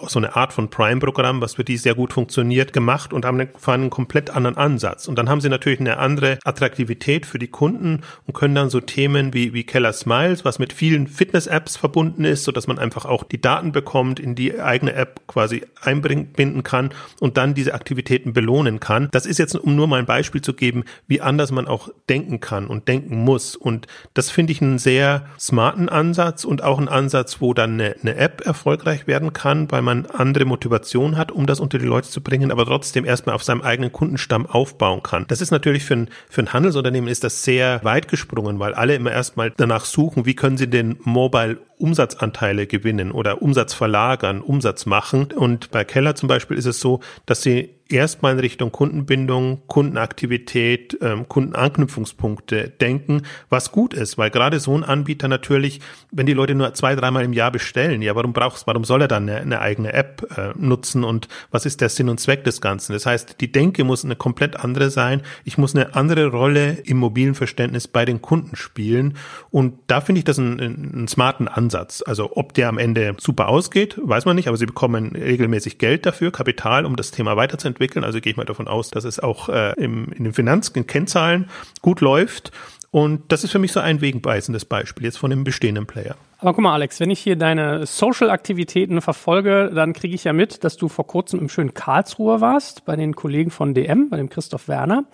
so 0.07 0.19
eine 0.19 0.35
Art 0.35 0.53
von 0.53 0.69
Prime-Programm, 0.69 1.41
was 1.41 1.55
für 1.55 1.63
die 1.63 1.77
sehr 1.77 1.95
gut 1.95 2.13
funktioniert, 2.13 2.73
gemacht 2.73 3.13
und 3.13 3.25
haben 3.25 3.39
einen, 3.39 3.49
einen 3.65 3.89
komplett 3.89 4.29
anderen 4.31 4.57
Ansatz. 4.57 5.07
Und 5.07 5.17
dann 5.17 5.29
haben 5.29 5.41
sie 5.41 5.49
natürlich 5.49 5.79
eine 5.79 5.97
andere 5.97 6.39
Attraktivität 6.43 7.25
für 7.25 7.39
die 7.39 7.47
Kunden 7.47 8.01
und 8.25 8.33
können 8.33 8.55
dann 8.55 8.69
so 8.71 8.79
Themen 8.79 9.33
wie, 9.33 9.53
wie 9.53 9.63
Keller 9.63 9.93
Smiles, 9.93 10.43
was 10.45 10.57
mit 10.57 10.73
vielen 10.73 11.07
Fitness-Apps 11.07 11.77
verbunden 11.77 12.25
ist, 12.25 12.43
so 12.43 12.51
dass 12.51 12.67
man 12.67 12.79
einfach 12.79 13.05
auch 13.05 13.23
die 13.23 13.39
Daten 13.41 13.71
bekommt, 13.71 14.19
in 14.19 14.35
die 14.35 14.59
eigene 14.59 14.93
App 14.93 15.21
quasi 15.27 15.63
einbinden 15.81 16.63
kann 16.63 16.89
und 17.19 17.37
dann 17.37 17.53
diese 17.53 17.73
Aktivitäten 17.73 18.33
belohnen 18.33 18.79
kann. 18.79 19.09
Das 19.11 19.25
ist 19.25 19.37
jetzt, 19.37 19.55
um 19.55 19.75
nur 19.75 19.87
mal 19.87 19.99
ein 19.99 20.05
Beispiel 20.05 20.41
zu 20.41 20.53
geben, 20.53 20.83
wie 21.07 21.21
anders 21.21 21.51
man 21.51 21.67
auch 21.67 21.89
denken 22.09 22.39
kann 22.39 22.67
und 22.67 22.87
denken 22.87 23.17
muss. 23.17 23.55
Und 23.55 23.87
das 24.13 24.29
finde 24.29 24.53
ich 24.53 24.61
einen 24.61 24.79
sehr 24.79 25.25
smarten 25.39 25.89
Ansatz 25.89 26.45
und 26.45 26.63
auch 26.63 26.77
einen 26.77 26.87
Ansatz, 26.87 27.41
wo 27.41 27.53
dann 27.53 27.73
eine, 27.73 27.95
eine 28.01 28.15
App 28.15 28.41
erfolgreich 28.45 29.07
werden 29.07 29.33
kann, 29.33 29.71
weil 29.71 29.81
man 29.81 30.05
andere 30.05 30.45
Motivation 30.45 31.17
hat, 31.17 31.31
um 31.31 31.45
das 31.45 31.59
unter 31.59 31.77
die 31.77 31.85
Leute 31.85 32.09
zu 32.09 32.21
bringen, 32.21 32.51
aber 32.51 32.65
trotzdem 32.65 33.05
erstmal 33.05 33.35
auf 33.35 33.43
seinem 33.43 33.61
eigenen 33.61 33.91
Kundenstamm 33.91 34.45
aufbauen 34.45 35.03
kann. 35.03 35.25
Das 35.27 35.41
ist 35.41 35.51
natürlich 35.51 35.83
für 35.83 35.95
ein, 35.95 36.09
für 36.29 36.41
ein 36.41 36.53
Handelsunternehmen 36.53 37.09
ist 37.09 37.23
das 37.23 37.43
sehr 37.43 37.83
weit 37.83 38.07
gesprungen, 38.07 38.59
weil 38.61 38.73
alle 38.73 38.95
immer 38.95 39.11
erstmal 39.11 39.51
danach 39.51 39.83
suchen, 39.83 40.25
wie 40.25 40.35
können 40.35 40.57
sie 40.57 40.69
den 40.69 40.97
Mobile 41.03 41.57
Umsatzanteile 41.77 42.67
gewinnen 42.67 43.11
oder 43.11 43.41
Umsatz 43.41 43.73
verlagern, 43.73 44.41
Umsatz 44.41 44.85
machen. 44.85 45.33
Und 45.33 45.71
bei 45.71 45.83
Keller 45.83 46.15
zum 46.15 46.29
Beispiel 46.29 46.57
ist 46.57 46.67
es 46.67 46.79
so, 46.79 47.01
dass 47.25 47.41
sie 47.41 47.80
erstmal 47.91 48.33
in 48.33 48.39
Richtung 48.39 48.71
Kundenbindung, 48.71 49.61
Kundenaktivität, 49.67 50.97
ähm, 51.01 51.27
Kundenanknüpfungspunkte 51.27 52.69
denken, 52.69 53.23
was 53.49 53.71
gut 53.71 53.93
ist, 53.93 54.17
weil 54.17 54.29
gerade 54.29 54.59
so 54.59 54.75
ein 54.75 54.83
Anbieter 54.83 55.27
natürlich, 55.27 55.81
wenn 56.11 56.25
die 56.25 56.33
Leute 56.33 56.55
nur 56.55 56.73
zwei, 56.73 56.95
dreimal 56.95 57.23
im 57.23 57.33
Jahr 57.33 57.51
bestellen, 57.51 58.01
ja, 58.01 58.15
warum 58.15 58.33
brauchst, 58.33 58.67
warum 58.67 58.83
soll 58.83 59.01
er 59.01 59.07
dann 59.07 59.29
eine, 59.29 59.41
eine 59.41 59.61
eigene 59.61 59.93
App 59.93 60.27
äh, 60.37 60.53
nutzen 60.57 61.03
und 61.03 61.27
was 61.51 61.65
ist 61.65 61.81
der 61.81 61.89
Sinn 61.89 62.09
und 62.09 62.19
Zweck 62.19 62.43
des 62.43 62.61
Ganzen? 62.61 62.93
Das 62.93 63.05
heißt, 63.05 63.41
die 63.41 63.51
Denke 63.51 63.83
muss 63.83 64.05
eine 64.05 64.15
komplett 64.15 64.57
andere 64.57 64.89
sein. 64.89 65.21
Ich 65.43 65.57
muss 65.57 65.75
eine 65.75 65.95
andere 65.95 66.27
Rolle 66.27 66.77
im 66.85 66.97
mobilen 66.97 67.35
Verständnis 67.35 67.87
bei 67.87 68.05
den 68.05 68.21
Kunden 68.21 68.55
spielen 68.55 69.17
und 69.49 69.73
da 69.87 70.01
finde 70.01 70.19
ich 70.19 70.25
das 70.25 70.39
einen, 70.39 70.59
einen 70.59 71.07
smarten 71.07 71.47
Ansatz. 71.47 72.03
Also 72.05 72.31
ob 72.35 72.53
der 72.53 72.69
am 72.69 72.77
Ende 72.77 73.15
super 73.19 73.47
ausgeht, 73.47 73.99
weiß 74.01 74.25
man 74.25 74.35
nicht, 74.35 74.47
aber 74.47 74.57
sie 74.57 74.65
bekommen 74.65 75.15
regelmäßig 75.15 75.77
Geld 75.77 76.05
dafür, 76.05 76.31
Kapital, 76.31 76.85
um 76.85 76.95
das 76.95 77.11
Thema 77.11 77.35
weiterzuentwickeln 77.35 77.80
entwickeln. 77.81 78.05
Also 78.05 78.21
gehe 78.21 78.31
ich 78.31 78.37
mal 78.37 78.45
davon 78.45 78.67
aus, 78.67 78.91
dass 78.91 79.03
es 79.03 79.19
auch 79.19 79.49
äh, 79.49 79.73
im, 79.77 80.11
in 80.13 80.23
den 80.23 80.33
Finanzkennzahlen 80.33 81.49
gut 81.81 82.01
läuft. 82.01 82.51
Und 82.91 83.31
das 83.31 83.43
ist 83.43 83.51
für 83.51 83.59
mich 83.59 83.71
so 83.71 83.79
ein 83.79 84.01
wegenbeißendes 84.01 84.65
Beispiel 84.65 85.05
jetzt 85.05 85.17
von 85.17 85.29
dem 85.29 85.43
bestehenden 85.43 85.85
Player. 85.85 86.15
Aber 86.39 86.53
guck 86.53 86.63
mal, 86.63 86.73
Alex, 86.73 86.99
wenn 86.99 87.09
ich 87.09 87.19
hier 87.19 87.37
deine 87.37 87.85
Social-Aktivitäten 87.85 88.99
verfolge, 89.01 89.71
dann 89.73 89.93
kriege 89.93 90.13
ich 90.13 90.25
ja 90.25 90.33
mit, 90.33 90.63
dass 90.63 90.75
du 90.75 90.89
vor 90.89 91.07
kurzem 91.07 91.39
im 91.39 91.49
schönen 91.49 91.73
Karlsruhe 91.73 92.41
warst, 92.41 92.83
bei 92.85 92.95
den 92.95 93.15
Kollegen 93.15 93.49
von 93.49 93.73
DM, 93.73 94.09
bei 94.09 94.17
dem 94.17 94.29
Christoph 94.29 94.67
Werner. 94.67 95.05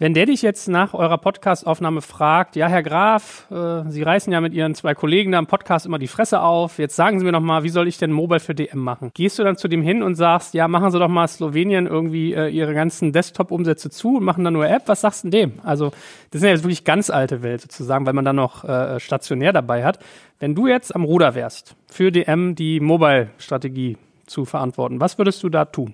Wenn 0.00 0.14
der 0.14 0.24
dich 0.24 0.40
jetzt 0.40 0.66
nach 0.66 0.94
eurer 0.94 1.18
Podcastaufnahme 1.18 2.00
fragt, 2.00 2.56
ja, 2.56 2.68
Herr 2.68 2.82
Graf, 2.82 3.46
äh, 3.50 3.82
Sie 3.90 4.02
reißen 4.02 4.32
ja 4.32 4.40
mit 4.40 4.54
Ihren 4.54 4.74
zwei 4.74 4.94
Kollegen 4.94 5.32
da 5.32 5.38
im 5.38 5.46
Podcast 5.46 5.84
immer 5.84 5.98
die 5.98 6.06
Fresse 6.06 6.40
auf. 6.40 6.78
Jetzt 6.78 6.96
sagen 6.96 7.18
Sie 7.18 7.26
mir 7.26 7.32
doch 7.32 7.40
mal, 7.40 7.64
wie 7.64 7.68
soll 7.68 7.86
ich 7.86 7.98
denn 7.98 8.10
Mobile 8.10 8.40
für 8.40 8.54
DM 8.54 8.78
machen? 8.78 9.10
Gehst 9.12 9.38
du 9.38 9.44
dann 9.44 9.58
zu 9.58 9.68
dem 9.68 9.82
hin 9.82 10.02
und 10.02 10.14
sagst, 10.14 10.54
ja, 10.54 10.68
machen 10.68 10.90
Sie 10.90 10.98
doch 10.98 11.08
mal 11.08 11.28
Slowenien 11.28 11.86
irgendwie 11.86 12.32
äh, 12.32 12.48
Ihre 12.48 12.72
ganzen 12.72 13.12
Desktop-Umsätze 13.12 13.90
zu 13.90 14.16
und 14.16 14.24
machen 14.24 14.42
dann 14.42 14.54
nur 14.54 14.66
App? 14.66 14.84
Was 14.86 15.02
sagst 15.02 15.24
du 15.24 15.28
dem? 15.28 15.58
Also, 15.64 15.90
das 16.30 16.40
ist 16.40 16.44
ja 16.44 16.48
jetzt 16.48 16.64
wirklich 16.64 16.84
ganz 16.84 17.10
alte 17.10 17.42
Welt 17.42 17.60
sozusagen, 17.60 18.06
weil 18.06 18.14
man 18.14 18.24
dann 18.24 18.36
noch 18.36 18.64
äh, 18.64 18.98
stationär 19.00 19.52
dabei 19.52 19.84
hat. 19.84 19.98
Wenn 20.38 20.54
du 20.54 20.66
jetzt 20.66 20.94
am 20.94 21.04
Ruder 21.04 21.34
wärst, 21.34 21.76
für 21.90 22.10
DM 22.10 22.54
die 22.54 22.80
Mobile-Strategie 22.80 23.98
zu 24.24 24.46
verantworten, 24.46 24.98
was 24.98 25.18
würdest 25.18 25.42
du 25.42 25.50
da 25.50 25.66
tun? 25.66 25.92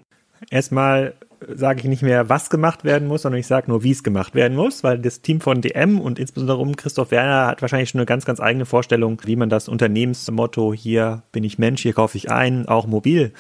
Erstmal 0.48 1.14
sage 1.55 1.81
ich 1.81 1.85
nicht 1.87 2.03
mehr, 2.03 2.29
was 2.29 2.51
gemacht 2.51 2.85
werden 2.85 3.09
muss, 3.09 3.22
sondern 3.22 3.38
ich 3.40 3.46
sage 3.46 3.70
nur, 3.70 3.83
wie 3.83 3.90
es 3.90 4.03
gemacht 4.03 4.35
werden 4.35 4.57
muss, 4.57 4.83
weil 4.85 4.99
das 4.99 5.20
Team 5.20 5.40
von 5.40 5.61
DM 5.61 6.01
und 6.01 6.18
insbesondere 6.18 6.59
um 6.59 6.77
Christoph 6.77 7.11
Werner 7.11 7.46
hat 7.46 7.62
wahrscheinlich 7.62 7.90
schon 7.90 8.01
eine 8.01 8.07
ganz, 8.07 8.25
ganz 8.25 8.40
eigene 8.40 8.66
Vorstellung, 8.66 9.20
wie 9.25 9.37
man 9.37 9.49
das 9.49 9.68
Unternehmensmotto 9.68 10.72
hier 10.72 11.22
bin 11.33 11.44
ich 11.44 11.59
Mensch, 11.59 11.83
hier 11.83 11.92
kaufe 11.92 12.16
ich 12.16 12.31
ein, 12.31 12.66
auch 12.66 12.87
mobil 12.87 13.33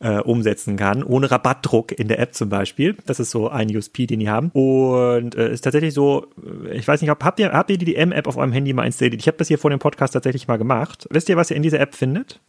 äh, 0.00 0.18
umsetzen 0.18 0.76
kann, 0.76 1.02
ohne 1.02 1.30
Rabattdruck 1.30 1.92
in 1.92 2.08
der 2.08 2.18
App 2.18 2.34
zum 2.34 2.48
Beispiel. 2.48 2.96
Das 3.06 3.20
ist 3.20 3.30
so 3.30 3.48
ein 3.48 3.74
USP, 3.74 4.06
den 4.06 4.20
die 4.20 4.28
haben. 4.28 4.50
Und 4.52 5.34
äh, 5.34 5.52
ist 5.52 5.62
tatsächlich 5.62 5.94
so, 5.94 6.26
äh, 6.66 6.76
ich 6.76 6.86
weiß 6.86 7.00
nicht, 7.00 7.10
habt 7.10 7.40
ihr, 7.40 7.52
habt 7.52 7.70
ihr 7.70 7.78
die 7.78 7.86
DM-App 7.86 8.26
auf 8.26 8.36
eurem 8.36 8.52
Handy 8.52 8.72
mal 8.72 8.86
installiert? 8.86 9.20
Ich 9.20 9.26
habe 9.26 9.38
das 9.38 9.48
hier 9.48 9.58
vor 9.58 9.70
dem 9.70 9.78
Podcast 9.78 10.14
tatsächlich 10.14 10.48
mal 10.48 10.58
gemacht. 10.58 11.06
Wisst 11.10 11.28
ihr, 11.28 11.36
was 11.36 11.50
ihr 11.50 11.56
in 11.56 11.62
dieser 11.62 11.80
App 11.80 11.94
findet? 11.94 12.40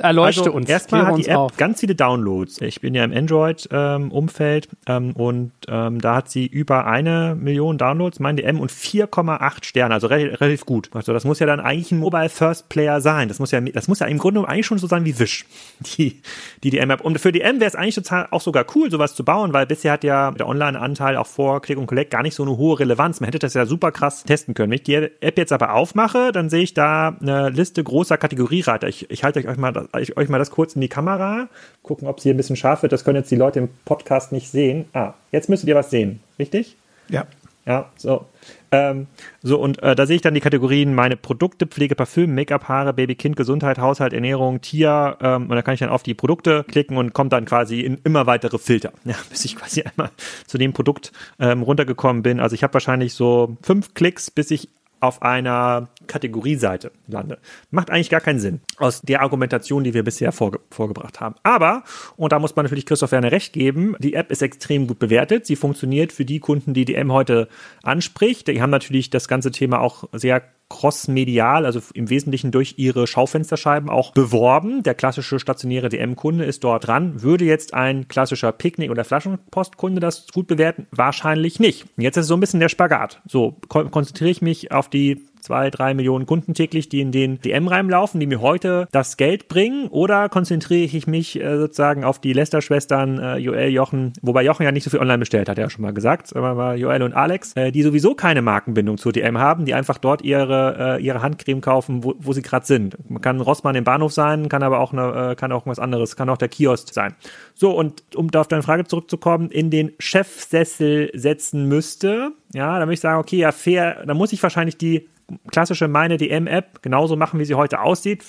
Erleuchte 0.00 0.40
also, 0.42 0.52
uns. 0.52 0.68
Erstmal 0.68 1.06
hat 1.06 1.18
die 1.18 1.26
App 1.26 1.36
auf. 1.36 1.56
ganz 1.56 1.80
viele 1.80 1.94
Downloads. 1.94 2.60
Ich 2.60 2.80
bin 2.80 2.94
ja 2.94 3.04
im 3.04 3.12
Android-Umfeld 3.12 4.68
ähm, 4.86 5.10
ähm, 5.10 5.16
und 5.16 5.52
ähm, 5.68 6.00
da 6.00 6.16
hat 6.16 6.30
sie 6.30 6.46
über 6.46 6.86
eine 6.86 7.36
Million 7.38 7.78
Downloads, 7.78 8.18
mein 8.20 8.36
DM, 8.36 8.60
und 8.60 8.72
4,8 8.72 9.64
Sterne, 9.64 9.94
also 9.94 10.06
re 10.06 10.40
relativ 10.40 10.66
gut. 10.66 10.90
Also 10.92 11.12
das 11.12 11.24
muss 11.24 11.38
ja 11.38 11.46
dann 11.46 11.60
eigentlich 11.60 11.92
ein 11.92 11.98
Mobile 11.98 12.28
First 12.28 12.68
Player 12.68 13.00
sein. 13.00 13.28
Das 13.28 13.38
muss 13.38 13.50
ja, 13.50 13.60
das 13.60 13.88
muss 13.88 14.00
ja 14.00 14.06
im 14.06 14.18
Grunde 14.18 14.46
eigentlich 14.46 14.66
schon 14.66 14.78
so 14.78 14.86
sein 14.86 15.04
wie 15.04 15.18
Wish, 15.18 15.46
die, 15.80 16.20
die 16.62 16.70
DM-App. 16.70 17.00
Und 17.00 17.20
für 17.20 17.32
die 17.32 17.40
M 17.42 17.60
wäre 17.60 17.68
es 17.68 17.74
eigentlich 17.74 17.94
total 17.94 18.28
auch 18.30 18.40
sogar 18.40 18.64
cool, 18.74 18.90
sowas 18.90 19.14
zu 19.14 19.24
bauen, 19.24 19.52
weil 19.52 19.66
bisher 19.66 19.92
hat 19.92 20.04
ja 20.04 20.30
der 20.32 20.48
Online-Anteil 20.48 21.16
auch 21.16 21.26
vor 21.26 21.60
Click 21.62 21.78
und 21.78 21.86
Collect 21.86 22.10
gar 22.10 22.22
nicht 22.22 22.34
so 22.34 22.42
eine 22.42 22.56
hohe 22.56 22.78
Relevanz. 22.80 23.20
Man 23.20 23.26
hätte 23.26 23.38
das 23.38 23.54
ja 23.54 23.66
super 23.66 23.92
krass 23.92 24.24
testen 24.24 24.54
können. 24.54 24.70
Wenn 24.70 24.76
ich 24.76 24.84
die 24.84 24.94
App 24.94 25.38
jetzt 25.38 25.52
aber 25.52 25.74
aufmache, 25.74 26.32
dann 26.32 26.50
sehe 26.50 26.62
ich 26.62 26.74
da 26.74 27.16
eine 27.20 27.50
Liste 27.50 27.82
großer 27.82 28.16
Kategoriereiter. 28.16 28.88
Ich, 28.88 29.10
ich 29.10 29.24
halte 29.24 29.46
euch 29.46 29.56
mal 29.56 29.88
ich 29.98 30.16
euch 30.16 30.28
mal 30.28 30.38
das 30.38 30.50
kurz 30.50 30.74
in 30.74 30.80
die 30.80 30.88
Kamera. 30.88 31.48
Gucken, 31.82 32.08
ob 32.08 32.18
es 32.18 32.22
hier 32.22 32.34
ein 32.34 32.36
bisschen 32.36 32.56
scharf 32.56 32.82
wird. 32.82 32.92
Das 32.92 33.04
können 33.04 33.16
jetzt 33.16 33.30
die 33.30 33.36
Leute 33.36 33.58
im 33.60 33.68
Podcast 33.84 34.32
nicht 34.32 34.50
sehen. 34.50 34.86
Ah, 34.92 35.14
jetzt 35.32 35.48
müsstet 35.48 35.68
ihr 35.68 35.76
was 35.76 35.90
sehen, 35.90 36.20
richtig? 36.38 36.76
Ja. 37.08 37.26
Ja, 37.66 37.90
so. 37.96 38.26
Ähm, 38.72 39.06
so, 39.42 39.60
und 39.60 39.82
äh, 39.82 39.94
da 39.94 40.06
sehe 40.06 40.16
ich 40.16 40.22
dann 40.22 40.34
die 40.34 40.40
Kategorien 40.40 40.94
meine 40.94 41.16
Produkte, 41.16 41.66
Pflege, 41.66 41.94
Parfüm, 41.94 42.34
Make-up, 42.34 42.68
Haare, 42.68 42.92
Baby, 42.94 43.14
Kind, 43.16 43.36
Gesundheit, 43.36 43.78
Haushalt, 43.78 44.12
Ernährung, 44.12 44.60
Tier. 44.60 45.16
Ähm, 45.20 45.42
und 45.42 45.50
da 45.50 45.62
kann 45.62 45.74
ich 45.74 45.80
dann 45.80 45.90
auf 45.90 46.02
die 46.02 46.14
Produkte 46.14 46.64
klicken 46.64 46.96
und 46.96 47.12
kommt 47.12 47.32
dann 47.32 47.44
quasi 47.44 47.80
in 47.80 47.98
immer 48.02 48.26
weitere 48.26 48.58
Filter. 48.58 48.92
Ja, 49.04 49.16
bis 49.28 49.44
ich 49.44 49.56
quasi 49.56 49.82
einmal 49.82 50.10
zu 50.46 50.56
dem 50.56 50.72
Produkt 50.72 51.12
ähm, 51.38 51.62
runtergekommen 51.62 52.22
bin. 52.22 52.40
Also 52.40 52.54
ich 52.54 52.62
habe 52.62 52.74
wahrscheinlich 52.74 53.14
so 53.14 53.56
fünf 53.62 53.94
Klicks, 53.94 54.30
bis 54.30 54.50
ich 54.50 54.68
auf 55.00 55.22
einer 55.22 55.88
Kategorieseite 56.06 56.92
lande. 57.08 57.38
Macht 57.70 57.90
eigentlich 57.90 58.10
gar 58.10 58.20
keinen 58.20 58.38
Sinn 58.38 58.60
aus 58.76 59.00
der 59.00 59.22
Argumentation, 59.22 59.82
die 59.84 59.94
wir 59.94 60.04
bisher 60.04 60.32
vorge 60.32 60.60
vorgebracht 60.70 61.20
haben. 61.20 61.34
Aber, 61.42 61.82
und 62.16 62.32
da 62.32 62.38
muss 62.38 62.54
man 62.54 62.64
natürlich 62.64 62.86
Christoph 62.86 63.12
Werner 63.12 63.32
recht 63.32 63.52
geben, 63.52 63.96
die 63.98 64.14
App 64.14 64.30
ist 64.30 64.42
extrem 64.42 64.86
gut 64.86 64.98
bewertet. 64.98 65.46
Sie 65.46 65.56
funktioniert 65.56 66.12
für 66.12 66.24
die 66.24 66.40
Kunden, 66.40 66.74
die 66.74 66.84
die 66.84 66.94
M 66.94 67.12
heute 67.12 67.48
anspricht. 67.82 68.48
Die 68.48 68.60
haben 68.60 68.70
natürlich 68.70 69.10
das 69.10 69.26
ganze 69.26 69.50
Thema 69.50 69.80
auch 69.80 70.04
sehr 70.12 70.42
cross-medial, 70.70 71.66
also 71.66 71.80
im 71.92 72.08
Wesentlichen 72.08 72.50
durch 72.52 72.76
ihre 72.78 73.06
Schaufensterscheiben 73.06 73.90
auch 73.90 74.12
beworben. 74.12 74.82
Der 74.82 74.94
klassische 74.94 75.38
stationäre 75.38 75.90
DM-Kunde 75.90 76.44
ist 76.44 76.64
dort 76.64 76.86
dran. 76.86 77.22
Würde 77.22 77.44
jetzt 77.44 77.74
ein 77.74 78.08
klassischer 78.08 78.52
Picknick- 78.52 78.90
oder 78.90 79.04
Flaschenpostkunde 79.04 80.00
das 80.00 80.28
gut 80.28 80.46
bewerten? 80.46 80.86
Wahrscheinlich 80.92 81.60
nicht. 81.60 81.84
Jetzt 81.98 82.16
ist 82.16 82.28
so 82.28 82.34
ein 82.34 82.40
bisschen 82.40 82.60
der 82.60 82.70
Spagat. 82.70 83.20
So, 83.26 83.56
konzentriere 83.68 84.30
ich 84.30 84.40
mich 84.40 84.72
auf 84.72 84.88
die 84.88 85.20
zwei, 85.40 85.70
drei 85.70 85.94
Millionen 85.94 86.26
Kunden 86.26 86.54
täglich, 86.54 86.88
die 86.88 87.00
in 87.00 87.12
den 87.12 87.40
DM 87.40 87.68
reinlaufen, 87.68 88.20
die 88.20 88.26
mir 88.26 88.40
heute 88.40 88.88
das 88.92 89.16
Geld 89.16 89.48
bringen? 89.48 89.88
Oder 89.88 90.28
konzentriere 90.28 90.84
ich 90.84 91.06
mich 91.06 91.40
äh, 91.40 91.58
sozusagen 91.58 92.04
auf 92.04 92.18
die 92.18 92.32
Lester-Schwestern 92.32 93.18
äh, 93.18 93.36
Joel, 93.38 93.70
Jochen, 93.70 94.12
wobei 94.22 94.44
Jochen 94.44 94.64
ja 94.64 94.72
nicht 94.72 94.84
so 94.84 94.90
viel 94.90 95.00
online 95.00 95.18
bestellt, 95.18 95.48
hat 95.48 95.58
er 95.58 95.64
ja 95.64 95.70
schon 95.70 95.82
mal 95.82 95.92
gesagt, 95.92 96.34
aber 96.34 96.74
Joel 96.74 97.02
und 97.02 97.12
Alex, 97.12 97.52
äh, 97.56 97.72
die 97.72 97.82
sowieso 97.82 98.14
keine 98.14 98.42
Markenbindung 98.42 98.98
zur 98.98 99.12
DM 99.12 99.38
haben, 99.38 99.64
die 99.64 99.74
einfach 99.74 99.98
dort 99.98 100.22
ihre, 100.22 100.98
äh, 100.98 101.02
ihre 101.02 101.22
Handcreme 101.22 101.60
kaufen, 101.60 102.04
wo, 102.04 102.14
wo 102.18 102.32
sie 102.32 102.42
gerade 102.42 102.66
sind. 102.66 102.96
Man 103.10 103.22
kann 103.22 103.40
Rossmann 103.40 103.74
im 103.74 103.84
Bahnhof 103.84 104.12
sein, 104.12 104.48
kann 104.48 104.62
aber 104.62 104.80
auch 104.80 104.92
eine, 104.92 105.32
äh, 105.32 105.34
kann 105.34 105.52
auch 105.52 105.66
was 105.66 105.78
anderes, 105.78 106.16
kann 106.16 106.28
auch 106.28 106.38
der 106.38 106.48
Kiosk 106.48 106.92
sein. 106.92 107.14
So, 107.54 107.70
und 107.70 108.02
um 108.14 108.30
da 108.30 108.40
auf 108.40 108.48
deine 108.48 108.62
Frage 108.62 108.84
zurückzukommen, 108.84 109.50
in 109.50 109.70
den 109.70 109.92
Chefsessel 109.98 111.10
setzen 111.14 111.66
müsste, 111.66 112.32
ja, 112.52 112.78
da 112.78 112.84
würde 112.86 112.94
ich 112.94 113.00
sagen, 113.00 113.20
okay, 113.20 113.36
ja, 113.36 113.52
fair, 113.52 114.04
da 114.06 114.14
muss 114.14 114.32
ich 114.32 114.42
wahrscheinlich 114.42 114.76
die 114.76 115.08
klassische 115.50 115.88
meine 115.88 116.16
DM-App 116.16 116.82
genauso 116.82 117.16
machen, 117.16 117.40
wie 117.40 117.44
sie 117.44 117.54
heute 117.54 117.80
aussieht. 117.80 118.24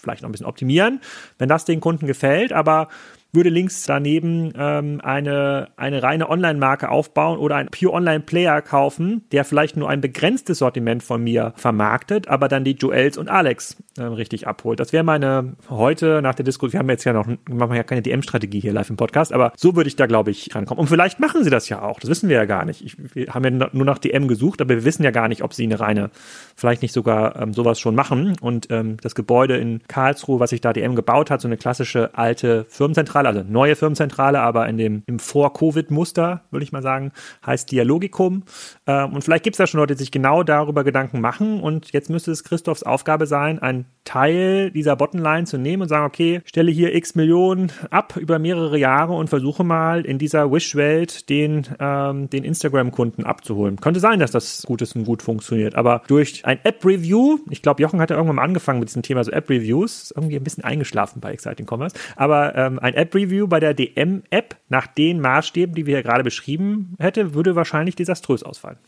Vielleicht 0.00 0.22
noch 0.22 0.28
ein 0.28 0.32
bisschen 0.32 0.46
optimieren, 0.46 1.00
wenn 1.38 1.48
das 1.48 1.64
den 1.64 1.80
Kunden 1.80 2.06
gefällt, 2.06 2.52
aber 2.52 2.88
würde 3.32 3.50
links 3.50 3.84
daneben 3.84 4.52
ähm, 4.56 5.00
eine, 5.02 5.68
eine 5.76 6.02
reine 6.02 6.28
Online-Marke 6.28 6.88
aufbauen 6.88 7.38
oder 7.38 7.56
einen 7.56 7.68
Pure 7.68 7.92
Online-Player 7.92 8.62
kaufen, 8.62 9.24
der 9.32 9.44
vielleicht 9.44 9.76
nur 9.76 9.88
ein 9.88 10.00
begrenztes 10.00 10.58
Sortiment 10.58 11.02
von 11.02 11.22
mir 11.22 11.52
vermarktet, 11.56 12.28
aber 12.28 12.48
dann 12.48 12.64
die 12.64 12.72
Joels 12.72 13.16
und 13.18 13.28
Alex 13.28 13.76
äh, 13.98 14.02
richtig 14.02 14.46
abholt. 14.46 14.80
Das 14.80 14.92
wäre 14.92 15.04
meine 15.04 15.56
heute 15.68 16.22
nach 16.22 16.34
der 16.34 16.44
Diskussion, 16.44 16.72
wir 16.72 16.78
haben 16.80 16.90
jetzt 16.90 17.04
ja 17.04 17.12
noch, 17.12 17.26
machen 17.48 17.76
ja 17.76 17.82
keine 17.82 18.02
DM-Strategie 18.02 18.60
hier 18.60 18.72
live 18.72 18.90
im 18.90 18.96
Podcast, 18.96 19.32
aber 19.32 19.52
so 19.56 19.76
würde 19.76 19.88
ich 19.88 19.96
da, 19.96 20.06
glaube 20.06 20.30
ich, 20.30 20.54
rankommen. 20.54 20.80
Und 20.80 20.88
vielleicht 20.88 21.20
machen 21.20 21.44
sie 21.44 21.50
das 21.50 21.68
ja 21.68 21.82
auch, 21.82 22.00
das 22.00 22.10
wissen 22.10 22.28
wir 22.28 22.36
ja 22.36 22.44
gar 22.44 22.64
nicht. 22.64 22.84
Ich, 22.84 22.96
wir 23.14 23.28
haben 23.34 23.44
ja 23.44 23.68
nur 23.72 23.84
nach 23.84 23.98
DM 23.98 24.28
gesucht, 24.28 24.60
aber 24.60 24.70
wir 24.74 24.84
wissen 24.84 25.04
ja 25.04 25.10
gar 25.10 25.28
nicht, 25.28 25.42
ob 25.42 25.54
sie 25.54 25.64
eine 25.64 25.80
reine, 25.80 26.10
vielleicht 26.56 26.82
nicht 26.82 26.92
sogar 26.92 27.36
ähm, 27.36 27.52
sowas 27.52 27.78
schon 27.78 27.94
machen. 27.94 28.36
Und 28.40 28.68
ähm, 28.70 28.96
das 29.02 29.14
Gebäude 29.14 29.56
in 29.56 29.80
Karlsruhe, 29.86 30.40
was 30.40 30.50
sich 30.50 30.60
da 30.60 30.72
DM 30.72 30.94
gebaut 30.94 31.30
hat, 31.30 31.40
so 31.40 31.48
eine 31.48 31.56
klassische 31.56 32.10
alte 32.14 32.66
Firmenzentrale, 32.68 33.19
Firmenzentrale, 33.20 33.28
also 33.28 33.52
neue 33.52 33.76
Firmenzentrale, 33.76 34.40
aber 34.40 34.68
in 34.68 34.78
dem 34.78 35.02
im 35.06 35.18
Vor-Covid-Muster, 35.18 36.42
würde 36.50 36.64
ich 36.64 36.72
mal 36.72 36.82
sagen, 36.82 37.12
heißt 37.44 37.70
Dialogikum. 37.70 38.44
Ähm, 38.86 39.12
und 39.12 39.22
vielleicht 39.22 39.44
gibt 39.44 39.54
es 39.54 39.58
da 39.58 39.66
schon 39.66 39.80
Leute, 39.80 39.94
die 39.94 40.00
sich 40.00 40.10
genau 40.10 40.42
darüber 40.42 40.84
Gedanken 40.84 41.20
machen. 41.20 41.60
Und 41.60 41.92
jetzt 41.92 42.10
müsste 42.10 42.30
es 42.30 42.44
Christophs 42.44 42.82
Aufgabe 42.82 43.26
sein, 43.26 43.58
einen 43.60 43.86
Teil 44.04 44.70
dieser 44.70 44.96
Bottomline 44.96 45.44
zu 45.44 45.58
nehmen 45.58 45.82
und 45.82 45.88
sagen, 45.88 46.06
okay, 46.06 46.40
stelle 46.44 46.70
hier 46.70 46.94
x 46.94 47.14
Millionen 47.14 47.70
ab 47.90 48.16
über 48.16 48.38
mehrere 48.38 48.78
Jahre 48.78 49.12
und 49.12 49.28
versuche 49.28 49.62
mal 49.62 50.04
in 50.04 50.18
dieser 50.18 50.50
Wish-Welt 50.50 51.28
den, 51.28 51.66
ähm, 51.78 52.30
den 52.30 52.44
Instagram-Kunden 52.44 53.24
abzuholen. 53.24 53.76
Könnte 53.76 54.00
sein, 54.00 54.18
dass 54.18 54.30
das 54.30 54.62
gut 54.62 54.82
ist 54.82 54.96
und 54.96 55.04
gut 55.04 55.22
funktioniert. 55.22 55.74
Aber 55.74 56.02
durch 56.08 56.44
ein 56.44 56.58
App-Review, 56.64 57.38
ich 57.50 57.62
glaube, 57.62 57.82
Jochen 57.82 58.00
hat 58.00 58.10
ja 58.10 58.16
irgendwann 58.16 58.36
mal 58.36 58.42
angefangen 58.42 58.80
mit 58.80 58.88
diesem 58.88 59.02
Thema 59.02 59.22
so 59.22 59.30
App-Reviews, 59.30 60.12
irgendwie 60.16 60.36
ein 60.36 60.44
bisschen 60.44 60.64
eingeschlafen 60.64 61.20
bei 61.20 61.32
Exciting 61.32 61.66
Commerce, 61.70 61.94
aber 62.16 62.56
ähm, 62.56 62.78
ein 62.78 62.94
App 62.94 63.09
App-Review 63.10 63.48
bei 63.48 63.60
der 63.60 63.74
DM-App 63.74 64.56
nach 64.68 64.86
den 64.86 65.20
Maßstäben, 65.20 65.74
die 65.74 65.86
wir 65.86 65.96
hier 65.96 66.02
gerade 66.02 66.24
beschrieben 66.24 66.94
hätte, 66.98 67.34
würde 67.34 67.56
wahrscheinlich 67.56 67.96
desaströs 67.96 68.42
ausfallen. 68.42 68.78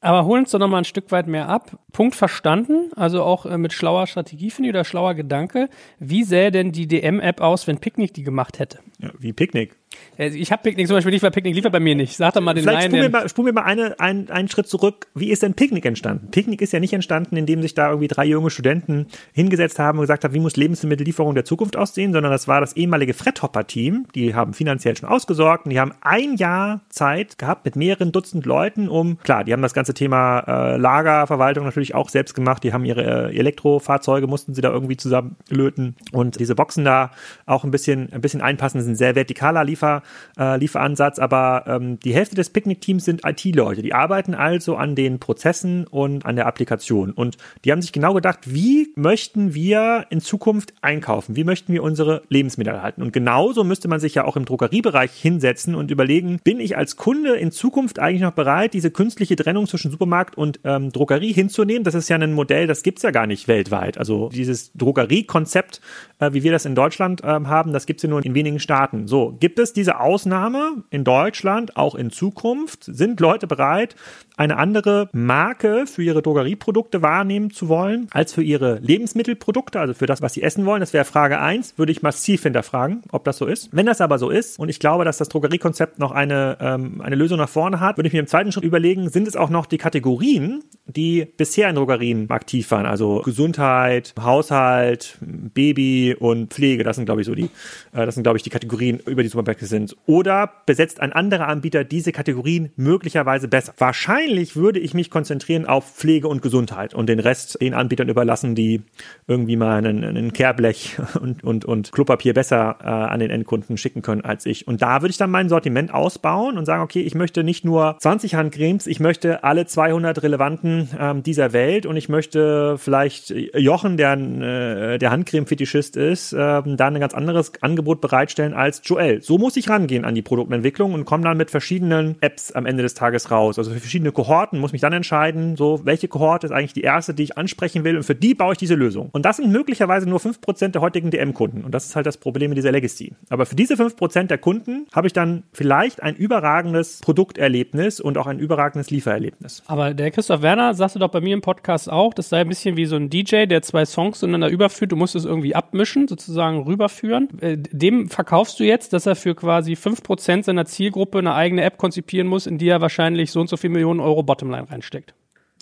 Aber 0.00 0.26
holen 0.26 0.42
uns 0.42 0.50
doch 0.50 0.58
nochmal 0.58 0.82
ein 0.82 0.84
Stück 0.84 1.10
weit 1.12 1.26
mehr 1.28 1.48
ab. 1.48 1.78
Punkt 1.92 2.14
verstanden, 2.14 2.90
also 2.94 3.22
auch 3.22 3.46
äh, 3.46 3.56
mit 3.56 3.72
schlauer 3.72 4.06
Strategie, 4.06 4.50
finde 4.50 4.68
ich, 4.68 4.74
oder 4.74 4.84
schlauer 4.84 5.14
Gedanke. 5.14 5.70
Wie 5.98 6.24
sähe 6.24 6.50
denn 6.50 6.72
die 6.72 6.86
DM-App 6.86 7.40
aus, 7.40 7.66
wenn 7.66 7.78
Picknick 7.78 8.12
die 8.12 8.22
gemacht 8.22 8.58
hätte? 8.58 8.80
Ja, 9.04 9.10
wie 9.18 9.32
Picknick? 9.34 9.76
Äh, 10.16 10.28
ich 10.28 10.50
habe 10.50 10.62
Picknick 10.62 10.86
zum 10.86 10.96
Beispiel 10.96 11.12
nicht, 11.12 11.22
weil 11.22 11.30
Picknick 11.30 11.54
liefert 11.54 11.72
bei 11.72 11.80
mir 11.80 11.94
nicht. 11.94 12.16
Sag 12.16 12.32
doch 12.34 12.40
mal 12.40 12.54
den 12.54 12.64
Vielleicht 12.64 12.86
spulen 12.86 13.02
wir 13.02 13.10
mal, 13.10 13.28
spulen 13.28 13.46
wir 13.46 13.52
mal 13.52 13.64
eine, 13.64 14.00
ein, 14.00 14.30
einen 14.30 14.48
Schritt 14.48 14.66
zurück. 14.66 15.08
Wie 15.14 15.30
ist 15.30 15.42
denn 15.42 15.54
Picknick 15.54 15.84
entstanden? 15.84 16.30
Picknick 16.30 16.62
ist 16.62 16.72
ja 16.72 16.80
nicht 16.80 16.92
entstanden, 16.92 17.36
indem 17.36 17.60
sich 17.60 17.74
da 17.74 17.88
irgendwie 17.88 18.08
drei 18.08 18.24
junge 18.24 18.50
Studenten 18.50 19.06
hingesetzt 19.32 19.78
haben 19.78 19.98
und 19.98 20.04
gesagt 20.04 20.24
haben, 20.24 20.32
wie 20.32 20.40
muss 20.40 20.56
Lebensmittellieferung 20.56 21.34
der 21.34 21.44
Zukunft 21.44 21.76
aussehen, 21.76 22.12
sondern 22.12 22.32
das 22.32 22.48
war 22.48 22.60
das 22.60 22.76
ehemalige 22.76 23.14
Fredhopper-Team. 23.14 24.06
Die 24.14 24.34
haben 24.34 24.54
finanziell 24.54 24.96
schon 24.96 25.08
ausgesorgt 25.08 25.66
und 25.66 25.70
die 25.70 25.80
haben 25.80 25.92
ein 26.00 26.36
Jahr 26.36 26.80
Zeit 26.88 27.38
gehabt 27.38 27.64
mit 27.64 27.76
mehreren 27.76 28.12
Dutzend 28.12 28.46
Leuten, 28.46 28.88
um, 28.88 29.18
klar, 29.18 29.44
die 29.44 29.52
haben 29.52 29.62
das 29.62 29.74
ganze 29.74 29.92
Thema 29.92 30.40
äh, 30.40 30.76
Lagerverwaltung 30.76 31.64
natürlich 31.64 31.94
auch 31.94 32.08
selbst 32.08 32.34
gemacht. 32.34 32.64
Die 32.64 32.72
haben 32.72 32.84
ihre 32.84 33.30
äh, 33.30 33.36
Elektrofahrzeuge, 33.36 34.26
mussten 34.26 34.54
sie 34.54 34.60
da 34.60 34.70
irgendwie 34.70 34.96
zusammenlöten 34.96 35.96
und 36.12 36.40
diese 36.40 36.54
Boxen 36.54 36.84
da 36.84 37.10
auch 37.46 37.64
ein 37.64 37.70
bisschen, 37.70 38.12
ein 38.12 38.20
bisschen 38.20 38.40
einpassen. 38.40 38.78
Das 38.78 38.86
sind 38.94 39.04
sehr 39.04 39.14
vertikaler 39.14 39.64
Liefer 39.64 40.02
äh, 40.38 40.58
Lieferansatz, 40.58 41.18
aber 41.18 41.64
ähm, 41.66 41.98
die 42.00 42.14
Hälfte 42.14 42.34
des 42.34 42.50
Picknick-Teams 42.50 43.04
sind 43.04 43.22
IT-Leute. 43.24 43.82
Die 43.82 43.92
arbeiten 43.92 44.34
also 44.34 44.76
an 44.76 44.94
den 44.94 45.18
Prozessen 45.18 45.86
und 45.86 46.24
an 46.24 46.36
der 46.36 46.46
Applikation. 46.46 47.10
Und 47.12 47.36
die 47.64 47.72
haben 47.72 47.82
sich 47.82 47.92
genau 47.92 48.14
gedacht, 48.14 48.40
wie 48.44 48.92
möchten 48.96 49.54
wir 49.54 50.06
in 50.10 50.20
Zukunft 50.20 50.74
einkaufen? 50.80 51.36
Wie 51.36 51.44
möchten 51.44 51.72
wir 51.72 51.82
unsere 51.82 52.22
Lebensmittel 52.28 52.82
halten? 52.82 53.02
Und 53.02 53.12
genauso 53.12 53.64
müsste 53.64 53.88
man 53.88 54.00
sich 54.00 54.14
ja 54.14 54.24
auch 54.24 54.36
im 54.36 54.44
Drogeriebereich 54.44 55.12
hinsetzen 55.12 55.74
und 55.74 55.90
überlegen, 55.90 56.38
bin 56.42 56.60
ich 56.60 56.76
als 56.76 56.96
Kunde 56.96 57.34
in 57.34 57.50
Zukunft 57.50 57.98
eigentlich 57.98 58.22
noch 58.22 58.32
bereit, 58.32 58.74
diese 58.74 58.90
künstliche 58.90 59.36
Trennung 59.36 59.66
zwischen 59.66 59.90
Supermarkt 59.90 60.36
und 60.36 60.60
ähm, 60.64 60.92
Drogerie 60.92 61.32
hinzunehmen? 61.32 61.84
Das 61.84 61.94
ist 61.94 62.08
ja 62.08 62.16
ein 62.16 62.32
Modell, 62.32 62.66
das 62.66 62.82
gibt's 62.82 63.02
ja 63.02 63.10
gar 63.10 63.26
nicht 63.26 63.48
weltweit. 63.48 63.98
Also 63.98 64.28
dieses 64.30 64.72
Drogeriekonzept, 64.72 65.80
äh, 66.18 66.32
wie 66.32 66.42
wir 66.42 66.52
das 66.52 66.64
in 66.64 66.74
Deutschland 66.74 67.22
äh, 67.22 67.26
haben, 67.26 67.72
das 67.72 67.86
gibt's 67.86 68.02
ja 68.02 68.08
nur 68.08 68.24
in 68.24 68.34
wenigen 68.34 68.58
Staaten 68.58 68.83
Daten. 68.84 69.06
So, 69.06 69.34
gibt 69.40 69.58
es 69.58 69.72
diese 69.72 70.00
Ausnahme 70.00 70.84
in 70.90 71.04
Deutschland 71.04 71.76
auch 71.76 71.94
in 71.94 72.10
Zukunft? 72.10 72.84
Sind 72.84 73.18
Leute 73.20 73.46
bereit, 73.46 73.96
eine 74.36 74.56
andere 74.58 75.08
Marke 75.12 75.86
für 75.86 76.02
ihre 76.02 76.20
Drogerieprodukte 76.20 77.02
wahrnehmen 77.02 77.50
zu 77.50 77.68
wollen, 77.68 78.08
als 78.10 78.32
für 78.32 78.42
ihre 78.42 78.78
Lebensmittelprodukte, 78.80 79.80
also 79.80 79.94
für 79.94 80.06
das, 80.06 80.22
was 80.22 80.34
sie 80.34 80.42
essen 80.42 80.66
wollen? 80.66 80.80
Das 80.80 80.92
wäre 80.92 81.04
Frage 81.04 81.40
eins. 81.40 81.78
würde 81.78 81.92
ich 81.92 82.02
massiv 82.02 82.42
hinterfragen, 82.42 83.02
ob 83.10 83.24
das 83.24 83.38
so 83.38 83.46
ist. 83.46 83.68
Wenn 83.72 83.86
das 83.86 84.00
aber 84.00 84.18
so 84.18 84.30
ist, 84.30 84.58
und 84.58 84.68
ich 84.68 84.80
glaube, 84.80 85.04
dass 85.04 85.18
das 85.18 85.28
Drogeriekonzept 85.28 85.98
noch 85.98 86.12
eine, 86.12 86.58
ähm, 86.60 87.00
eine 87.00 87.16
Lösung 87.16 87.38
nach 87.38 87.48
vorne 87.48 87.80
hat, 87.80 87.96
würde 87.96 88.08
ich 88.08 88.12
mir 88.12 88.20
im 88.20 88.26
zweiten 88.26 88.52
Schritt 88.52 88.64
überlegen, 88.64 89.08
sind 89.08 89.28
es 89.28 89.36
auch 89.36 89.50
noch 89.50 89.66
die 89.66 89.78
Kategorien, 89.78 90.64
die 90.86 91.26
bisher 91.36 91.70
in 91.70 91.76
Drogerien 91.76 92.28
aktiv 92.30 92.70
waren, 92.70 92.86
also 92.86 93.22
Gesundheit, 93.24 94.14
Haushalt, 94.20 95.18
Baby 95.20 96.16
und 96.18 96.52
Pflege, 96.52 96.84
das 96.84 96.96
sind, 96.96 97.06
glaube 97.06 97.20
ich, 97.20 97.26
so 97.26 97.34
die, 97.34 97.44
äh, 97.92 98.04
das 98.04 98.14
sind, 98.14 98.24
glaube 98.24 98.36
ich, 98.36 98.42
die 98.42 98.50
Kategorien, 98.50 98.63
über 98.64 99.22
die 99.22 99.28
Supermärkte 99.28 99.66
sind. 99.66 99.96
Oder 100.06 100.50
besetzt 100.66 101.00
ein 101.00 101.12
anderer 101.12 101.48
Anbieter 101.48 101.84
diese 101.84 102.12
Kategorien 102.12 102.72
möglicherweise 102.76 103.48
besser? 103.48 103.74
Wahrscheinlich 103.78 104.56
würde 104.56 104.80
ich 104.80 104.94
mich 104.94 105.10
konzentrieren 105.10 105.66
auf 105.66 105.94
Pflege 105.94 106.28
und 106.28 106.42
Gesundheit 106.42 106.94
und 106.94 107.08
den 107.08 107.20
Rest 107.20 107.60
den 107.60 107.74
Anbietern 107.74 108.08
überlassen, 108.08 108.54
die 108.54 108.82
irgendwie 109.26 109.56
mal 109.56 109.84
einen 109.84 110.32
Kehrblech 110.32 110.96
und, 111.20 111.44
und, 111.44 111.64
und 111.64 111.92
Klopapier 111.92 112.34
besser 112.34 112.78
äh, 112.80 112.86
an 112.86 113.20
den 113.20 113.30
Endkunden 113.30 113.76
schicken 113.76 114.02
können 114.02 114.22
als 114.22 114.46
ich. 114.46 114.66
Und 114.66 114.82
da 114.82 115.02
würde 115.02 115.10
ich 115.10 115.18
dann 115.18 115.30
mein 115.30 115.48
Sortiment 115.48 115.92
ausbauen 115.92 116.58
und 116.58 116.64
sagen, 116.66 116.82
okay, 116.82 117.00
ich 117.00 117.14
möchte 117.14 117.44
nicht 117.44 117.64
nur 117.64 117.96
20 117.98 118.34
Handcremes, 118.34 118.86
ich 118.86 119.00
möchte 119.00 119.44
alle 119.44 119.66
200 119.66 120.22
relevanten 120.22 120.88
ähm, 120.98 121.22
dieser 121.22 121.52
Welt 121.52 121.86
und 121.86 121.96
ich 121.96 122.08
möchte 122.08 122.76
vielleicht 122.78 123.30
Jochen, 123.30 123.96
der, 123.96 124.12
äh, 124.14 124.98
der 124.98 125.10
Handcreme-Fetischist 125.10 125.96
ist, 125.96 126.32
äh, 126.32 126.36
dann 126.36 126.94
ein 126.94 127.00
ganz 127.00 127.14
anderes 127.14 127.52
Angebot 127.60 128.00
bereitstellen 128.00 128.53
als 128.54 128.80
Joel. 128.84 129.22
So 129.22 129.38
muss 129.38 129.56
ich 129.56 129.68
rangehen 129.68 130.04
an 130.04 130.14
die 130.14 130.22
Produktentwicklung 130.22 130.94
und 130.94 131.04
komme 131.04 131.24
dann 131.24 131.36
mit 131.36 131.50
verschiedenen 131.50 132.16
Apps 132.20 132.52
am 132.52 132.66
Ende 132.66 132.82
des 132.82 132.94
Tages 132.94 133.30
raus. 133.30 133.58
Also 133.58 133.72
für 133.72 133.80
verschiedene 133.80 134.12
Kohorten, 134.12 134.58
muss 134.58 134.72
mich 134.72 134.80
dann 134.80 134.92
entscheiden, 134.92 135.56
so, 135.56 135.80
welche 135.84 136.08
Kohorte 136.08 136.46
ist 136.46 136.52
eigentlich 136.52 136.72
die 136.72 136.82
erste, 136.82 137.14
die 137.14 137.24
ich 137.24 137.38
ansprechen 137.38 137.84
will 137.84 137.96
und 137.96 138.04
für 138.04 138.14
die 138.14 138.34
baue 138.34 138.52
ich 138.52 138.58
diese 138.58 138.74
Lösung. 138.74 139.10
Und 139.12 139.24
das 139.24 139.36
sind 139.36 139.50
möglicherweise 139.50 140.08
nur 140.08 140.20
5% 140.20 140.68
der 140.68 140.80
heutigen 140.80 141.10
DM-Kunden 141.10 141.64
und 141.64 141.72
das 141.72 141.86
ist 141.86 141.96
halt 141.96 142.06
das 142.06 142.16
Problem 142.16 142.50
mit 142.50 142.58
dieser 142.58 142.72
Legacy. 142.72 143.14
Aber 143.28 143.46
für 143.46 143.56
diese 143.56 143.74
5% 143.74 144.24
der 144.24 144.38
Kunden 144.38 144.86
habe 144.92 145.06
ich 145.06 145.12
dann 145.12 145.44
vielleicht 145.52 146.02
ein 146.02 146.14
überragendes 146.16 147.00
Produkterlebnis 147.00 148.00
und 148.00 148.18
auch 148.18 148.26
ein 148.26 148.38
überragendes 148.38 148.90
Liefererlebnis. 148.90 149.62
Aber 149.66 149.94
der 149.94 150.10
Christoph 150.10 150.42
Werner 150.42 150.74
sagte 150.74 150.98
doch 150.98 151.10
bei 151.10 151.20
mir 151.20 151.34
im 151.34 151.40
Podcast 151.40 151.90
auch, 151.90 152.14
das 152.14 152.28
sei 152.28 152.40
ein 152.40 152.48
bisschen 152.48 152.76
wie 152.76 152.86
so 152.86 152.96
ein 152.96 153.10
DJ, 153.10 153.46
der 153.46 153.62
zwei 153.62 153.84
Songs 153.84 154.22
ineinander 154.22 154.48
überführt, 154.48 154.92
du 154.92 154.96
musst 154.96 155.14
es 155.14 155.24
irgendwie 155.24 155.54
abmischen, 155.54 156.08
sozusagen 156.08 156.62
rüberführen. 156.62 157.28
Äh, 157.40 157.56
dem 157.58 158.08
verkaufst 158.44 158.60
du 158.60 158.64
jetzt, 158.64 158.92
dass 158.92 159.06
er 159.06 159.16
für 159.16 159.34
quasi 159.34 159.72
5% 159.72 160.44
seiner 160.44 160.66
Zielgruppe 160.66 161.18
eine 161.18 161.34
eigene 161.34 161.62
App 161.62 161.78
konzipieren 161.78 162.26
muss, 162.26 162.46
in 162.46 162.58
die 162.58 162.68
er 162.68 162.82
wahrscheinlich 162.82 163.30
so 163.30 163.40
und 163.40 163.48
so 163.48 163.56
viel 163.56 163.70
Millionen 163.70 164.00
Euro 164.00 164.22
Bottomline 164.22 164.70
reinsteckt. 164.70 165.14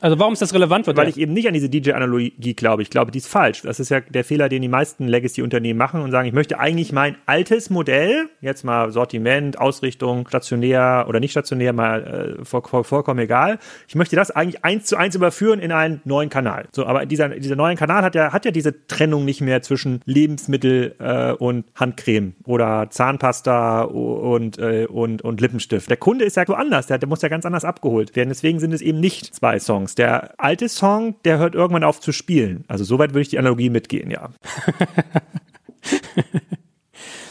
Also 0.03 0.19
warum 0.19 0.33
ist 0.33 0.43
das 0.43 0.53
relevant? 0.53 0.89
Weil 0.89 1.09
ich 1.09 1.17
eben 1.17 1.33
nicht 1.33 1.47
an 1.47 1.55
diese 1.55 1.69
DJ-Analogie 1.69 2.55
glaube. 2.55 2.83
Ich 2.83 2.91
glaube, 2.91 3.13
die 3.13 3.19
ist 3.19 3.29
falsch. 3.29 3.63
Das 3.63 3.79
ist 3.79 3.89
ja 3.89 4.01
der 4.01 4.25
Fehler, 4.25 4.49
den 4.49 4.61
die 4.61 4.69
meisten 4.69 5.07
Legacy-Unternehmen 5.07 5.79
machen 5.79 6.01
und 6.01 6.11
sagen, 6.11 6.27
ich 6.27 6.35
möchte 6.35 6.59
eigentlich 6.59 6.93
mein 6.93 7.15
altes 7.27 7.71
Modell, 7.71 8.29
jetzt 8.41 8.65
mal 8.65 8.91
Sortiment, 8.91 9.61
Ausrichtung, 9.61 10.27
stationär 10.27 11.05
oder 11.09 11.21
nicht 11.21 11.31
stationär, 11.31 11.73
mal 11.73 12.37
äh, 12.41 12.45
voll, 12.45 12.63
voll, 12.63 12.83
vollkommen 12.83 13.21
egal. 13.21 13.61
Ich 13.87 13.95
möchte 13.95 14.17
das 14.17 14.33
eigentlich 14.33 14.65
eins 14.65 14.87
zu 14.87 14.97
eins 14.97 15.15
überführen 15.15 15.61
in 15.61 15.71
einen 15.71 16.01
neuen 16.05 16.31
Kanal. 16.31 16.67
So, 16.73 16.85
aber 16.85 17.07
dieser, 17.07 17.29
dieser 17.29 17.55
neue 17.55 17.77
Kanal 17.77 18.03
hat 18.03 18.17
ja, 18.17 18.33
hat 18.33 18.45
ja 18.45 18.51
diese 18.51 18.89
Trennung 18.89 19.25
nicht 19.25 19.41
mehr 19.41 19.63
zwischen 19.63 20.01
Lebensmittel 20.05 20.97
äh, 20.99 21.31
und 21.31 21.65
Handcreme 21.77 22.35
oder 22.45 22.89
Zahnpasta 22.91 23.83
und, 23.83 24.59
äh, 24.59 24.87
und, 24.91 25.23
und 25.23 25.41
Lippenstift. 25.41 25.89
Der 25.89 25.97
Kunde 25.97 26.25
ist 26.25 26.37
ja 26.37 26.49
woanders, 26.49 26.89
der, 26.89 26.99
der 26.99 27.09
muss 27.09 27.23
ja 27.23 27.29
ganz 27.29 27.47
anders 27.47 27.65
abgeholt 27.65 28.17
werden. 28.17 28.31
Deswegen 28.31 28.59
sind 28.59 28.73
es 28.73 28.81
eben 28.81 28.99
nicht 28.99 29.33
zwei 29.33 29.61
Songs. 29.61 29.92
Songs. 29.93 29.95
Der 29.95 30.35
alte 30.39 30.69
Song, 30.69 31.17
der 31.25 31.39
hört 31.39 31.55
irgendwann 31.55 31.85
auf 31.85 32.01
zu 32.01 32.13
spielen. 32.13 32.65
Also 32.69 32.85
soweit 32.85 33.11
würde 33.11 33.23
ich 33.23 33.29
die 33.29 33.39
Analogie 33.39 33.71
mitgehen, 33.71 34.11
ja. 34.11 34.31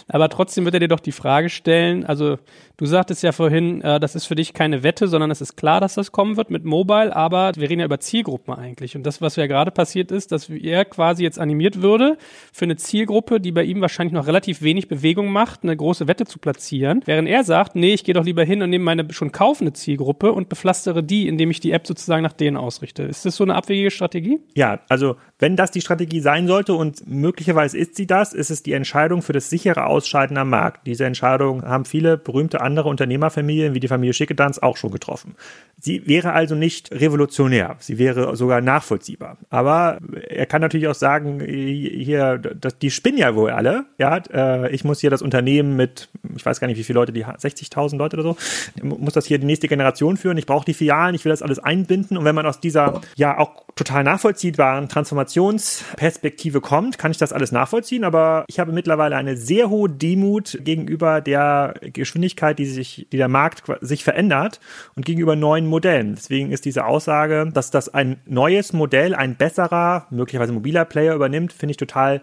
Aber 0.07 0.29
trotzdem 0.29 0.65
wird 0.65 0.73
er 0.73 0.81
dir 0.81 0.87
doch 0.89 0.99
die 0.99 1.13
Frage 1.13 1.49
stellen, 1.49 2.05
also 2.05 2.37
Du 2.81 2.87
sagtest 2.87 3.21
ja 3.21 3.31
vorhin, 3.31 3.83
äh, 3.83 3.99
das 3.99 4.15
ist 4.15 4.25
für 4.25 4.33
dich 4.33 4.55
keine 4.55 4.81
Wette, 4.81 5.07
sondern 5.07 5.29
es 5.29 5.39
ist 5.39 5.55
klar, 5.55 5.79
dass 5.79 5.93
das 5.93 6.11
kommen 6.11 6.35
wird 6.35 6.49
mit 6.49 6.65
Mobile, 6.65 7.15
aber 7.15 7.51
wir 7.55 7.69
reden 7.69 7.81
ja 7.81 7.85
über 7.85 7.99
Zielgruppen 7.99 8.55
eigentlich. 8.55 8.95
Und 8.95 9.03
das, 9.03 9.21
was 9.21 9.35
ja 9.35 9.45
gerade 9.45 9.69
passiert 9.69 10.09
ist, 10.09 10.31
dass 10.31 10.49
er 10.49 10.83
quasi 10.85 11.21
jetzt 11.21 11.37
animiert 11.37 11.83
würde, 11.83 12.17
für 12.51 12.65
eine 12.65 12.77
Zielgruppe, 12.77 13.39
die 13.39 13.51
bei 13.51 13.65
ihm 13.65 13.81
wahrscheinlich 13.81 14.13
noch 14.13 14.25
relativ 14.25 14.63
wenig 14.63 14.87
Bewegung 14.87 15.31
macht, 15.31 15.61
eine 15.61 15.77
große 15.77 16.07
Wette 16.07 16.25
zu 16.25 16.39
platzieren, 16.39 17.03
während 17.05 17.29
er 17.29 17.43
sagt, 17.43 17.75
nee, 17.75 17.93
ich 17.93 18.03
gehe 18.03 18.15
doch 18.15 18.25
lieber 18.25 18.43
hin 18.43 18.63
und 18.63 18.71
nehme 18.71 18.83
meine 18.83 19.13
schon 19.13 19.31
kaufende 19.31 19.73
Zielgruppe 19.73 20.31
und 20.31 20.49
bepflastere 20.49 21.03
die, 21.03 21.27
indem 21.27 21.51
ich 21.51 21.59
die 21.59 21.73
App 21.73 21.85
sozusagen 21.85 22.23
nach 22.23 22.33
denen 22.33 22.57
ausrichte. 22.57 23.03
Ist 23.03 23.27
das 23.27 23.35
so 23.35 23.43
eine 23.43 23.53
abwegige 23.53 23.91
Strategie? 23.91 24.39
Ja, 24.55 24.79
also 24.89 25.17
wenn 25.37 25.55
das 25.55 25.69
die 25.69 25.81
Strategie 25.81 26.19
sein 26.19 26.47
sollte 26.47 26.73
und 26.73 27.07
möglicherweise 27.07 27.77
ist 27.77 27.95
sie 27.95 28.07
das, 28.07 28.33
ist 28.33 28.49
es 28.49 28.63
die 28.63 28.73
Entscheidung 28.73 29.21
für 29.21 29.33
das 29.33 29.51
sichere 29.51 29.85
Ausscheiden 29.85 30.35
am 30.37 30.49
Markt. 30.49 30.87
Diese 30.87 31.05
Entscheidung 31.05 31.61
haben 31.63 31.85
viele 31.85 32.17
berühmte 32.17 32.61
andere 32.71 32.87
Unternehmerfamilien 32.87 33.73
wie 33.73 33.81
die 33.81 33.89
Familie 33.89 34.13
Schickedanz 34.13 34.57
auch 34.59 34.77
schon 34.77 34.91
getroffen. 34.91 35.35
Sie 35.79 36.07
wäre 36.07 36.31
also 36.31 36.55
nicht 36.55 36.91
revolutionär, 36.91 37.75
sie 37.79 37.97
wäre 37.97 38.35
sogar 38.37 38.61
nachvollziehbar. 38.61 39.37
Aber 39.49 39.97
er 40.29 40.45
kann 40.45 40.61
natürlich 40.61 40.87
auch 40.87 40.95
sagen, 40.95 41.41
hier, 41.41 42.37
das, 42.37 42.77
die 42.79 42.91
spinnen 42.91 43.19
ja 43.19 43.35
wohl 43.35 43.51
alle. 43.51 43.85
Ja, 43.97 44.17
äh, 44.31 44.71
ich 44.71 44.83
muss 44.83 45.01
hier 45.01 45.09
das 45.09 45.21
Unternehmen 45.21 45.75
mit, 45.75 46.09
ich 46.35 46.45
weiß 46.45 46.59
gar 46.59 46.67
nicht, 46.67 46.77
wie 46.77 46.83
viele 46.83 46.99
Leute 46.99 47.11
die 47.11 47.25
60.000 47.25 47.97
Leute 47.97 48.15
oder 48.15 48.23
so, 48.23 48.37
muss 48.83 49.13
das 49.13 49.25
hier 49.25 49.37
die 49.37 49.45
nächste 49.45 49.67
Generation 49.67 50.15
führen. 50.17 50.37
Ich 50.37 50.45
brauche 50.45 50.65
die 50.65 50.73
Filialen, 50.73 51.15
ich 51.15 51.25
will 51.25 51.31
das 51.31 51.41
alles 51.41 51.59
einbinden. 51.59 52.17
Und 52.17 52.25
wenn 52.25 52.35
man 52.35 52.45
aus 52.45 52.59
dieser 52.59 53.01
ja 53.15 53.37
auch 53.37 53.65
total 53.75 54.03
nachvollziehbaren 54.03 54.89
Transformationsperspektive 54.89 56.61
kommt, 56.61 56.97
kann 56.97 57.11
ich 57.11 57.17
das 57.17 57.33
alles 57.33 57.51
nachvollziehen. 57.51 58.03
Aber 58.03 58.45
ich 58.47 58.59
habe 58.59 58.71
mittlerweile 58.71 59.15
eine 59.15 59.35
sehr 59.35 59.69
hohe 59.69 59.89
Demut 59.89 60.59
gegenüber 60.63 61.21
der 61.21 61.73
Geschwindigkeit, 61.81 62.59
die 62.63 62.69
sich, 62.71 63.07
die 63.11 63.17
der 63.17 63.27
Markt 63.27 63.63
sich 63.81 64.03
verändert 64.03 64.59
und 64.95 65.05
gegenüber 65.05 65.35
neuen 65.35 65.67
Modellen. 65.67 66.15
Deswegen 66.15 66.51
ist 66.51 66.65
diese 66.65 66.85
Aussage, 66.85 67.49
dass 67.53 67.71
das 67.71 67.89
ein 67.93 68.19
neues 68.25 68.73
Modell, 68.73 69.15
ein 69.15 69.35
besserer, 69.35 70.07
möglicherweise 70.09 70.53
mobiler 70.53 70.85
Player 70.85 71.15
übernimmt, 71.15 71.53
finde 71.53 71.71
ich 71.71 71.77
total 71.77 72.21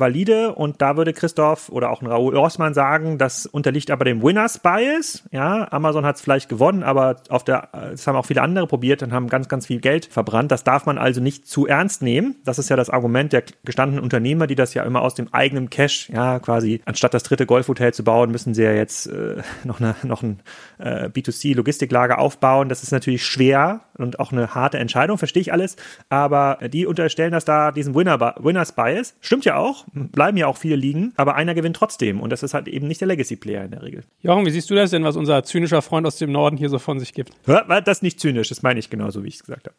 valide 0.00 0.54
und 0.54 0.82
da 0.82 0.96
würde 0.96 1.12
Christoph 1.12 1.68
oder 1.68 1.90
auch 1.90 2.02
ein 2.02 2.06
Raoul 2.06 2.36
Rossmann 2.36 2.74
sagen, 2.74 3.18
das 3.18 3.46
unterliegt 3.46 3.90
aber 3.90 4.04
dem 4.04 4.22
Winners 4.22 4.58
Bias. 4.58 5.24
Ja, 5.30 5.70
Amazon 5.70 6.04
hat 6.04 6.16
es 6.16 6.22
vielleicht 6.22 6.48
gewonnen, 6.48 6.82
aber 6.82 7.16
auf 7.28 7.44
der, 7.44 7.68
das 7.72 8.06
haben 8.06 8.16
auch 8.16 8.26
viele 8.26 8.42
andere 8.42 8.66
probiert 8.66 9.02
und 9.02 9.12
haben 9.12 9.28
ganz, 9.28 9.48
ganz 9.48 9.66
viel 9.66 9.80
Geld 9.80 10.06
verbrannt. 10.06 10.50
Das 10.50 10.64
darf 10.64 10.86
man 10.86 10.98
also 10.98 11.20
nicht 11.20 11.46
zu 11.46 11.66
ernst 11.66 12.02
nehmen. 12.02 12.36
Das 12.44 12.58
ist 12.58 12.68
ja 12.70 12.76
das 12.76 12.90
Argument 12.90 13.32
der 13.32 13.44
gestandenen 13.64 14.02
Unternehmer, 14.02 14.46
die 14.46 14.54
das 14.54 14.74
ja 14.74 14.82
immer 14.82 15.02
aus 15.02 15.14
dem 15.14 15.32
eigenen 15.32 15.70
Cash, 15.70 16.10
ja, 16.10 16.38
quasi 16.38 16.80
anstatt 16.84 17.14
das 17.14 17.22
dritte 17.22 17.46
Golfhotel 17.46 17.92
zu 17.94 18.04
bauen, 18.04 18.30
müssen 18.30 18.54
sie 18.54 18.62
ja 18.62 18.72
jetzt 18.72 19.06
äh, 19.06 19.42
noch, 19.64 19.80
eine, 19.80 19.94
noch 20.02 20.22
ein 20.22 20.40
äh, 20.78 21.08
B2C-Logistiklager 21.08 22.18
aufbauen. 22.18 22.68
Das 22.68 22.82
ist 22.82 22.92
natürlich 22.92 23.24
schwer 23.24 23.82
und 23.96 24.18
auch 24.18 24.32
eine 24.32 24.54
harte 24.54 24.78
Entscheidung, 24.78 25.18
verstehe 25.18 25.42
ich 25.42 25.52
alles. 25.52 25.76
Aber 26.08 26.58
die 26.68 26.86
unterstellen 26.86 27.32
das 27.32 27.44
da 27.44 27.72
diesen 27.72 27.94
Winner, 27.94 28.34
Winners 28.38 28.72
Bias. 28.72 29.14
Stimmt 29.20 29.44
ja 29.44 29.56
auch 29.56 29.86
bleiben 29.92 30.36
ja 30.36 30.46
auch 30.46 30.56
viele 30.56 30.76
liegen, 30.76 31.12
aber 31.16 31.34
einer 31.34 31.54
gewinnt 31.54 31.76
trotzdem 31.76 32.20
und 32.20 32.30
das 32.30 32.42
ist 32.42 32.54
halt 32.54 32.68
eben 32.68 32.86
nicht 32.86 33.00
der 33.00 33.08
Legacy-Player 33.08 33.64
in 33.64 33.70
der 33.70 33.82
Regel. 33.82 34.04
Jochen, 34.22 34.46
wie 34.46 34.50
siehst 34.50 34.70
du 34.70 34.74
das 34.74 34.90
denn, 34.90 35.04
was 35.04 35.16
unser 35.16 35.42
zynischer 35.44 35.82
Freund 35.82 36.06
aus 36.06 36.16
dem 36.16 36.32
Norden 36.32 36.56
hier 36.56 36.68
so 36.68 36.78
von 36.78 36.98
sich 36.98 37.12
gibt? 37.12 37.32
Das 37.46 37.98
ist 37.98 38.02
nicht 38.02 38.20
zynisch, 38.20 38.48
das 38.48 38.62
meine 38.62 38.80
ich 38.80 38.90
genauso, 38.90 39.24
wie 39.24 39.28
ich 39.28 39.34
es 39.36 39.44
gesagt 39.44 39.66
habe. 39.66 39.76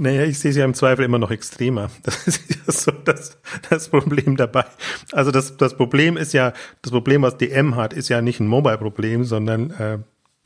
Naja, 0.00 0.22
ich 0.22 0.38
sehe 0.38 0.52
es 0.52 0.56
ja 0.56 0.64
im 0.64 0.74
Zweifel 0.74 1.04
immer 1.04 1.18
noch 1.18 1.32
extremer. 1.32 1.90
Das 2.04 2.28
ist 2.28 2.50
ja 2.50 2.72
so 2.72 2.92
das, 2.92 3.36
das 3.68 3.88
Problem 3.88 4.36
dabei. 4.36 4.64
Also 5.10 5.32
das, 5.32 5.56
das 5.56 5.76
Problem 5.76 6.16
ist 6.16 6.32
ja, 6.32 6.52
das 6.82 6.92
Problem, 6.92 7.22
was 7.22 7.36
DM 7.36 7.74
hat, 7.74 7.92
ist 7.92 8.08
ja 8.08 8.22
nicht 8.22 8.38
ein 8.38 8.46
Mobile-Problem, 8.46 9.24
sondern 9.24 9.70
äh, 9.72 9.98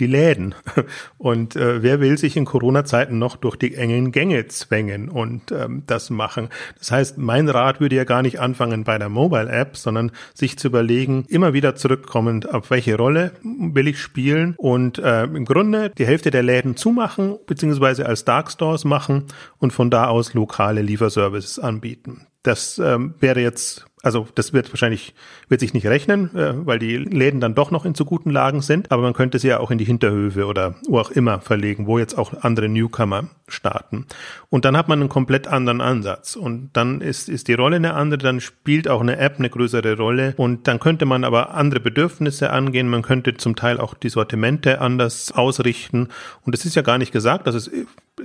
die 0.03 0.09
Läden. 0.09 0.55
Und 1.19 1.55
äh, 1.55 1.83
wer 1.83 2.01
will 2.01 2.19
sich 2.19 2.37
in 2.37 2.45
Corona-Zeiten 2.45 3.19
noch 3.19 3.37
durch 3.37 3.57
die 3.57 3.77
engen 3.77 4.11
Gänge 4.11 4.49
zwängen 4.49 5.09
und 5.09 5.53
ähm, 5.53 5.85
das 5.87 6.11
machen? 6.11 6.49
Das 6.79 6.91
heißt, 6.91 7.19
mein 7.19 7.49
Rat 7.49 7.81
würde 7.81 7.95
ja 7.95 8.05
gar 8.05 8.23
nicht 8.23 8.41
anfangen 8.41 8.83
bei 8.83 8.99
der 8.99 9.09
Mobile-App, 9.09 9.77
sondern 9.77 10.11
sich 10.35 10.59
zu 10.59 10.69
überlegen, 10.69 11.25
immer 11.29 11.53
wieder 11.53 11.77
zurückkommend, 11.77 12.53
auf 12.53 12.71
welche 12.71 12.97
Rolle 12.97 13.33
will 13.43 13.87
ich 13.87 14.01
spielen 14.01 14.55
und 14.57 14.99
äh, 14.99 15.25
im 15.25 15.45
Grunde 15.45 15.91
die 15.97 16.07
Hälfte 16.07 16.33
der 16.33 16.43
Läden 16.43 16.77
zumachen, 16.77 17.39
beziehungsweise 17.47 18.05
als 18.07 18.25
Dark 18.25 18.51
Stores 18.51 18.85
machen 18.85 19.27
und 19.59 19.73
von 19.73 19.91
da 19.91 20.09
aus 20.09 20.35
lokale 20.35 20.83
Lieferservices 20.83 21.61
anbieten. 21.61 22.27
Das 22.43 22.81
ähm, 22.81 23.15
wäre 23.21 23.41
jetzt 23.41 23.87
Also 24.03 24.27
das 24.35 24.53
wird 24.53 24.73
wahrscheinlich, 24.73 25.15
wird 25.49 25.61
sich 25.61 25.75
nicht 25.75 25.87
rechnen, 25.87 26.35
äh, 26.35 26.55
weil 26.67 26.81
die 26.81 26.97
Läden 26.97 27.41
dann 27.41 27.55
doch 27.55 27.71
noch 27.71 27.85
in 27.85 27.95
zu 27.95 28.05
guten 28.05 28.31
Lagen 28.31 28.61
sind. 28.61 28.91
Aber 28.91 29.03
man 29.03 29.13
könnte 29.13 29.39
sie 29.39 29.49
ja 29.49 29.61
auch 29.61 29.71
in 29.71 29.79
die 29.79 29.85
Hinterhöfe 29.85 30.47
oder 30.47 30.75
wo 30.89 30.99
auch 30.99 31.11
immer 31.11 31.41
verlegen, 31.41 31.87
wo 31.87 31.99
jetzt 31.99 32.19
auch 32.19 32.33
andere 32.43 32.69
Newcomer 32.69 33.29
starten. 33.47 34.07
Und 34.51 34.65
dann 34.65 34.77
hat 34.77 34.89
man 34.89 35.01
einen 35.01 35.09
komplett 35.09 35.47
anderen 35.47 35.81
Ansatz. 35.81 36.35
Und 36.35 36.71
dann 36.73 37.01
ist, 37.01 37.29
ist 37.29 37.47
die 37.47 37.55
Rolle 37.55 37.77
eine 37.77 37.95
andere, 37.95 38.19
dann 38.19 38.41
spielt 38.41 38.89
auch 38.89 39.01
eine 39.01 39.19
App 39.19 39.37
eine 39.39 39.51
größere 39.51 39.97
Rolle. 39.97 40.35
Und 40.37 40.67
dann 40.67 40.81
könnte 40.81 41.07
man 41.07 41.23
aber 41.23 41.55
andere 41.55 41.79
Bedürfnisse 41.79 42.51
angehen. 42.51 42.89
Man 42.89 43.03
könnte 43.03 43.35
zum 43.35 43.55
Teil 43.55 43.79
auch 43.79 43.95
die 43.95 44.09
Sortimente 44.09 44.81
anders 44.81 45.31
ausrichten. 45.31 46.09
Und 46.45 46.55
es 46.55 46.65
ist 46.65 46.75
ja 46.75 46.83
gar 46.83 46.99
nicht 46.99 47.13
gesagt, 47.13 47.47
dass 47.47 47.55
es 47.55 47.71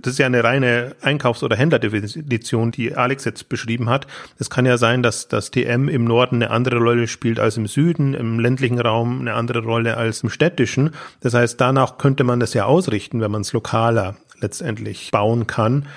das 0.01 0.13
ist 0.13 0.19
ja 0.19 0.25
eine 0.25 0.43
reine 0.43 0.95
Einkaufs- 1.01 1.43
oder 1.43 1.55
Händlerdefinition, 1.55 2.71
die 2.71 2.95
Alex 2.95 3.25
jetzt 3.25 3.49
beschrieben 3.49 3.89
hat. 3.89 4.07
Es 4.39 4.49
kann 4.49 4.65
ja 4.65 4.77
sein, 4.77 5.03
dass 5.03 5.27
das 5.27 5.51
TM 5.51 5.87
im 5.87 6.05
Norden 6.05 6.37
eine 6.37 6.51
andere 6.51 6.77
Rolle 6.77 7.07
spielt 7.07 7.39
als 7.39 7.57
im 7.57 7.67
Süden, 7.67 8.13
im 8.13 8.39
ländlichen 8.39 8.79
Raum 8.79 9.21
eine 9.21 9.33
andere 9.33 9.63
Rolle 9.63 9.97
als 9.97 10.23
im 10.23 10.29
städtischen. 10.29 10.91
Das 11.21 11.33
heißt, 11.33 11.59
danach 11.59 11.97
könnte 11.97 12.23
man 12.23 12.39
das 12.39 12.53
ja 12.53 12.65
ausrichten, 12.65 13.21
wenn 13.21 13.31
man 13.31 13.41
es 13.41 13.53
lokaler 13.53 14.15
letztendlich 14.39 15.11
bauen 15.11 15.47
kann. 15.47 15.87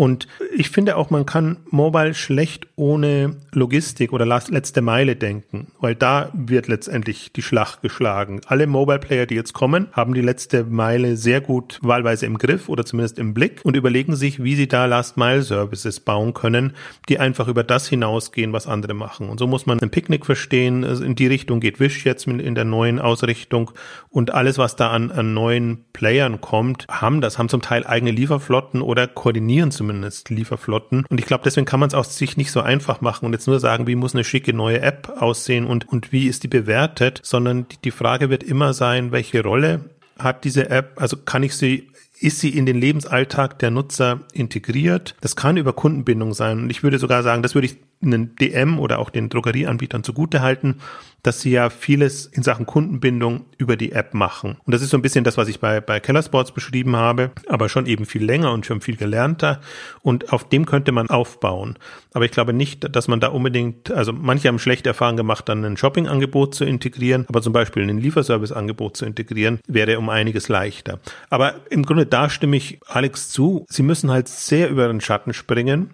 Und 0.00 0.28
ich 0.56 0.70
finde 0.70 0.96
auch, 0.96 1.10
man 1.10 1.26
kann 1.26 1.58
Mobile 1.68 2.14
schlecht 2.14 2.66
ohne 2.74 3.36
Logistik 3.52 4.14
oder 4.14 4.24
letzte 4.24 4.80
Meile 4.80 5.14
denken, 5.14 5.72
weil 5.78 5.94
da 5.94 6.30
wird 6.32 6.68
letztendlich 6.68 7.34
die 7.34 7.42
Schlacht 7.42 7.82
geschlagen. 7.82 8.40
Alle 8.46 8.66
Mobile 8.66 8.98
Player, 8.98 9.26
die 9.26 9.34
jetzt 9.34 9.52
kommen, 9.52 9.88
haben 9.92 10.14
die 10.14 10.22
letzte 10.22 10.64
Meile 10.64 11.18
sehr 11.18 11.42
gut 11.42 11.78
wahlweise 11.82 12.24
im 12.24 12.38
Griff 12.38 12.70
oder 12.70 12.86
zumindest 12.86 13.18
im 13.18 13.34
Blick 13.34 13.60
und 13.62 13.76
überlegen 13.76 14.16
sich, 14.16 14.42
wie 14.42 14.54
sie 14.54 14.68
da 14.68 14.86
Last 14.86 15.18
Mile 15.18 15.42
Services 15.42 16.00
bauen 16.00 16.32
können, 16.32 16.72
die 17.10 17.18
einfach 17.18 17.46
über 17.48 17.62
das 17.62 17.86
hinausgehen, 17.86 18.54
was 18.54 18.66
andere 18.66 18.94
machen. 18.94 19.28
Und 19.28 19.36
so 19.36 19.46
muss 19.46 19.66
man 19.66 19.80
ein 19.80 19.90
Picknick 19.90 20.24
verstehen. 20.24 20.82
Also 20.82 21.04
in 21.04 21.14
die 21.14 21.26
Richtung 21.26 21.60
geht 21.60 21.78
Wish 21.78 22.06
jetzt 22.06 22.26
in 22.26 22.54
der 22.54 22.64
neuen 22.64 23.00
Ausrichtung 23.00 23.70
und 24.08 24.32
alles, 24.32 24.56
was 24.56 24.76
da 24.76 24.92
an, 24.92 25.10
an 25.10 25.34
neuen 25.34 25.84
Playern 25.92 26.40
kommt, 26.40 26.86
haben 26.88 27.20
das, 27.20 27.36
haben 27.36 27.50
zum 27.50 27.60
Teil 27.60 27.86
eigene 27.86 28.12
Lieferflotten 28.12 28.80
oder 28.80 29.06
koordinieren 29.06 29.70
zumindest 29.70 29.89
zumindest 29.90 30.30
Lieferflotten. 30.30 31.04
Und 31.08 31.18
ich 31.18 31.26
glaube, 31.26 31.42
deswegen 31.44 31.66
kann 31.66 31.80
man 31.80 31.88
es 31.88 31.94
auch 31.94 32.04
sich 32.04 32.36
nicht 32.36 32.52
so 32.52 32.60
einfach 32.60 33.00
machen 33.00 33.26
und 33.26 33.32
jetzt 33.32 33.48
nur 33.48 33.58
sagen, 33.58 33.86
wie 33.86 33.96
muss 33.96 34.14
eine 34.14 34.24
schicke 34.24 34.52
neue 34.52 34.80
App 34.80 35.12
aussehen 35.18 35.66
und, 35.66 35.88
und 35.88 36.12
wie 36.12 36.26
ist 36.26 36.44
die 36.44 36.48
bewertet, 36.48 37.20
sondern 37.24 37.66
die, 37.68 37.76
die 37.84 37.90
Frage 37.90 38.30
wird 38.30 38.44
immer 38.44 38.72
sein, 38.72 39.10
welche 39.10 39.42
Rolle 39.42 39.90
hat 40.18 40.44
diese 40.44 40.70
App, 40.70 40.92
also 41.00 41.16
kann 41.16 41.42
ich 41.42 41.54
sie 41.54 41.88
ist 42.20 42.40
sie 42.40 42.50
in 42.50 42.66
den 42.66 42.76
Lebensalltag 42.76 43.58
der 43.60 43.70
Nutzer 43.70 44.20
integriert? 44.34 45.14
Das 45.22 45.36
kann 45.36 45.56
über 45.56 45.72
Kundenbindung 45.72 46.34
sein. 46.34 46.58
Und 46.58 46.70
ich 46.70 46.82
würde 46.82 46.98
sogar 46.98 47.22
sagen, 47.22 47.42
das 47.42 47.54
würde 47.54 47.66
ich 47.66 47.78
einen 48.02 48.34
DM 48.36 48.78
oder 48.78 48.98
auch 48.98 49.10
den 49.10 49.28
Drogerieanbietern 49.28 50.02
zugute 50.02 50.40
halten, 50.40 50.76
dass 51.22 51.40
sie 51.40 51.50
ja 51.50 51.68
vieles 51.68 52.26
in 52.26 52.42
Sachen 52.42 52.64
Kundenbindung 52.64 53.44
über 53.58 53.76
die 53.76 53.92
App 53.92 54.14
machen. 54.14 54.56
Und 54.64 54.74
das 54.74 54.80
ist 54.80 54.90
so 54.90 54.96
ein 54.96 55.02
bisschen 55.02 55.24
das, 55.24 55.36
was 55.36 55.48
ich 55.48 55.60
bei, 55.60 55.80
bei 55.80 56.00
Keller 56.00 56.22
Sports 56.22 56.52
beschrieben 56.52 56.96
habe, 56.96 57.30
aber 57.46 57.68
schon 57.68 57.86
eben 57.86 58.06
viel 58.06 58.24
länger 58.24 58.52
und 58.52 58.64
schon 58.64 58.80
viel 58.80 58.96
gelernter. 58.96 59.60
Und 60.02 60.32
auf 60.32 60.48
dem 60.48 60.64
könnte 60.64 60.92
man 60.92 61.10
aufbauen. 61.10 61.76
Aber 62.14 62.24
ich 62.24 62.30
glaube 62.30 62.54
nicht, 62.54 62.94
dass 62.96 63.06
man 63.06 63.20
da 63.20 63.28
unbedingt, 63.28 63.90
also 63.90 64.12
manche 64.12 64.48
haben 64.48 64.58
schlechte 64.58 64.88
Erfahrungen 64.88 65.18
gemacht, 65.18 65.48
dann 65.48 65.64
ein 65.64 65.76
Shopping-Angebot 65.76 66.54
zu 66.54 66.64
integrieren, 66.64 67.26
aber 67.28 67.42
zum 67.42 67.52
Beispiel 67.52 67.88
ein 67.88 67.98
Lieferservice-Angebot 67.98 68.96
zu 68.96 69.04
integrieren, 69.04 69.60
wäre 69.66 69.98
um 69.98 70.08
einiges 70.08 70.48
leichter. 70.48 71.00
Aber 71.28 71.56
im 71.68 71.84
Grunde 71.84 72.06
da 72.06 72.30
stimme 72.30 72.56
ich 72.56 72.80
Alex 72.86 73.28
zu. 73.28 73.66
Sie 73.68 73.82
müssen 73.82 74.10
halt 74.10 74.28
sehr 74.28 74.70
über 74.70 74.88
den 74.88 75.02
Schatten 75.02 75.34
springen 75.34 75.90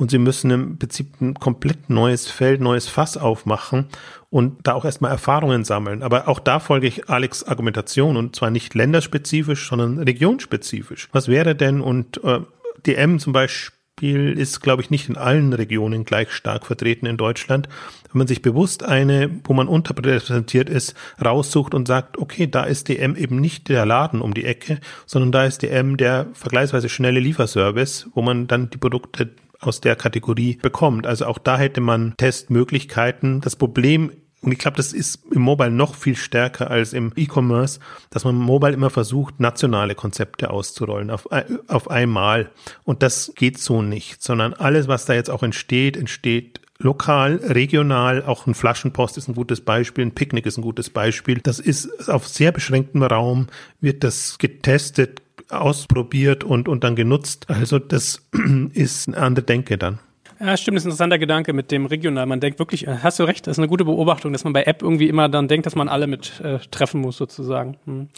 und 0.00 0.10
sie 0.10 0.18
müssen 0.18 0.50
im 0.50 0.78
Prinzip 0.78 1.20
ein 1.20 1.34
komplett 1.34 1.90
neues 1.90 2.26
Feld, 2.26 2.62
neues 2.62 2.88
Fass 2.88 3.18
aufmachen 3.18 3.84
und 4.30 4.66
da 4.66 4.72
auch 4.72 4.86
erstmal 4.86 5.10
Erfahrungen 5.10 5.62
sammeln. 5.62 6.02
Aber 6.02 6.26
auch 6.26 6.38
da 6.40 6.58
folge 6.58 6.86
ich 6.86 7.10
Alex 7.10 7.44
Argumentation 7.44 8.16
und 8.16 8.34
zwar 8.34 8.50
nicht 8.50 8.74
länderspezifisch, 8.74 9.68
sondern 9.68 9.98
regionspezifisch. 9.98 11.10
Was 11.12 11.28
wäre 11.28 11.54
denn 11.54 11.82
und 11.82 12.24
äh, 12.24 12.40
DM 12.86 13.18
zum 13.18 13.34
Beispiel 13.34 14.38
ist, 14.38 14.62
glaube 14.62 14.80
ich, 14.80 14.88
nicht 14.88 15.10
in 15.10 15.18
allen 15.18 15.52
Regionen 15.52 16.06
gleich 16.06 16.32
stark 16.32 16.64
vertreten 16.64 17.04
in 17.04 17.18
Deutschland. 17.18 17.68
Wenn 18.10 18.20
man 18.20 18.26
sich 18.26 18.40
bewusst 18.40 18.82
eine, 18.82 19.30
wo 19.44 19.52
man 19.52 19.68
unterrepräsentiert 19.68 20.70
ist, 20.70 20.94
raussucht 21.22 21.74
und 21.74 21.86
sagt, 21.86 22.16
okay, 22.16 22.46
da 22.46 22.64
ist 22.64 22.88
DM 22.88 23.16
eben 23.16 23.38
nicht 23.38 23.68
der 23.68 23.84
Laden 23.84 24.22
um 24.22 24.32
die 24.32 24.46
Ecke, 24.46 24.80
sondern 25.04 25.30
da 25.30 25.44
ist 25.44 25.60
DM 25.60 25.98
der 25.98 26.28
vergleichsweise 26.32 26.88
schnelle 26.88 27.20
Lieferservice, 27.20 28.08
wo 28.14 28.22
man 28.22 28.46
dann 28.46 28.70
die 28.70 28.78
Produkte 28.78 29.28
aus 29.60 29.80
der 29.80 29.96
Kategorie 29.96 30.58
bekommt. 30.60 31.06
Also 31.06 31.26
auch 31.26 31.38
da 31.38 31.58
hätte 31.58 31.80
man 31.80 32.14
Testmöglichkeiten. 32.16 33.40
Das 33.40 33.56
Problem 33.56 34.10
und 34.42 34.52
ich 34.52 34.58
glaube, 34.58 34.78
das 34.78 34.92
ist 34.92 35.20
im 35.32 35.42
Mobile 35.42 35.70
noch 35.70 35.94
viel 35.94 36.16
stärker 36.16 36.70
als 36.70 36.94
im 36.94 37.12
E-Commerce, 37.14 37.78
dass 38.08 38.24
man 38.24 38.36
im 38.36 38.42
Mobile 38.42 38.72
immer 38.72 38.88
versucht, 38.88 39.38
nationale 39.38 39.94
Konzepte 39.94 40.50
auszurollen 40.50 41.10
auf, 41.10 41.28
auf 41.68 41.90
einmal. 41.90 42.50
Und 42.84 43.02
das 43.02 43.32
geht 43.36 43.58
so 43.58 43.82
nicht, 43.82 44.22
sondern 44.22 44.54
alles, 44.54 44.88
was 44.88 45.04
da 45.04 45.12
jetzt 45.12 45.28
auch 45.28 45.42
entsteht, 45.42 45.96
entsteht 45.96 46.60
lokal, 46.78 47.36
regional. 47.42 48.24
Auch 48.24 48.46
ein 48.46 48.54
Flaschenpost 48.54 49.18
ist 49.18 49.28
ein 49.28 49.34
gutes 49.34 49.60
Beispiel, 49.60 50.06
ein 50.06 50.14
Picknick 50.14 50.46
ist 50.46 50.56
ein 50.56 50.62
gutes 50.62 50.88
Beispiel. 50.88 51.40
Das 51.42 51.58
ist 51.58 52.08
auf 52.08 52.26
sehr 52.26 52.52
beschränktem 52.52 53.02
Raum, 53.02 53.48
wird 53.82 54.02
das 54.04 54.38
getestet, 54.38 55.20
ausprobiert 55.52 56.44
und, 56.44 56.68
und 56.68 56.84
dann 56.84 56.96
genutzt. 56.96 57.46
Also 57.48 57.78
das 57.78 58.28
ist 58.72 59.08
eine 59.08 59.16
andere 59.16 59.44
Denke 59.44 59.78
dann. 59.78 59.98
Ja, 60.42 60.56
stimmt, 60.56 60.76
das 60.76 60.84
ist 60.84 60.86
ein 60.86 60.88
interessanter 60.88 61.18
Gedanke 61.18 61.52
mit 61.52 61.70
dem 61.70 61.84
regional. 61.84 62.24
Man 62.24 62.40
denkt 62.40 62.58
wirklich, 62.58 62.86
äh, 62.86 62.96
hast 63.02 63.18
du 63.18 63.24
recht, 63.24 63.46
das 63.46 63.52
ist 63.52 63.58
eine 63.58 63.68
gute 63.68 63.84
Beobachtung, 63.84 64.32
dass 64.32 64.42
man 64.42 64.54
bei 64.54 64.62
App 64.62 64.80
irgendwie 64.80 65.06
immer 65.06 65.28
dann 65.28 65.48
denkt, 65.48 65.66
dass 65.66 65.74
man 65.74 65.86
alle 65.90 66.06
mit 66.06 66.40
äh, 66.40 66.58
treffen 66.70 67.02
muss 67.02 67.18
sozusagen. 67.18 67.76
Hm. 67.84 68.08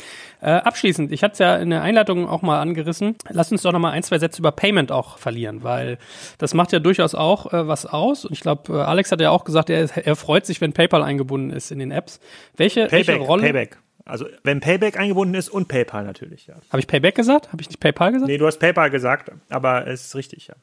Äh, 0.41 0.53
abschließend, 0.53 1.11
ich 1.11 1.25
hatte 1.25 1.33
es 1.33 1.39
ja 1.41 1.57
in 1.57 1.71
der 1.71 1.83
Einleitung 1.83 2.29
auch 2.29 2.43
mal 2.43 2.61
angerissen. 2.61 3.17
Lass 3.29 3.51
uns 3.51 3.63
doch 3.63 3.73
noch 3.73 3.81
mal 3.81 3.91
ein, 3.91 4.05
zwei 4.05 4.21
Sätze 4.21 4.39
über 4.39 4.53
Payment 4.53 4.93
auch 4.93 5.19
verlieren, 5.19 5.65
weil 5.65 5.99
das 6.39 6.55
macht 6.55 6.71
ja 6.71 6.79
durchaus 6.79 7.17
auch 7.17 7.53
äh, 7.53 7.67
was 7.67 7.87
aus. 7.87 8.25
Und 8.25 8.35
ich 8.35 8.41
glaube, 8.41 8.73
äh, 8.73 8.83
Alex 8.83 9.11
hat 9.11 9.21
ja 9.21 9.31
auch 9.31 9.43
gesagt, 9.43 9.69
er, 9.69 9.89
er 9.97 10.15
freut 10.15 10.47
sich, 10.47 10.61
wenn 10.61 10.73
PayPal 10.73 11.03
eingebunden 11.03 11.51
ist 11.51 11.73
in 11.73 11.81
den 11.81 11.91
Apps. 11.91 12.21
Welche, 12.57 12.87
Payback, 12.87 13.09
welche 13.09 13.21
Rolle? 13.21 13.43
Payback. 13.43 13.79
Also 14.05 14.27
wenn 14.43 14.61
Payback 14.61 14.99
eingebunden 14.99 15.35
ist 15.35 15.49
und 15.49 15.69
PayPal 15.69 16.05
natürlich, 16.05 16.47
ja. 16.47 16.55
Habe 16.71 16.81
ich 16.81 16.87
Payback 16.87 17.15
gesagt? 17.15 17.53
Habe 17.53 17.63
ich 17.63 17.69
nicht 17.69 17.81
PayPal 17.81 18.13
gesagt? 18.13 18.29
Nee, 18.29 18.39
du 18.39 18.47
hast 18.47 18.59
PayPal 18.59 18.91
gesagt, 18.91 19.31
aber 19.49 19.87
es 19.87 20.07
ist 20.07 20.17
richtig, 20.17 20.49
ja. 20.49 20.55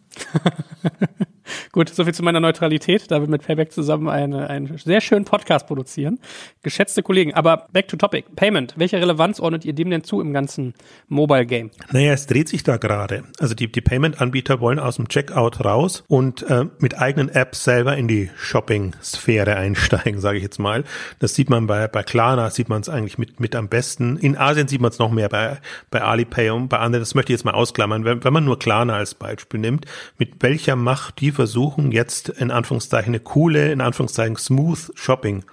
Gut, 1.72 1.90
soviel 1.90 2.14
zu 2.14 2.24
meiner 2.24 2.40
Neutralität, 2.40 3.10
da 3.12 3.22
wir 3.22 3.28
mit 3.28 3.46
Payback 3.46 3.72
zusammen 3.72 4.08
eine, 4.08 4.50
einen 4.50 4.78
sehr 4.78 5.02
schönen 5.02 5.26
Podcast 5.26 5.68
produzieren. 5.68 6.20
Geschätzte 6.64 7.04
Kollegen, 7.04 7.34
aber 7.34 7.68
back 7.72 7.88
to 7.88 7.98
topic. 7.98 8.28
Payment, 8.36 8.74
welche 8.78 8.98
Relevanz 8.98 9.40
ordnet 9.40 9.66
ihr 9.66 9.74
dem 9.74 9.90
denn 9.90 10.04
zu 10.04 10.22
im 10.22 10.34
ganzen 10.34 10.74
Mobile 11.08 11.46
Game? 11.46 11.72
Naja, 11.92 12.14
es 12.14 12.28
dreht 12.28 12.50
sich 12.50 12.64
da 12.64 12.78
gerade. 12.78 13.24
Also 13.40 13.56
die, 13.56 13.72
die 13.72 13.82
Payment-Anbieter 13.82 14.60
wollen 14.60 14.80
aus 14.80 14.98
dem 14.98 15.08
Checkout 15.08 15.64
raus 15.64 16.04
und 16.08 16.44
äh, 16.44 16.66
mit 16.80 17.00
eigenen 17.00 17.30
Apps 17.30 17.64
selber 17.64 17.98
in 17.98 18.08
die 18.08 18.30
Shopping-Sphäre 18.38 19.56
einsteigen, 19.56 20.20
sage 20.20 20.38
ich 20.38 20.44
jetzt 20.44 20.60
mal. 20.60 20.84
Das 21.20 21.36
sieht 21.36 21.50
man 21.50 21.68
bei, 21.68 21.88
bei 21.88 22.04
Klarna, 22.04 22.50
sieht 22.50 22.70
man 22.70 22.82
es 22.82 22.90
eigentlich 22.90 23.18
mit, 23.18 23.40
mit 23.40 23.56
am 23.56 23.70
besten. 23.70 24.18
In 24.18 24.38
Asien 24.38 24.68
sieht 24.68 24.82
man 24.82 24.92
es 24.92 25.00
noch 25.00 25.12
mehr 25.12 25.30
bei, 25.30 25.58
bei 25.92 26.02
Alipay 26.02 26.50
und 26.50 26.70
bei 26.70 26.80
anderen. 26.80 27.02
Das 27.02 27.16
möchte 27.16 27.32
ich 27.32 27.40
jetzt 27.40 27.46
mal 27.46 27.54
ausklammern. 27.54 28.06
Wenn, 28.06 28.24
wenn 28.24 28.34
man 28.34 28.46
nur 28.46 28.60
Klarna 28.60 28.96
als 28.96 29.16
Beispiel 29.16 29.60
nimmt, 29.60 29.86
mit 30.18 30.42
welcher 30.42 30.76
Macht 30.76 31.22
die 31.22 31.32
versuchen, 31.32 31.92
jetzt 31.92 32.30
in 32.30 32.52
Anführungszeichen 32.52 33.12
eine 33.12 33.20
coole, 33.20 33.72
in 33.72 33.82
Anführungszeichen 33.82 34.36
smooth 34.36 34.92
Shopping 34.96 35.44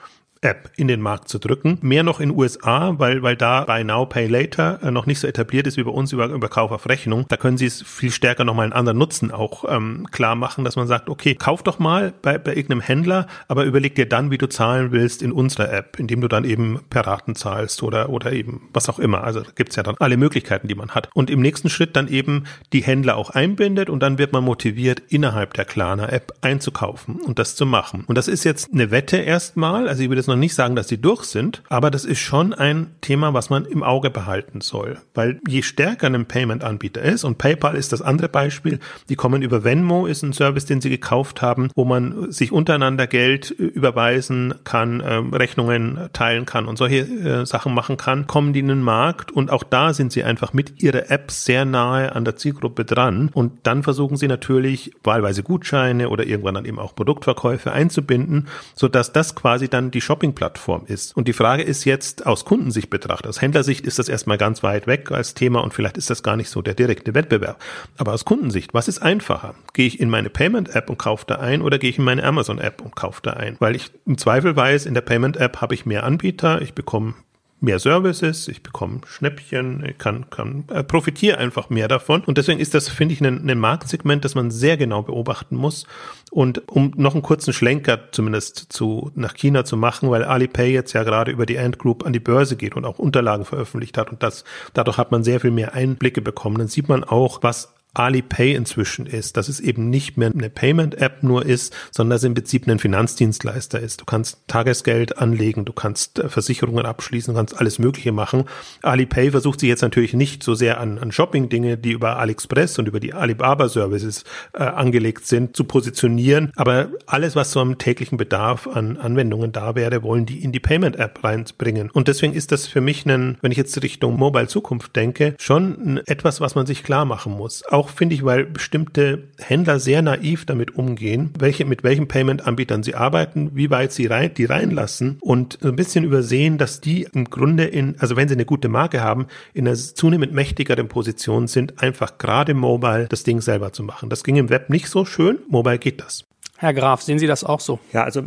App 0.47 0.71
in 0.77 0.89
den 0.89 1.01
Markt 1.01 1.29
zu 1.29 1.39
drücken. 1.39 1.79
Mehr 1.83 2.03
noch 2.03 2.21
in 2.21 2.31
USA, 2.31 2.95
weil, 2.99 3.23
weil 3.23 3.37
da 3.37 3.65
Buy 3.65 3.83
Now, 3.85 4.07
Pay 4.07 4.29
Later 4.29 4.79
äh, 4.83 4.91
noch 4.91 5.07
nicht 5.07 5.19
so 5.19 5.27
etabliert 5.27 5.67
ist 5.67 5.77
wie 5.77 5.83
bei 5.83 5.91
uns 5.91 6.13
über, 6.13 6.27
über 6.27 6.49
Kauf 6.49 6.71
auf 6.71 6.89
Rechnung. 6.89 7.27
Da 7.29 7.37
können 7.37 7.59
sie 7.59 7.67
es 7.67 7.83
viel 7.83 8.13
stärker 8.13 8.45
nochmal 8.45 8.65
einen 8.65 8.73
anderen 8.73 8.99
Nutzen 8.99 9.33
auch 9.33 9.65
ähm, 9.69 10.07
klar 10.13 10.37
machen, 10.37 10.65
dass 10.65 10.77
man 10.77 10.87
sagt, 10.87 11.09
okay, 11.09 11.35
kauf 11.35 11.63
doch 11.65 11.79
mal 11.79 12.13
bei, 12.23 12.39
bei 12.39 12.53
irgendeinem 12.53 12.81
Händler, 12.81 13.27
aber 13.49 13.65
überleg 13.65 13.97
dir 13.97 14.09
dann, 14.09 14.31
wie 14.31 14.39
du 14.39 14.49
zahlen 14.49 14.93
willst 14.93 15.21
in 15.21 15.33
unserer 15.33 15.73
App, 15.73 15.99
indem 15.99 16.21
du 16.21 16.29
dann 16.29 16.45
eben 16.45 16.81
per 16.91 17.07
Raten 17.07 17.35
zahlst 17.35 17.83
oder, 17.83 18.09
oder 18.11 18.33
eben 18.33 18.69
was 18.73 18.89
auch 18.89 19.01
immer. 19.01 19.25
Also 19.25 19.41
da 19.41 19.51
gibt's 19.55 19.75
ja 19.75 19.83
dann 19.83 19.97
alle 19.99 20.17
Möglichkeiten, 20.17 20.69
die 20.69 20.77
man 20.77 20.91
hat. 20.91 21.09
Und 21.15 21.29
im 21.29 21.41
nächsten 21.41 21.71
Schritt 21.71 21.97
dann 21.97 22.07
eben 22.07 22.45
die 22.73 22.85
Händler 22.85 23.17
auch 23.17 23.31
einbindet 23.31 23.91
und 23.91 24.01
dann 24.01 24.19
wird 24.19 24.33
man 24.33 24.45
motiviert, 24.45 25.03
innerhalb 25.09 25.55
der 25.55 25.65
Klarna-App 25.65 26.35
einzukaufen 26.41 27.17
und 27.17 27.41
das 27.41 27.57
zu 27.57 27.67
machen. 27.67 28.05
Und 28.07 28.17
das 28.17 28.29
ist 28.29 28.45
jetzt 28.45 28.73
eine 28.73 28.93
Wette 28.93 29.17
erstmal, 29.17 29.89
also 29.89 30.03
ich 30.03 30.09
würde 30.09 30.21
es 30.21 30.29
noch 30.29 30.36
noch 30.37 30.41
nicht 30.41 30.55
sagen, 30.55 30.77
dass 30.77 30.89
sie 30.89 30.99
durch 30.99 31.25
sind, 31.25 31.63
aber 31.69 31.91
das 31.91 32.05
ist 32.05 32.21
schon 32.21 32.53
ein 32.55 32.95
Thema, 33.01 33.35
was 33.35 33.51
man 33.51 33.65
im 33.65 33.83
Auge 33.83 34.11
behalten 34.11 34.61
soll. 34.61 34.99
Weil 35.15 35.41
je 35.49 35.63
stärker 35.63 36.07
ein 36.07 36.27
Payment-Anbieter 36.27 37.03
ist, 37.03 37.25
und 37.25 37.39
PayPal 37.39 37.75
ist 37.75 37.93
das 37.93 38.03
andere 38.03 38.29
Beispiel, 38.29 38.79
die 39.09 39.17
kommen 39.17 39.43
über 39.43 39.65
Venmo, 39.65 40.07
ist 40.07 40.23
ein 40.23 40.33
Service, 40.33 40.67
den 40.67 40.81
sie 40.81 40.91
gekauft 40.91 41.43
haben, 41.43 41.71
wo 41.75 41.85
man 41.85 42.31
sich 42.31 42.53
untereinander 42.53 43.07
Geld 43.07 43.51
überweisen 43.51 44.55
kann, 44.65 45.01
äh, 45.01 45.15
Rechnungen 45.15 45.99
teilen 46.13 46.47
kann 46.47 46.67
und 46.67 46.77
solche 46.77 46.99
äh, 46.99 47.47
Sachen 47.47 47.75
machen 47.75 47.97
kann, 47.97 48.27
kommen 48.27 48.53
die 48.53 48.61
in 48.61 48.69
den 48.69 48.83
Markt 48.83 49.31
und 49.31 49.51
auch 49.51 49.63
da 49.63 49.95
sind 49.95 50.13
sie 50.13 50.25
einfach 50.25 50.53
mit 50.53 50.83
ihrer 50.83 51.11
App 51.11 51.31
sehr 51.31 51.65
nahe 51.65 52.15
an 52.15 52.25
der 52.25 52.37
Zielgruppe 52.37 52.85
dran 52.85 53.31
und 53.33 53.53
dann 53.63 53.83
versuchen 53.83 54.17
sie 54.17 54.29
natürlich 54.29 54.93
wahlweise 55.03 55.43
Gutscheine 55.43 56.09
oder 56.11 56.27
irgendwann 56.27 56.55
dann 56.55 56.65
eben 56.65 56.79
auch 56.79 56.95
Produktverkäufe 56.95 57.73
einzubinden, 57.73 58.49
so 58.75 58.89
dass 58.89 59.13
das 59.13 59.35
quasi 59.35 59.69
dann 59.69 59.91
die 59.91 60.01
Shopping-Plattform 60.17 60.85
ist. 60.87 61.15
Und 61.17 61.29
die 61.29 61.35
Frage 61.35 61.63
ist 61.63 61.85
jetzt 61.85 62.27
aus 62.27 62.47
Kundensicht 62.47 62.89
betrachtet, 62.89 63.27
aus 63.27 63.43
Händlersicht 63.43 63.87
ist 63.87 63.99
das 63.99 64.09
erstmal 64.09 64.39
ganz 64.39 64.63
weit 64.63 64.87
weg 64.87 65.11
als 65.11 65.35
Thema 65.35 65.63
und 65.63 65.75
vielleicht 65.75 65.99
ist 65.99 66.09
das 66.09 66.23
gar 66.23 66.37
nicht 66.37 66.49
so 66.49 66.63
der 66.63 66.75
direkte 66.75 67.15
Wettbewerb. 67.15 67.63
Aber 67.99 68.15
aus 68.15 68.25
Kundensicht, 68.25 68.73
was 68.73 68.89
ist 68.89 69.01
einfacher? 69.01 69.55
Gehe 69.75 69.87
ich 69.87 70.01
in 70.01 70.09
meine 70.09 70.31
Payment-App 70.31 70.89
und 70.89 70.99
kaufe 70.99 71.25
da 71.27 71.37
ein 71.37 71.61
oder 71.61 71.79
gehe 71.79 71.91
ich 71.91 71.99
in 71.99 72.05
meine 72.05 72.25
Amazon-App 72.25 72.81
und 72.81 72.97
kaufe 72.97 73.21
da 73.23 73.33
ein? 73.33 73.57
Weil 73.59 73.77
ich 73.77 73.91
im 74.07 74.17
Zweifel 74.17 74.57
weiß, 74.57 74.87
in 74.87 74.95
der 74.95 75.03
Payment-App 75.03 75.61
habe 75.61 75.75
ich 75.75 75.85
mehr 75.85 76.05
Anbieter, 76.05 76.63
ich 76.63 76.73
bekomme 76.73 77.15
mehr 77.61 77.79
Services, 77.79 78.49
ich 78.49 78.63
bekomme 78.63 79.01
Schnäppchen, 79.07 79.85
ich 79.85 79.99
kann, 79.99 80.29
kann 80.29 80.65
äh, 80.69 80.83
profitiere 80.83 81.39
einfach 81.39 81.71
mehr 81.71 81.89
davon. 81.89 82.23
Und 82.23 82.39
deswegen 82.39 82.61
ist 82.61 82.75
das, 82.75 82.89
finde 82.89 83.15
ich, 83.15 83.21
ein, 83.21 83.49
ein 83.49 83.59
Marktsegment, 83.59 84.25
das 84.25 84.35
man 84.35 84.51
sehr 84.51 84.77
genau 84.77 85.03
beobachten 85.03 85.57
muss. 85.57 85.87
Und 86.31 86.69
um 86.69 86.93
noch 86.97 87.15
einen 87.15 87.23
kurzen 87.23 87.53
Schlenker 87.53 88.13
zumindest 88.13 88.73
zu, 88.73 89.11
nach 89.15 89.35
China 89.35 89.65
zu 89.65 89.77
machen, 89.77 90.11
weil 90.11 90.25
Alipay 90.25 90.71
jetzt 90.73 90.93
ja 90.93 91.03
gerade 91.03 91.31
über 91.31 91.47
die 91.47 91.59
Ant 91.59 91.79
Group 91.79 92.05
an 92.05 92.13
die 92.13 92.21
Börse 92.21 92.57
geht 92.57 92.77
und 92.77 92.85
auch 92.85 92.99
Unterlagen 92.99 93.45
veröffentlicht 93.45 93.97
hat 93.97 94.11
und 94.11 94.23
das, 94.23 94.45
dadurch 94.75 94.99
hat 94.99 95.11
man 95.11 95.25
sehr 95.25 95.41
viel 95.41 95.51
mehr 95.51 95.73
Einblicke 95.73 96.21
bekommen. 96.21 96.59
Dann 96.59 96.69
sieht 96.69 96.89
man 96.89 97.05
auch, 97.05 97.43
was 97.43 97.76
Alipay 97.99 98.55
inzwischen 98.55 99.07
ist, 99.07 99.37
dass 99.37 99.49
es 99.49 99.61
eben 99.61 99.89
nicht 99.91 100.17
mehr 100.17 100.31
eine 100.31 100.51
Payment-App 100.51 101.23
nur 101.23 101.47
ist, 101.47 101.75
sondern 101.91 102.11
dass 102.11 102.23
es 102.23 102.27
im 102.27 102.35
Prinzip 102.35 102.69
ein 102.69 102.79
Finanzdienstleister 102.79 103.81
ist. 103.81 104.01
Du 104.01 104.05
kannst 104.05 104.39
Tagesgeld 104.49 105.19
anlegen, 105.19 105.65
du 105.65 105.73
kannst 105.73 106.19
äh, 106.19 106.29
Versicherungen 106.29 106.87
abschließen, 106.87 107.33
du 107.33 107.39
kannst 107.39 107.59
alles 107.59 107.79
Mögliche 107.79 108.13
machen. 108.13 108.45
Alipay 108.83 109.31
versucht 109.31 109.61
sich 109.61 109.69
jetzt 109.69 109.83
natürlich 109.83 110.15
nicht 110.15 110.43
so 110.43 110.55
sehr 110.55 110.81
an, 110.81 110.99
an 110.99 111.13
Shopping-Dinge, 111.13 111.79
die 111.79 111.93
über 111.93 112.19
AliExpress 112.19 112.79
und 112.79 112.89
über 112.89 113.01
die 113.01 113.15
Alibaba-Services 113.15 114.25
äh, 114.53 114.63
angelegt 114.63 115.27
sind, 115.27 115.57
zu 115.57 115.65
positionieren. 115.65 116.53
Aber 116.57 116.89
alles, 117.07 117.37
was 117.37 117.53
so 117.53 117.61
am 117.61 117.79
täglichen 117.79 118.19
Bedarf 118.19 118.67
an 118.67 118.97
Anwendungen 118.97 119.53
da 119.53 119.75
wäre, 119.75 120.03
wollen 120.03 120.27
die 120.27 120.43
in 120.43 120.53
die 120.53 120.61
Payment-App 120.61 121.25
reinbringen. 121.25 121.91
Und 121.91 122.09
deswegen 122.09 122.35
ist 122.35 122.53
das 122.53 122.67
für 122.67 122.81
mich 122.81 123.07
ein, 123.07 123.39
wenn 123.41 123.53
ich 123.53 123.59
jetzt 123.59 123.83
Richtung 123.83 124.17
Mobile 124.17 124.49
Zukunft 124.49 124.97
denke, 124.97 125.35
schon 125.39 126.01
etwas, 126.07 126.41
was 126.41 126.55
man 126.55 126.67
sich 126.67 126.83
klar 126.83 127.05
machen 127.05 127.33
muss. 127.33 127.65
Auch 127.67 127.86
auch, 127.87 127.91
finde 127.91 128.15
ich, 128.15 128.25
weil 128.25 128.45
bestimmte 128.45 129.29
Händler 129.39 129.79
sehr 129.79 130.03
naiv 130.03 130.45
damit 130.45 130.75
umgehen, 130.75 131.31
welche, 131.39 131.65
mit 131.65 131.85
welchen 131.85 132.09
Payment-Anbietern 132.09 132.83
sie 132.83 132.95
arbeiten, 132.95 133.53
wie 133.55 133.71
weit 133.71 133.93
sie 133.93 134.07
rein, 134.07 134.35
die 134.35 134.45
reinlassen 134.45 135.19
und 135.21 135.63
ein 135.63 135.77
bisschen 135.77 136.05
übersehen, 136.05 136.59
dass 136.59 136.81
die 136.81 137.07
im 137.13 137.27
Grunde 137.27 137.65
in, 137.65 137.97
also 137.99 138.17
wenn 138.17 138.29
sie 138.29 138.35
eine 138.35 138.45
gute 138.45 138.69
Marke 138.69 139.03
haben, 139.03 139.27
in 139.55 139.67
einer 139.67 139.77
zunehmend 139.77 140.33
mächtigeren 140.33 140.89
Position 140.89 141.47
sind, 141.47 141.83
einfach 141.83 142.19
gerade 142.19 142.55
mobile 142.55 143.07
das 143.09 143.23
Ding 143.23 143.41
selber 143.41 143.73
zu 143.73 143.83
machen. 143.83 144.11
Das 144.11 144.25
ging 144.25 144.37
im 144.37 144.51
Web 144.51 144.69
nicht 144.69 144.89
so 144.89 145.05
schön, 145.05 145.39
mobile 145.49 145.79
geht 145.79 146.01
das. 146.01 146.25
Herr 146.59 146.75
Graf, 146.75 147.03
sehen 147.03 147.19
Sie 147.19 147.27
das 147.27 147.45
auch 147.45 147.61
so? 147.61 147.79
Ja, 147.93 148.05
also 148.05 148.23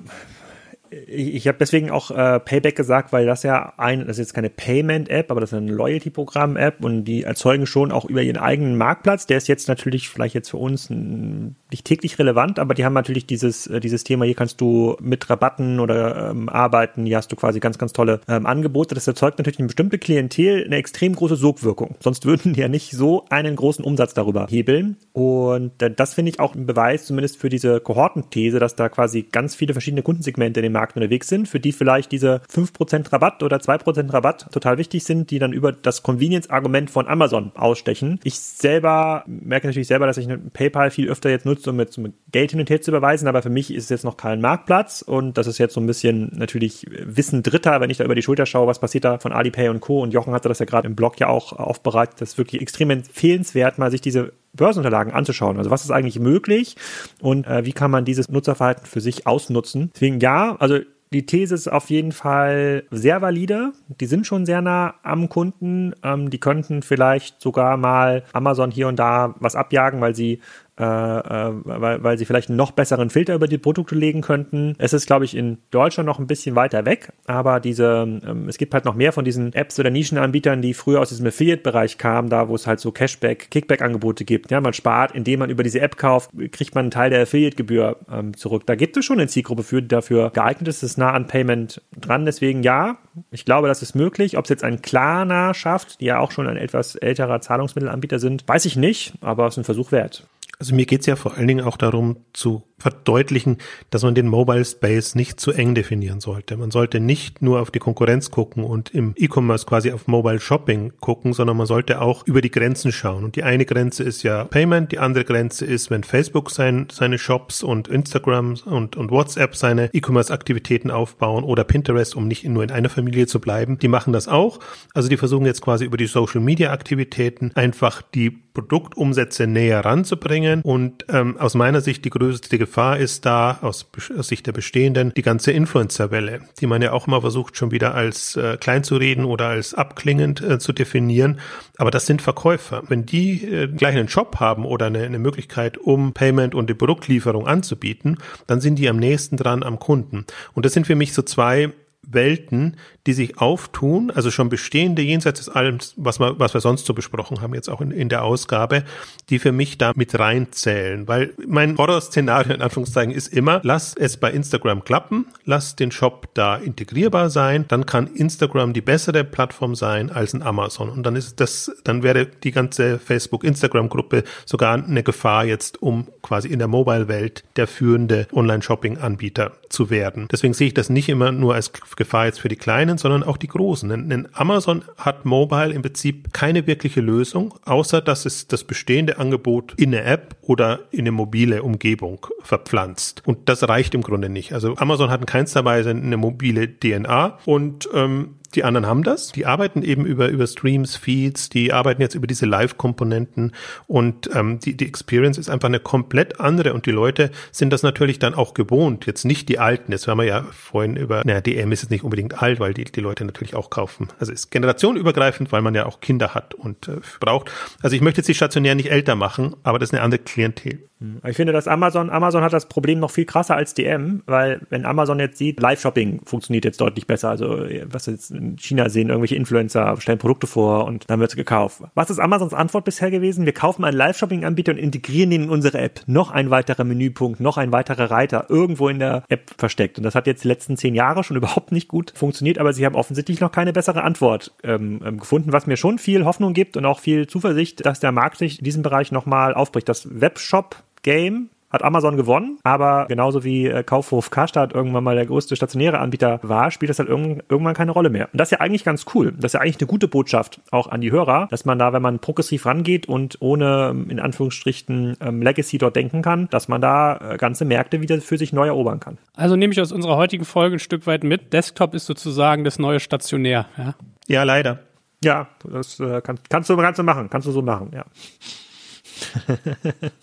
ich, 0.91 1.35
ich 1.35 1.47
habe 1.47 1.57
deswegen 1.59 1.91
auch 1.91 2.11
äh, 2.11 2.39
Payback 2.39 2.75
gesagt, 2.75 3.13
weil 3.13 3.25
das 3.25 3.43
ja 3.43 3.73
ein, 3.77 3.99
das 3.99 4.17
ist 4.17 4.27
jetzt 4.27 4.33
keine 4.33 4.49
Payment-App, 4.49 5.31
aber 5.31 5.41
das 5.41 5.51
ist 5.51 5.57
eine 5.57 5.71
Loyalty-Programm-App 5.71 6.83
und 6.83 7.05
die 7.05 7.23
erzeugen 7.23 7.65
schon 7.65 7.91
auch 7.91 8.05
über 8.05 8.21
ihren 8.21 8.37
eigenen 8.37 8.77
Marktplatz. 8.77 9.27
Der 9.27 9.37
ist 9.37 9.47
jetzt 9.47 9.67
natürlich 9.67 10.09
vielleicht 10.09 10.35
jetzt 10.35 10.49
für 10.49 10.57
uns 10.57 10.89
nicht 10.89 11.85
täglich 11.85 12.17
relevant, 12.19 12.59
aber 12.59 12.73
die 12.73 12.85
haben 12.85 12.93
natürlich 12.93 13.25
dieses, 13.25 13.67
äh, 13.67 13.79
dieses 13.79 14.03
Thema, 14.03 14.25
hier 14.25 14.35
kannst 14.35 14.61
du 14.61 14.95
mit 15.01 15.29
Rabatten 15.29 15.79
oder 15.79 16.31
ähm, 16.31 16.49
arbeiten, 16.49 17.05
hier 17.05 17.17
hast 17.17 17.31
du 17.31 17.35
quasi 17.35 17.59
ganz, 17.59 17.77
ganz 17.77 17.93
tolle 17.93 18.21
ähm, 18.27 18.45
Angebote. 18.45 18.95
Das 18.95 19.07
erzeugt 19.07 19.37
natürlich 19.37 19.59
eine 19.59 19.67
bestimmte 19.67 19.99
Klientel 19.99 20.65
eine 20.65 20.77
extrem 20.77 21.15
große 21.15 21.35
Sogwirkung. 21.35 21.95
Sonst 21.99 22.25
würden 22.25 22.53
die 22.53 22.61
ja 22.61 22.67
nicht 22.67 22.91
so 22.91 23.25
einen 23.29 23.55
großen 23.55 23.83
Umsatz 23.83 24.13
darüber 24.13 24.47
hebeln. 24.49 24.97
Und 25.13 25.81
äh, 25.81 25.91
das 25.91 26.13
finde 26.13 26.31
ich 26.31 26.39
auch 26.39 26.55
ein 26.55 26.65
Beweis, 26.65 27.05
zumindest 27.05 27.37
für 27.37 27.49
diese 27.49 27.79
Kohortenthese, 27.79 28.59
dass 28.59 28.75
da 28.75 28.89
quasi 28.89 29.23
ganz 29.23 29.55
viele 29.55 29.73
verschiedene 29.73 30.01
Kundensegmente 30.01 30.59
in 30.59 30.63
dem 30.63 30.78
Markt 30.79 30.95
unterwegs 30.95 31.27
sind, 31.27 31.47
für 31.47 31.59
die 31.59 31.73
vielleicht 31.73 32.11
diese 32.11 32.41
5% 32.51 33.11
Rabatt 33.11 33.43
oder 33.43 33.57
2% 33.57 34.13
Rabatt 34.13 34.47
total 34.51 34.77
wichtig 34.77 35.03
sind, 35.03 35.29
die 35.29 35.39
dann 35.39 35.51
über 35.51 35.73
das 35.73 36.03
Convenience-Argument 36.03 36.89
von 36.89 37.07
Amazon 37.07 37.51
ausstechen. 37.55 38.19
Ich 38.23 38.39
selber 38.39 39.23
merke 39.27 39.67
natürlich 39.67 39.89
selber, 39.89 40.07
dass 40.07 40.17
ich 40.17 40.29
PayPal 40.53 40.89
viel 40.89 41.09
öfter 41.09 41.29
jetzt 41.29 41.45
nutze, 41.45 41.71
um 41.71 41.75
mit, 41.75 41.97
um 41.97 42.13
Geld 42.31 42.51
hin 42.51 42.61
und 42.61 42.69
her 42.69 42.81
zu 42.81 42.91
überweisen, 42.91 43.27
aber 43.27 43.41
für 43.41 43.49
mich 43.49 43.73
ist 43.73 43.85
es 43.85 43.89
jetzt 43.89 44.05
noch 44.05 44.15
kein 44.15 44.39
Marktplatz 44.39 45.01
und 45.01 45.37
das 45.37 45.47
ist 45.47 45.57
jetzt 45.57 45.73
so 45.73 45.81
ein 45.81 45.87
bisschen 45.87 46.31
natürlich 46.33 46.85
Wissen 46.89 47.43
Dritter, 47.43 47.81
wenn 47.81 47.89
ich 47.89 47.97
da 47.97 48.05
über 48.05 48.15
die 48.15 48.21
Schulter 48.21 48.45
schaue, 48.45 48.67
was 48.67 48.79
passiert 48.79 49.03
da 49.03 49.19
von 49.19 49.33
Alipay 49.33 49.69
und 49.69 49.81
Co. 49.81 50.01
Und 50.01 50.13
Jochen 50.13 50.33
hatte 50.33 50.47
das 50.47 50.59
ja 50.59 50.65
gerade 50.65 50.87
im 50.87 50.95
Blog 50.95 51.19
ja 51.19 51.27
auch 51.27 51.53
aufbereitet. 51.53 52.21
Das 52.21 52.29
ist 52.29 52.37
wirklich 52.37 52.61
extrem 52.61 52.89
empfehlenswert, 52.89 53.77
mal 53.77 53.91
sich 53.91 54.01
diese 54.01 54.31
Börsenunterlagen 54.53 55.13
anzuschauen. 55.13 55.57
Also 55.57 55.69
was 55.69 55.83
ist 55.83 55.91
eigentlich 55.91 56.19
möglich 56.19 56.75
und 57.21 57.47
äh, 57.47 57.65
wie 57.65 57.73
kann 57.73 57.91
man 57.91 58.05
dieses 58.05 58.29
Nutzerverhalten 58.29 58.85
für 58.85 59.01
sich 59.01 59.27
ausnutzen? 59.27 59.91
Deswegen 59.93 60.19
ja, 60.19 60.55
also 60.59 60.79
die 61.11 61.25
These 61.25 61.55
ist 61.55 61.67
auf 61.67 61.89
jeden 61.89 62.11
Fall 62.11 62.83
sehr 62.91 63.21
valide. 63.21 63.73
Die 63.99 64.05
sind 64.05 64.27
schon 64.27 64.45
sehr 64.45 64.61
nah 64.61 64.93
am 65.01 65.27
Kunden. 65.27 65.95
Ähm, 66.03 66.29
die 66.29 66.39
könnten 66.39 66.83
vielleicht 66.83 67.41
sogar 67.41 67.77
mal 67.77 68.23
Amazon 68.31 68.69
hier 68.69 68.87
und 68.87 68.97
da 68.97 69.33
was 69.39 69.55
abjagen, 69.55 70.01
weil 70.01 70.13
sie 70.13 70.39
äh, 70.79 70.83
äh, 70.83 71.51
weil, 71.65 72.03
weil 72.03 72.17
sie 72.17 72.25
vielleicht 72.25 72.49
einen 72.49 72.57
noch 72.57 72.71
besseren 72.71 73.09
Filter 73.09 73.35
über 73.35 73.47
die 73.47 73.57
Produkte 73.57 73.95
legen 73.95 74.21
könnten. 74.21 74.75
Es 74.77 74.93
ist, 74.93 75.07
glaube 75.07 75.25
ich, 75.25 75.35
in 75.35 75.57
Deutschland 75.71 76.07
noch 76.07 76.19
ein 76.19 76.27
bisschen 76.27 76.55
weiter 76.55 76.85
weg, 76.85 77.11
aber 77.27 77.59
diese, 77.59 78.07
ähm, 78.25 78.47
es 78.47 78.57
gibt 78.57 78.73
halt 78.73 78.85
noch 78.85 78.95
mehr 78.95 79.11
von 79.11 79.25
diesen 79.25 79.53
Apps 79.53 79.77
oder 79.79 79.89
Nischenanbietern, 79.89 80.61
die 80.61 80.73
früher 80.73 81.01
aus 81.01 81.09
diesem 81.09 81.27
Affiliate-Bereich 81.27 81.97
kamen, 81.97 82.29
da 82.29 82.47
wo 82.47 82.55
es 82.55 82.65
halt 82.65 82.79
so 82.79 82.91
Cashback, 82.91 83.51
Kickback-Angebote 83.51 84.23
gibt. 84.23 84.51
Ja, 84.51 84.61
man 84.61 84.73
spart, 84.73 85.11
indem 85.13 85.39
man 85.39 85.49
über 85.49 85.63
diese 85.63 85.81
App 85.81 85.97
kauft, 85.97 86.31
kriegt 86.51 86.75
man 86.75 86.85
einen 86.85 86.91
Teil 86.91 87.09
der 87.09 87.23
Affiliate-Gebühr 87.23 87.97
ähm, 88.11 88.37
zurück. 88.37 88.63
Da 88.65 88.75
gibt 88.75 88.95
es 88.95 89.03
schon 89.03 89.19
eine 89.19 89.27
Zielgruppe 89.27 89.63
für, 89.63 89.81
die 89.81 89.89
dafür 89.89 90.29
geeignet 90.29 90.69
ist. 90.69 90.81
Ist 90.81 90.97
nah 90.97 91.11
an 91.11 91.27
Payment 91.27 91.81
dran. 91.99 92.25
Deswegen 92.25 92.63
ja, 92.63 92.97
ich 93.31 93.43
glaube, 93.43 93.67
das 93.67 93.81
ist 93.81 93.95
möglich. 93.95 94.37
Ob 94.37 94.45
es 94.45 94.49
jetzt 94.49 94.63
ein 94.63 94.81
Klarna 94.81 95.53
schafft, 95.53 95.99
die 95.99 96.05
ja 96.05 96.19
auch 96.19 96.31
schon 96.31 96.47
ein 96.47 96.57
etwas 96.57 96.95
älterer 96.95 97.41
Zahlungsmittelanbieter 97.41 98.19
sind, 98.19 98.47
weiß 98.47 98.65
ich 98.65 98.77
nicht, 98.77 99.13
aber 99.21 99.47
es 99.47 99.55
ist 99.55 99.59
ein 99.59 99.63
Versuch 99.65 99.91
wert. 99.91 100.27
Also 100.59 100.75
mir 100.75 100.85
geht's 100.85 101.05
ja 101.05 101.15
vor 101.15 101.35
allen 101.35 101.47
Dingen 101.47 101.65
auch 101.65 101.77
darum 101.77 102.25
zu 102.33 102.68
verdeutlichen, 102.79 103.57
dass 103.89 104.03
man 104.03 104.15
den 104.15 104.27
Mobile 104.27 104.65
Space 104.65 105.15
nicht 105.15 105.39
zu 105.39 105.51
eng 105.51 105.75
definieren 105.75 106.19
sollte. 106.19 106.57
Man 106.57 106.71
sollte 106.71 106.99
nicht 106.99 107.41
nur 107.41 107.61
auf 107.61 107.71
die 107.71 107.79
Konkurrenz 107.79 108.31
gucken 108.31 108.63
und 108.63 108.93
im 108.93 109.13
E-Commerce 109.15 109.65
quasi 109.65 109.91
auf 109.91 110.07
Mobile 110.07 110.39
Shopping 110.39 110.93
gucken, 110.99 111.33
sondern 111.33 111.57
man 111.57 111.67
sollte 111.67 112.01
auch 112.01 112.25
über 112.25 112.41
die 112.41 112.51
Grenzen 112.51 112.91
schauen. 112.91 113.23
Und 113.23 113.35
die 113.35 113.43
eine 113.43 113.65
Grenze 113.65 114.03
ist 114.03 114.23
ja 114.23 114.45
Payment, 114.45 114.91
die 114.91 114.99
andere 114.99 115.25
Grenze 115.25 115.65
ist, 115.65 115.89
wenn 115.91 116.03
Facebook 116.03 116.49
sein, 116.51 116.87
seine 116.91 117.17
Shops 117.17 117.63
und 117.63 117.87
Instagram 117.87 118.55
und, 118.65 118.95
und 118.95 119.11
WhatsApp 119.11 119.55
seine 119.55 119.89
E-Commerce-Aktivitäten 119.93 120.91
aufbauen 120.91 121.43
oder 121.43 121.63
Pinterest, 121.63 122.15
um 122.15 122.27
nicht 122.27 122.45
nur 122.45 122.63
in 122.63 122.71
einer 122.71 122.89
Familie 122.89 123.27
zu 123.27 123.39
bleiben. 123.39 123.77
Die 123.79 123.87
machen 123.87 124.13
das 124.13 124.27
auch. 124.27 124.59
Also 124.93 125.09
die 125.09 125.17
versuchen 125.17 125.45
jetzt 125.45 125.61
quasi 125.61 125.85
über 125.85 125.97
die 125.97 126.07
Social-Media-Aktivitäten 126.07 127.51
einfach 127.55 128.01
die 128.01 128.31
Produktumsätze 128.59 129.47
näher 129.47 129.85
ranzubringen. 129.85 130.61
Und 130.61 131.05
ähm, 131.09 131.37
aus 131.37 131.55
meiner 131.55 131.81
Sicht 131.81 132.05
die 132.05 132.09
größte 132.09 132.57
Gefahr 132.69 132.99
ist 132.99 133.25
da 133.25 133.57
aus, 133.63 133.89
aus 134.15 134.27
Sicht 134.27 134.45
der 134.45 134.51
Bestehenden 134.51 135.11
die 135.17 135.23
ganze 135.23 135.51
Influencer-Welle, 135.51 136.41
die 136.61 136.67
man 136.67 136.83
ja 136.83 136.91
auch 136.91 137.07
immer 137.07 137.19
versucht 137.19 137.57
schon 137.57 137.71
wieder 137.71 137.95
als 137.95 138.35
äh, 138.35 138.57
klein 138.57 138.83
zu 138.83 138.97
reden 138.97 139.25
oder 139.25 139.47
als 139.47 139.73
abklingend 139.73 140.39
äh, 140.41 140.59
zu 140.59 140.71
definieren. 140.71 141.39
Aber 141.77 141.89
das 141.89 142.05
sind 142.05 142.21
Verkäufer. 142.21 142.83
Wenn 142.87 143.07
die 143.07 143.43
äh, 143.43 143.67
gleich 143.67 143.95
einen 143.95 144.05
Job 144.05 144.35
haben 144.39 144.65
oder 144.65 144.85
eine, 144.85 145.01
eine 145.01 145.17
Möglichkeit, 145.17 145.79
um 145.79 146.13
Payment 146.13 146.53
und 146.53 146.69
die 146.69 146.75
Produktlieferung 146.75 147.47
anzubieten, 147.47 148.19
dann 148.45 148.61
sind 148.61 148.75
die 148.75 148.87
am 148.87 148.97
nächsten 148.97 149.35
dran 149.35 149.63
am 149.63 149.79
Kunden. 149.79 150.25
Und 150.53 150.63
das 150.63 150.73
sind 150.73 150.85
für 150.85 150.95
mich 150.95 151.13
so 151.13 151.23
zwei 151.23 151.71
Welten, 152.11 152.77
die 153.07 153.13
sich 153.13 153.39
auftun, 153.39 154.11
also 154.11 154.31
schon 154.31 154.49
bestehende 154.49 155.01
jenseits 155.01 155.39
des 155.39 155.49
allem, 155.49 155.79
was 155.95 156.19
wir, 156.19 156.39
was 156.39 156.53
wir 156.53 156.61
sonst 156.61 156.85
so 156.85 156.93
besprochen 156.93 157.41
haben, 157.41 157.53
jetzt 157.53 157.69
auch 157.69 157.81
in, 157.81 157.91
in 157.91 158.09
der 158.09 158.23
Ausgabe, 158.23 158.83
die 159.29 159.39
für 159.39 159.51
mich 159.51 159.77
da 159.77 159.93
mit 159.95 160.17
reinzählen. 160.17 161.07
Weil 161.07 161.33
mein 161.47 161.77
Horrorszenario 161.77 162.53
in 162.53 162.61
Anführungszeichen 162.61 163.13
ist 163.13 163.27
immer, 163.27 163.61
lass 163.63 163.95
es 163.95 164.17
bei 164.17 164.31
Instagram 164.31 164.83
klappen, 164.83 165.25
lass 165.45 165.75
den 165.75 165.91
Shop 165.91 166.27
da 166.33 166.55
integrierbar 166.55 167.29
sein, 167.29 167.65
dann 167.67 167.85
kann 167.85 168.07
Instagram 168.07 168.73
die 168.73 168.81
bessere 168.81 169.23
Plattform 169.23 169.75
sein 169.75 170.11
als 170.11 170.33
ein 170.33 170.43
Amazon. 170.43 170.89
Und 170.89 171.03
dann 171.03 171.15
ist 171.15 171.39
das, 171.39 171.71
dann 171.83 172.03
wäre 172.03 172.25
die 172.25 172.51
ganze 172.51 172.99
Facebook-Instagram-Gruppe 172.99 174.23
sogar 174.45 174.75
eine 174.75 175.03
Gefahr 175.03 175.45
jetzt, 175.45 175.81
um 175.81 176.07
quasi 176.21 176.49
in 176.49 176.59
der 176.59 176.67
Mobile-Welt 176.67 177.43
der 177.55 177.67
führende 177.67 178.27
Online-Shopping-Anbieter 178.33 179.53
zu 179.69 179.89
werden. 179.89 180.27
Deswegen 180.31 180.53
sehe 180.53 180.67
ich 180.67 180.73
das 180.73 180.89
nicht 180.89 181.09
immer 181.09 181.31
nur 181.31 181.55
als 181.55 181.71
Gefahr 181.99 182.25
jetzt 182.25 182.39
für 182.39 182.47
die 182.47 182.55
Kleinen, 182.55 182.97
sondern 182.97 183.23
auch 183.23 183.37
die 183.37 183.47
Großen. 183.47 183.89
Denn 183.89 184.27
Amazon 184.33 184.83
hat 184.97 185.25
Mobile 185.25 185.73
im 185.73 185.83
Prinzip 185.83 186.33
keine 186.33 186.65
wirkliche 186.65 187.01
Lösung, 187.01 187.53
außer 187.65 188.01
dass 188.01 188.25
es 188.25 188.47
das 188.47 188.63
bestehende 188.63 189.19
Angebot 189.19 189.73
in 189.77 189.93
eine 189.93 190.05
App 190.05 190.35
oder 190.41 190.79
in 190.91 191.01
eine 191.01 191.11
mobile 191.11 191.61
Umgebung 191.61 192.25
verpflanzt. 192.41 193.21
Und 193.27 193.49
das 193.49 193.67
reicht 193.67 193.93
im 193.93 194.01
Grunde 194.01 194.29
nicht. 194.29 194.53
Also 194.53 194.75
Amazon 194.77 195.11
hat 195.11 195.19
in 195.19 195.25
keinster 195.25 195.65
Weise 195.65 195.91
eine 195.91 196.17
mobile 196.17 196.67
DNA 196.79 197.37
und 197.45 197.89
ähm, 197.93 198.35
die 198.55 198.63
anderen 198.63 198.87
haben 198.87 199.03
das. 199.03 199.31
Die 199.31 199.45
arbeiten 199.45 199.83
eben 199.83 200.05
über, 200.05 200.29
über 200.29 200.47
Streams, 200.47 200.95
Feeds, 200.95 201.49
die 201.49 201.73
arbeiten 201.73 202.01
jetzt 202.01 202.15
über 202.15 202.27
diese 202.27 202.45
Live-Komponenten 202.45 203.53
und 203.87 204.29
ähm, 204.33 204.59
die, 204.59 204.75
die 204.75 204.87
Experience 204.87 205.37
ist 205.37 205.49
einfach 205.49 205.67
eine 205.67 205.79
komplett 205.79 206.39
andere 206.39 206.73
und 206.73 206.85
die 206.85 206.91
Leute 206.91 207.31
sind 207.51 207.71
das 207.71 207.83
natürlich 207.83 208.19
dann 208.19 208.33
auch 208.33 208.53
gewohnt. 208.53 209.05
Jetzt 209.05 209.25
nicht 209.25 209.49
die 209.49 209.59
Alten, 209.59 209.91
das 209.91 210.07
haben 210.07 210.17
wir 210.17 210.25
ja 210.25 210.45
vorhin 210.51 210.95
über, 210.95 211.21
naja, 211.25 211.41
DM 211.41 211.71
ist 211.71 211.83
jetzt 211.83 211.91
nicht 211.91 212.03
unbedingt 212.03 212.41
alt, 212.41 212.59
weil 212.59 212.73
die, 212.73 212.85
die 212.85 213.01
Leute 213.01 213.25
natürlich 213.25 213.55
auch 213.55 213.69
kaufen. 213.69 214.07
Also 214.19 214.31
ist 214.31 214.51
generationenübergreifend, 214.51 215.51
weil 215.51 215.61
man 215.61 215.75
ja 215.75 215.85
auch 215.85 215.99
Kinder 215.99 216.33
hat 216.33 216.53
und 216.53 216.87
äh, 216.87 216.97
braucht. 217.19 217.51
Also 217.81 217.95
ich 217.95 218.01
möchte 218.01 218.19
jetzt 218.19 218.27
die 218.27 218.35
stationär 218.35 218.75
nicht 218.75 218.91
älter 218.91 219.15
machen, 219.15 219.55
aber 219.63 219.79
das 219.79 219.89
ist 219.89 219.93
eine 219.93 220.03
andere 220.03 220.21
Klientel. 220.21 220.89
Hm. 220.99 221.21
Ich 221.25 221.37
finde, 221.37 221.53
dass 221.53 221.67
Amazon, 221.67 222.09
Amazon 222.09 222.43
hat 222.43 222.51
das 222.51 222.67
Problem 222.67 222.99
noch 222.99 223.11
viel 223.11 223.25
krasser 223.25 223.55
als 223.55 223.73
DM, 223.73 224.21
weil 224.25 224.61
wenn 224.69 224.85
Amazon 224.85 225.19
jetzt 225.19 225.37
sieht, 225.37 225.59
Live-Shopping 225.61 226.21
funktioniert 226.25 226.65
jetzt 226.65 226.81
deutlich 226.81 227.07
besser. 227.07 227.29
Also 227.29 227.65
was 227.85 228.05
jetzt 228.07 228.31
in 228.31 228.57
China 228.57 228.89
sehen, 228.89 229.09
irgendwelche 229.09 229.35
Influencer 229.35 229.95
stellen 229.99 230.17
Produkte 230.17 230.47
vor 230.47 230.85
und 230.85 231.09
dann 231.09 231.19
wird 231.19 231.31
es 231.31 231.35
gekauft. 231.37 231.83
Was 231.95 232.09
ist 232.09 232.19
Amazons 232.19 232.53
Antwort 232.53 232.83
bisher 232.83 233.11
gewesen? 233.11 233.45
Wir 233.45 233.53
kaufen 233.53 233.85
einen 233.85 233.95
Live-Shopping-Anbieter 233.95 234.73
und 234.73 234.77
integrieren 234.77 235.31
ihn 235.31 235.43
in 235.43 235.49
unsere 235.49 235.79
App. 235.79 236.01
Noch 236.07 236.31
ein 236.31 236.49
weiterer 236.49 236.83
Menüpunkt, 236.83 237.39
noch 237.39 237.57
ein 237.57 237.71
weiterer 237.71 238.11
Reiter 238.11 238.47
irgendwo 238.49 238.89
in 238.89 238.99
der 238.99 239.23
App 239.29 239.51
versteckt. 239.57 239.97
Und 239.97 240.03
das 240.03 240.15
hat 240.15 240.27
jetzt 240.27 240.43
die 240.43 240.49
letzten 240.49 240.75
zehn 240.75 240.95
Jahre 240.95 241.23
schon 241.23 241.37
überhaupt 241.37 241.71
nicht 241.71 241.87
gut 241.87 242.11
funktioniert, 242.15 242.57
aber 242.57 242.73
sie 242.73 242.85
haben 242.85 242.95
offensichtlich 242.95 243.39
noch 243.39 243.51
keine 243.51 243.71
bessere 243.71 244.03
Antwort 244.03 244.53
ähm, 244.63 245.01
ähm 245.05 245.19
gefunden, 245.19 245.53
was 245.53 245.67
mir 245.67 245.77
schon 245.77 245.97
viel 245.97 246.25
Hoffnung 246.25 246.53
gibt 246.53 246.75
und 246.75 246.85
auch 246.85 246.99
viel 246.99 247.27
Zuversicht, 247.27 247.85
dass 247.85 247.99
der 247.99 248.11
Markt 248.11 248.37
sich 248.37 248.59
in 248.59 248.65
diesem 248.65 248.83
Bereich 248.83 249.11
nochmal 249.11 249.53
aufbricht. 249.53 249.87
Das 249.87 250.07
Webshop 250.09 250.83
Game 251.03 251.49
hat 251.69 251.83
Amazon 251.83 252.17
gewonnen, 252.17 252.57
aber 252.63 253.05
genauso 253.07 253.43
wie 253.43 253.67
äh, 253.67 253.83
Kaufhof 253.83 254.31
Karstadt 254.31 254.73
irgendwann 254.73 255.03
mal 255.03 255.15
der 255.15 255.25
größte 255.25 255.55
stationäre 255.55 255.99
Anbieter 255.99 256.39
war, 256.41 256.71
spielt 256.71 256.89
das 256.89 256.99
halt 256.99 257.09
irgend, 257.09 257.43
irgendwann 257.49 257.75
keine 257.75 257.91
Rolle 257.91 258.09
mehr. 258.09 258.29
Und 258.31 258.39
das 258.39 258.47
ist 258.47 258.53
ja 258.53 258.59
eigentlich 258.59 258.83
ganz 258.83 259.05
cool. 259.13 259.33
Das 259.33 259.49
ist 259.49 259.53
ja 259.53 259.61
eigentlich 259.61 259.79
eine 259.79 259.87
gute 259.87 260.07
Botschaft 260.07 260.61
auch 260.71 260.87
an 260.87 261.01
die 261.01 261.11
Hörer, 261.11 261.47
dass 261.51 261.65
man 261.65 261.77
da, 261.77 261.93
wenn 261.93 262.01
man 262.01 262.19
progressiv 262.19 262.65
rangeht 262.65 263.07
und 263.07 263.37
ohne 263.39 263.95
in 264.09 264.19
Anführungsstrichen 264.19 265.17
ähm, 265.21 265.41
Legacy 265.41 265.77
dort 265.77 265.95
denken 265.95 266.21
kann, 266.21 266.47
dass 266.49 266.67
man 266.67 266.81
da 266.81 267.33
äh, 267.33 267.37
ganze 267.37 267.65
Märkte 267.65 268.01
wieder 268.01 268.19
für 268.19 268.37
sich 268.37 268.51
neu 268.51 268.67
erobern 268.67 268.99
kann. 268.99 269.19
Also 269.35 269.55
nehme 269.55 269.71
ich 269.71 269.79
aus 269.79 269.91
unserer 269.91 270.17
heutigen 270.17 270.45
Folge 270.45 270.77
ein 270.77 270.79
Stück 270.79 271.05
weit 271.05 271.23
mit. 271.23 271.53
Desktop 271.53 271.93
ist 271.93 272.07
sozusagen 272.07 272.63
das 272.63 272.79
neue 272.79 272.99
Stationär. 272.99 273.67
Ja, 273.77 273.93
ja 274.27 274.43
leider. 274.43 274.79
Ja, 275.23 275.49
das 275.69 275.99
äh, 275.99 276.21
kann, 276.21 276.39
kannst 276.49 276.69
du 276.69 276.77
kannst 276.77 276.97
du 276.97 277.03
machen, 277.03 277.29
kannst 277.29 277.47
du 277.47 277.51
so 277.51 277.61
machen, 277.61 277.91
ja 277.93 278.05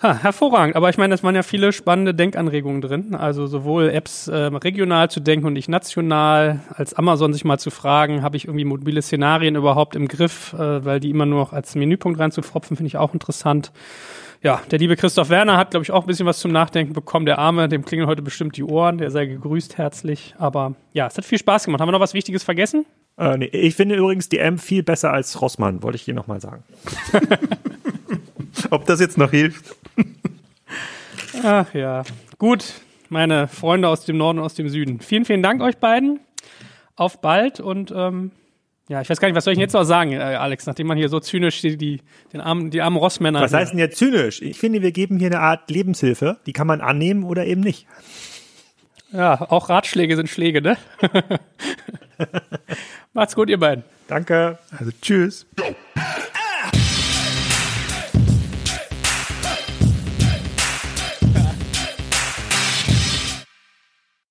ha, 0.03 0.15
hervorragend. 0.23 0.77
Aber 0.77 0.89
ich 0.89 0.99
meine, 0.99 1.15
es 1.15 1.23
waren 1.23 1.35
ja 1.35 1.43
viele 1.43 1.73
spannende 1.73 2.15
Denkanregungen 2.15 2.81
drin. 2.81 3.15
Also 3.15 3.47
sowohl 3.47 3.91
Apps 3.91 4.29
äh, 4.29 4.37
regional 4.37 5.11
zu 5.11 5.21
denken 5.21 5.47
und 5.47 5.55
nicht 5.55 5.69
national, 5.69 6.61
als 6.71 6.95
Amazon 6.95 7.33
sich 7.33 7.45
mal 7.45 7.59
zu 7.59 7.71
fragen, 7.71 8.23
habe 8.23 8.37
ich 8.37 8.47
irgendwie 8.47 8.65
mobile 8.65 9.03
Szenarien 9.03 9.57
überhaupt 9.57 9.97
im 9.97 10.09
Griff, 10.09 10.53
äh, 10.55 10.85
weil 10.85 11.01
die 11.01 11.11
immer 11.11 11.27
nur 11.27 11.41
noch 11.41 11.53
als 11.53 11.75
Menüpunkt 11.75 12.19
reinzufropfen, 12.19 12.77
finde 12.77 12.89
ich 12.89 12.97
auch 12.97 13.15
interessant. 13.15 13.73
Ja, 14.43 14.61
der 14.71 14.79
liebe 14.79 14.97
Christoph 14.97 15.31
Werner 15.31 15.57
hat, 15.57 15.71
glaube 15.71 15.83
ich, 15.83 15.91
auch 15.91 16.03
ein 16.03 16.07
bisschen 16.07 16.27
was 16.27 16.39
zum 16.39 16.53
Nachdenken 16.53 16.93
bekommen. 16.93 17.27
Der 17.27 17.39
Arme, 17.39 17.69
dem 17.69 17.85
klingeln 17.85 18.09
heute 18.09 18.23
bestimmt 18.23 18.57
die 18.57 18.65
Ohren. 18.65 18.99
Der 18.99 19.11
sei 19.11 19.27
gegrüßt 19.27 19.79
herzlich. 19.79 20.35
Aber 20.39 20.75
ja, 20.93 21.07
es 21.07 21.17
hat 21.17 21.25
viel 21.25 21.39
Spaß 21.39 21.65
gemacht. 21.65 21.81
Haben 21.81 21.89
wir 21.89 21.93
noch 21.93 22.01
was 22.01 22.15
Wichtiges 22.15 22.45
vergessen? 22.45 22.87
Äh, 23.19 23.39
nee, 23.39 23.47
ich 23.47 23.75
finde 23.75 23.97
übrigens 23.97 24.29
die 24.29 24.39
M 24.39 24.59
viel 24.59 24.83
besser 24.83 25.13
als 25.13 25.41
Rossmann, 25.41 25.83
wollte 25.83 25.97
ich 25.97 26.03
hier 26.03 26.15
nochmal 26.15 26.41
sagen. 26.41 26.63
Ob 28.71 28.87
das 28.87 29.01
jetzt 29.01 29.19
noch 29.19 29.31
hilft? 29.31 29.77
Ach 31.43 31.73
ja. 31.75 32.03
Gut, 32.39 32.75
meine 33.09 33.49
Freunde 33.49 33.89
aus 33.89 34.05
dem 34.05 34.17
Norden 34.17 34.39
und 34.39 34.45
aus 34.45 34.55
dem 34.55 34.69
Süden. 34.69 35.01
Vielen, 35.01 35.25
vielen 35.25 35.43
Dank 35.43 35.63
euch 35.63 35.79
beiden. 35.79 36.21
Auf 36.97 37.21
bald 37.21 37.61
und 37.61 37.93
ähm, 37.95 38.31
ja, 38.89 39.01
ich 39.01 39.11
weiß 39.11 39.19
gar 39.19 39.29
nicht, 39.29 39.37
was 39.37 39.45
soll 39.45 39.53
ich 39.53 39.59
jetzt 39.59 39.73
noch 39.73 39.85
sagen, 39.85 40.13
äh, 40.13 40.19
Alex, 40.19 40.67
nachdem 40.67 40.87
man 40.87 40.97
hier 40.97 41.09
so 41.09 41.19
zynisch 41.19 41.61
die, 41.61 41.77
die, 41.77 42.01
den 42.33 42.41
armen, 42.41 42.71
die 42.71 42.81
armen 42.81 42.97
Rossmänner. 42.97 43.41
Was 43.41 43.53
heißt 43.53 43.73
denn 43.73 43.81
jetzt 43.81 43.99
zynisch? 43.99 44.41
Ich 44.41 44.59
finde, 44.59 44.81
wir 44.81 44.93
geben 44.93 45.19
hier 45.19 45.27
eine 45.27 45.41
Art 45.41 45.71
Lebenshilfe, 45.71 46.39
die 46.47 46.53
kann 46.53 46.67
man 46.67 46.81
annehmen 46.81 47.25
oder 47.25 47.45
eben 47.47 47.61
nicht. 47.61 47.87
Ja, 49.13 49.51
auch 49.51 49.69
Ratschläge 49.69 50.17
sind 50.17 50.29
Schläge, 50.29 50.63
ne? 50.63 50.77
Macht's 53.13 53.35
gut, 53.35 53.51
ihr 53.51 53.59
beiden. 53.59 53.85
Danke. 54.09 54.59
Also 54.71 54.93
tschüss. 55.03 55.47